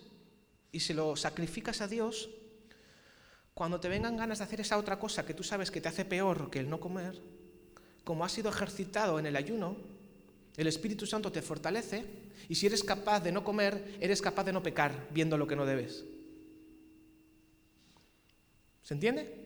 y 0.72 0.80
se 0.80 0.94
lo 0.94 1.18
sacrificas 1.18 1.82
a 1.82 1.88
Dios, 1.90 2.30
cuando 3.54 3.82
te 3.82 3.90
vengan 3.90 4.16
ganas 4.16 4.38
de 4.38 4.46
hacer 4.46 4.62
esa 4.62 4.78
otra 4.78 4.98
cosa 4.98 5.26
que 5.26 5.34
tú 5.34 5.44
sabes 5.44 5.70
que 5.70 5.82
te 5.82 5.90
hace 5.90 6.06
peor 6.06 6.50
que 6.50 6.60
el 6.60 6.70
no 6.70 6.80
comer, 6.80 7.22
como 8.06 8.24
has 8.24 8.32
sido 8.32 8.50
ejercitado 8.50 9.20
en 9.20 9.26
el 9.26 9.36
ayuno, 9.36 9.76
el 10.56 10.68
Espíritu 10.68 11.06
Santo 11.06 11.30
te 11.30 11.42
fortalece 11.42 12.06
y 12.48 12.56
si 12.56 12.68
eres 12.68 12.86
capaz 12.86 13.20
de 13.20 13.34
no 13.34 13.44
comer, 13.44 13.98
eres 14.00 14.22
capaz 14.22 14.46
de 14.46 14.54
no 14.54 14.64
pecar 14.64 15.10
viendo 15.12 15.38
lo 15.38 15.46
que 15.46 15.58
no 15.58 15.66
debes. 15.66 16.06
¿Se 18.82 18.94
entiende? 18.94 19.46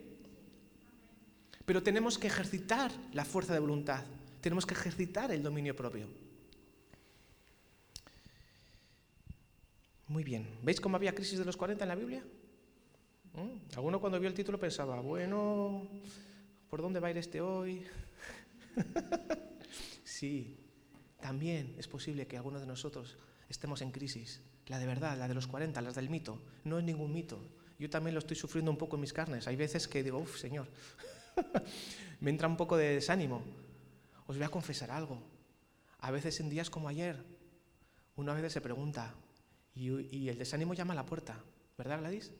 Pero 1.65 1.81
tenemos 1.81 2.19
que 2.19 2.27
ejercitar 2.27 2.91
la 3.13 3.25
fuerza 3.25 3.53
de 3.53 3.59
voluntad, 3.59 4.03
tenemos 4.41 4.67
que 4.67 4.75
ejercitar 4.75 5.31
el 5.31 5.41
dominio 5.41 5.75
propio. 5.75 6.20
Muy 10.11 10.25
bien. 10.25 10.45
¿Veis 10.61 10.81
cómo 10.81 10.97
había 10.97 11.15
crisis 11.15 11.39
de 11.39 11.45
los 11.45 11.55
40 11.55 11.85
en 11.85 11.87
la 11.87 11.95
Biblia? 11.95 12.21
¿Mm? 13.31 13.77
Alguno 13.77 14.01
cuando 14.01 14.19
vio 14.19 14.27
el 14.27 14.35
título 14.35 14.59
pensaba, 14.59 14.99
bueno, 14.99 15.87
¿por 16.69 16.81
dónde 16.81 16.99
va 16.99 17.07
a 17.07 17.11
ir 17.11 17.17
este 17.17 17.39
hoy? 17.39 17.85
sí, 20.03 20.57
también 21.21 21.75
es 21.77 21.87
posible 21.87 22.27
que 22.27 22.35
algunos 22.35 22.59
de 22.59 22.67
nosotros 22.67 23.17
estemos 23.47 23.81
en 23.81 23.91
crisis. 23.91 24.41
La 24.67 24.79
de 24.79 24.85
verdad, 24.85 25.17
la 25.17 25.29
de 25.29 25.33
los 25.33 25.47
40, 25.47 25.79
las 25.79 25.95
del 25.95 26.09
mito. 26.09 26.41
No 26.65 26.77
es 26.77 26.83
ningún 26.83 27.13
mito. 27.13 27.39
Yo 27.79 27.89
también 27.89 28.13
lo 28.13 28.19
estoy 28.19 28.35
sufriendo 28.35 28.69
un 28.69 28.77
poco 28.77 28.97
en 28.97 29.01
mis 29.01 29.13
carnes. 29.13 29.47
Hay 29.47 29.55
veces 29.55 29.87
que 29.87 30.03
digo, 30.03 30.17
uff, 30.17 30.37
Señor, 30.37 30.67
me 32.19 32.31
entra 32.31 32.49
un 32.49 32.57
poco 32.57 32.75
de 32.75 32.95
desánimo. 32.95 33.41
Os 34.27 34.35
voy 34.35 34.43
a 34.43 34.49
confesar 34.49 34.91
algo. 34.91 35.23
A 35.99 36.11
veces 36.11 36.37
en 36.41 36.49
días 36.49 36.69
como 36.69 36.89
ayer, 36.89 37.23
uno 38.17 38.33
a 38.33 38.35
veces 38.35 38.51
se 38.51 38.59
pregunta, 38.59 39.15
y, 39.73 40.29
el 40.29 40.37
desánimo 40.37 40.73
llama 40.73 40.93
a 40.93 40.97
la 40.97 41.05
puerta, 41.05 41.39
¿verdad, 41.77 41.99
Gladys? 41.99 42.31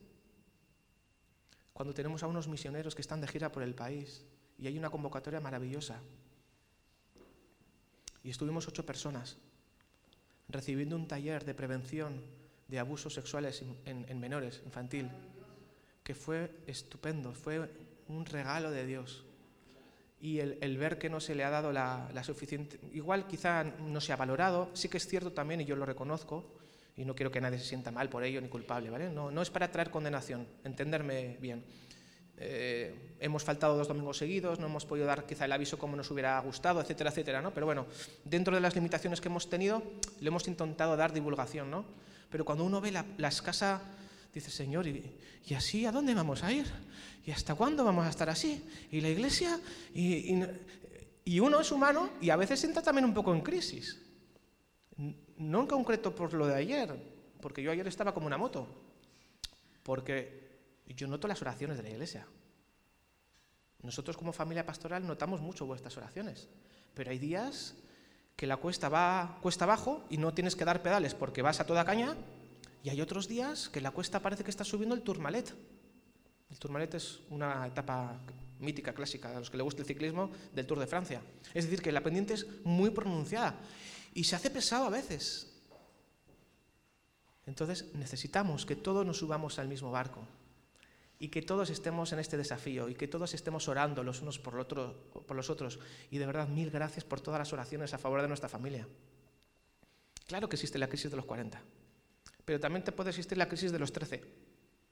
Cuando 1.74 1.94
tenemos 1.94 2.24
a 2.24 2.28
unos 2.28 2.48
misioneros 2.48 2.94
que 2.94 3.02
están 3.02 3.22
de 3.22 3.28
gira 3.28 3.52
por 3.52 3.64
el 3.64 3.74
país 3.74 4.26
y 4.58 4.68
hay 4.68 4.78
una 4.78 4.90
convocatoria 4.90 5.40
maravillosa. 5.40 6.00
Y 8.24 8.30
estuvimos 8.30 8.68
ocho 8.68 8.86
personas 8.86 9.38
recibiendo 10.50 10.96
un 10.96 11.08
taller 11.08 11.46
de 11.46 11.54
prevención 11.54 12.22
de 12.68 12.80
abusos 12.80 13.14
sexuales 13.14 13.64
en, 13.86 14.20
menores, 14.20 14.62
infantil, 14.66 15.10
que 16.04 16.14
fue 16.14 16.52
estupendo, 16.68 17.34
fue 17.34 17.70
un 18.08 18.26
regalo 18.26 18.70
de 18.70 18.86
Dios. 18.86 19.26
Y 20.20 20.40
el, 20.40 20.78
ver 20.78 21.00
que 21.00 21.10
no 21.10 21.20
se 21.20 21.34
le 21.34 21.44
ha 21.44 21.50
dado 21.50 21.72
la, 21.72 22.10
la, 22.14 22.24
suficiente, 22.24 22.80
igual 22.94 23.26
quizá 23.28 23.64
no 23.64 24.00
se 24.02 24.14
ha 24.14 24.18
valorado, 24.18 24.70
sí 24.74 24.88
que 24.88 24.98
es 24.98 25.08
cierto 25.08 25.32
también, 25.32 25.62
y 25.62 25.66
yo 25.66 25.76
lo 25.76 25.86
reconozco, 25.86 26.61
y 27.02 27.06
no 27.06 27.16
quiero 27.16 27.32
que 27.32 27.42
nadie 27.42 27.58
se 27.58 27.66
sienta 27.66 27.90
mal 27.90 28.10
por 28.10 28.24
ello 28.24 28.40
ni 28.42 28.48
culpable, 28.48 28.92
¿vale? 28.92 29.10
No, 29.10 29.32
no 29.32 29.42
es 29.42 29.50
para 29.50 29.72
traer 29.72 29.90
condenación, 29.90 30.48
entenderme 30.64 31.38
bien. 31.42 31.64
Eh, 32.38 33.16
hemos 33.20 33.44
faltado 33.44 33.76
dos 33.76 33.88
domingos 33.88 34.20
seguidos, 34.20 34.60
no 34.60 34.68
hemos 34.68 34.86
podido 34.86 35.08
dar 35.08 35.26
quizá 35.26 35.46
el 35.46 35.52
aviso 35.52 35.80
como 35.80 35.96
nos 35.96 36.12
hubiera 36.12 36.40
gustado, 36.42 36.80
etcétera, 36.80 37.10
etcétera, 37.10 37.42
¿no? 37.42 37.54
Pero 37.56 37.66
bueno, 37.66 37.88
dentro 38.24 38.54
de 38.54 38.62
las 38.62 38.76
limitaciones 38.76 39.20
que 39.20 39.30
hemos 39.30 39.50
tenido, 39.50 39.82
le 40.20 40.28
hemos 40.28 40.48
intentado 40.48 40.96
dar 40.96 41.12
divulgación, 41.12 41.72
¿no? 41.72 41.86
Pero 42.30 42.46
cuando 42.46 42.64
uno 42.64 42.80
ve 42.82 42.92
la, 42.92 43.28
escasa, 43.28 43.82
dice, 44.32 44.52
Señor, 44.52 44.86
¿y, 44.86 45.16
¿y, 45.48 45.54
así 45.56 45.88
a 45.88 45.92
dónde 45.92 46.14
vamos 46.14 46.44
a 46.44 46.54
ir? 46.54 46.68
¿Y 47.26 47.32
hasta 47.32 47.56
cuándo 47.56 47.84
vamos 47.84 48.06
a 48.06 48.10
estar 48.10 48.30
así? 48.30 48.64
¿Y 48.92 49.02
la 49.02 49.10
iglesia? 49.10 49.60
Y, 49.94 50.36
y, 50.36 50.46
y 51.26 51.40
uno 51.40 51.62
es 51.62 51.72
humano 51.72 52.12
y 52.22 52.30
a 52.30 52.36
veces 52.36 52.64
entra 52.64 52.84
también 52.84 53.06
un 53.06 53.14
poco 53.14 53.34
en 53.34 53.42
crisis. 53.42 54.00
No 55.42 55.62
en 55.62 55.66
concreto 55.66 56.14
por 56.14 56.34
lo 56.36 56.46
de 56.46 56.54
ayer, 56.54 56.94
porque 57.42 57.64
yo 57.64 57.72
ayer 57.72 57.88
estaba 57.88 58.14
como 58.14 58.28
una 58.28 58.38
moto, 58.38 58.68
porque 59.82 60.60
yo 60.86 61.08
noto 61.08 61.28
las 61.28 61.42
oraciones 61.42 61.78
de 61.78 61.84
la 61.84 61.90
iglesia. 61.90 62.28
Nosotros 63.82 64.16
como 64.16 64.34
familia 64.34 64.68
pastoral 64.68 65.08
notamos 65.08 65.42
mucho 65.42 65.66
vuestras 65.66 65.98
oraciones, 65.98 66.48
pero 66.94 67.10
hay 67.10 67.18
días 67.18 67.74
que 68.36 68.46
la 68.46 68.58
cuesta 68.58 68.88
va 68.88 69.40
cuesta 69.42 69.66
abajo 69.66 70.06
y 70.12 70.18
no 70.18 70.32
tienes 70.32 70.56
que 70.56 70.64
dar 70.64 70.84
pedales 70.84 71.16
porque 71.16 71.42
vas 71.42 71.60
a 71.60 71.66
toda 71.66 71.86
caña, 71.86 72.16
y 72.84 72.90
hay 72.90 73.02
otros 73.02 73.28
días 73.28 73.68
que 73.68 73.82
la 73.82 73.90
cuesta 73.90 74.20
parece 74.20 74.44
que 74.44 74.52
está 74.52 74.64
subiendo 74.64 74.94
el 74.94 75.02
Tourmalet. 75.02 75.56
El 76.52 76.60
Tourmalet 76.60 76.94
es 76.94 77.20
una 77.32 77.66
etapa 77.66 78.20
mítica, 78.60 78.94
clásica, 78.94 79.36
a 79.36 79.40
los 79.40 79.50
que 79.50 79.58
le 79.58 79.64
gusta 79.64 79.82
el 79.82 79.88
ciclismo, 79.88 80.30
del 80.54 80.68
Tour 80.68 80.78
de 80.78 80.86
Francia. 80.86 81.20
Es 81.56 81.66
decir, 81.66 81.82
que 81.82 81.92
la 81.92 82.04
pendiente 82.04 82.36
es 82.36 82.46
muy 82.64 82.92
pronunciada. 82.92 83.56
Y 84.14 84.24
se 84.26 84.36
hace 84.36 84.50
pesado 84.50 84.86
a 84.86 84.90
veces. 84.90 85.48
Entonces 87.46 87.94
necesitamos 87.94 88.66
que 88.66 88.76
todos 88.76 89.06
nos 89.06 89.18
subamos 89.18 89.60
al 89.60 89.68
mismo 89.68 89.92
barco 89.92 90.28
y 91.20 91.30
que 91.30 91.42
todos 91.42 91.70
estemos 91.70 92.12
en 92.14 92.20
este 92.20 92.38
desafío 92.38 92.90
y 92.90 92.96
que 92.96 93.08
todos 93.08 93.34
estemos 93.34 93.68
orando 93.68 94.04
los 94.04 94.22
unos 94.22 94.40
por, 94.40 94.56
los 94.56 95.50
otros. 95.50 95.80
Y 96.10 96.18
de 96.18 96.26
verdad, 96.26 96.48
mil 96.48 96.72
gracias 96.72 97.04
por 97.04 97.22
todas 97.22 97.40
las 97.40 97.54
oraciones 97.54 97.94
a 97.94 97.98
favor 97.98 98.22
de 98.22 98.28
nuestra 98.28 98.50
familia. 98.50 98.88
Claro 100.28 100.50
que 100.50 100.56
existe 100.56 100.80
la 100.80 100.88
crisis 100.88 101.12
de 101.12 101.18
los 101.18 101.26
40, 101.26 101.62
pero 102.46 102.60
también 102.60 102.84
te 102.84 102.92
puede 102.92 103.10
existir 103.10 103.38
la 103.38 103.48
crisis 103.48 103.72
de 103.72 103.80
los 103.80 103.92
13 103.92 104.24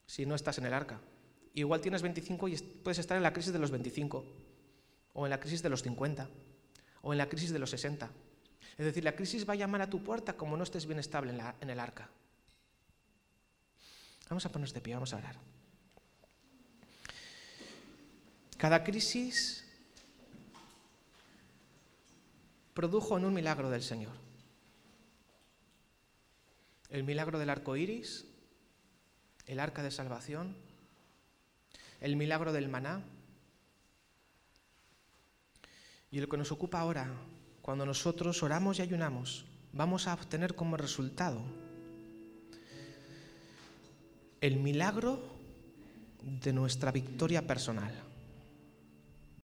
si 0.05 0.25
no 0.25 0.35
estás 0.35 0.57
en 0.57 0.65
el 0.65 0.73
arca. 0.73 0.99
Igual 1.53 1.81
tienes 1.81 2.01
25 2.01 2.47
y 2.47 2.57
puedes 2.57 2.99
estar 2.99 3.17
en 3.17 3.23
la 3.23 3.33
crisis 3.33 3.53
de 3.53 3.59
los 3.59 3.71
25, 3.71 4.25
o 5.13 5.25
en 5.25 5.29
la 5.29 5.39
crisis 5.39 5.63
de 5.63 5.69
los 5.69 5.81
50, 5.81 6.29
o 7.01 7.11
en 7.11 7.17
la 7.17 7.29
crisis 7.29 7.51
de 7.51 7.59
los 7.59 7.69
60. 7.69 8.09
Es 8.79 8.85
decir, 8.85 9.03
la 9.03 9.13
crisis 9.13 9.47
va 9.47 9.51
a 9.51 9.57
llamar 9.57 9.81
a 9.81 9.89
tu 9.89 10.01
puerta 10.01 10.37
como 10.37 10.55
no 10.55 10.63
estés 10.63 10.85
bien 10.85 10.99
estable 10.99 11.37
en, 11.59 11.69
el 11.69 11.79
arca. 11.81 12.07
Vamos 14.29 14.45
a 14.45 14.49
ponernos 14.49 14.73
de 14.73 14.79
pie, 14.79 14.93
vamos 14.93 15.13
a 15.13 15.17
orar. 15.17 15.35
Cada 18.57 18.81
crisis 18.85 19.65
produjo 22.73 23.17
en 23.17 23.25
un 23.25 23.33
milagro 23.33 23.69
del 23.69 23.83
Señor. 23.83 24.13
El 26.89 27.03
milagro 27.03 27.37
del 27.37 27.49
arco 27.49 27.75
iris, 27.75 28.27
el 29.45 29.59
arca 29.59 29.83
de 29.83 29.91
salvación, 29.91 30.55
el 31.99 32.15
milagro 32.15 32.53
del 32.53 32.69
maná. 32.69 33.03
Y 36.11 36.21
lo 36.21 36.29
que 36.29 36.37
nos 36.37 36.53
ocupa 36.53 36.79
ahora 36.79 37.13
cuando 37.69 37.85
nosotros 37.85 38.41
oramos 38.41 38.79
y 38.79 38.81
ayunamos, 38.81 39.45
vamos 39.73 40.07
a 40.07 40.15
obtener 40.15 40.55
como 40.55 40.75
resultado 40.75 41.39
el 44.41 44.55
milagro 44.55 45.21
de 46.23 46.51
nuestra 46.51 46.91
victoria 46.91 47.45
personal. 47.45 47.93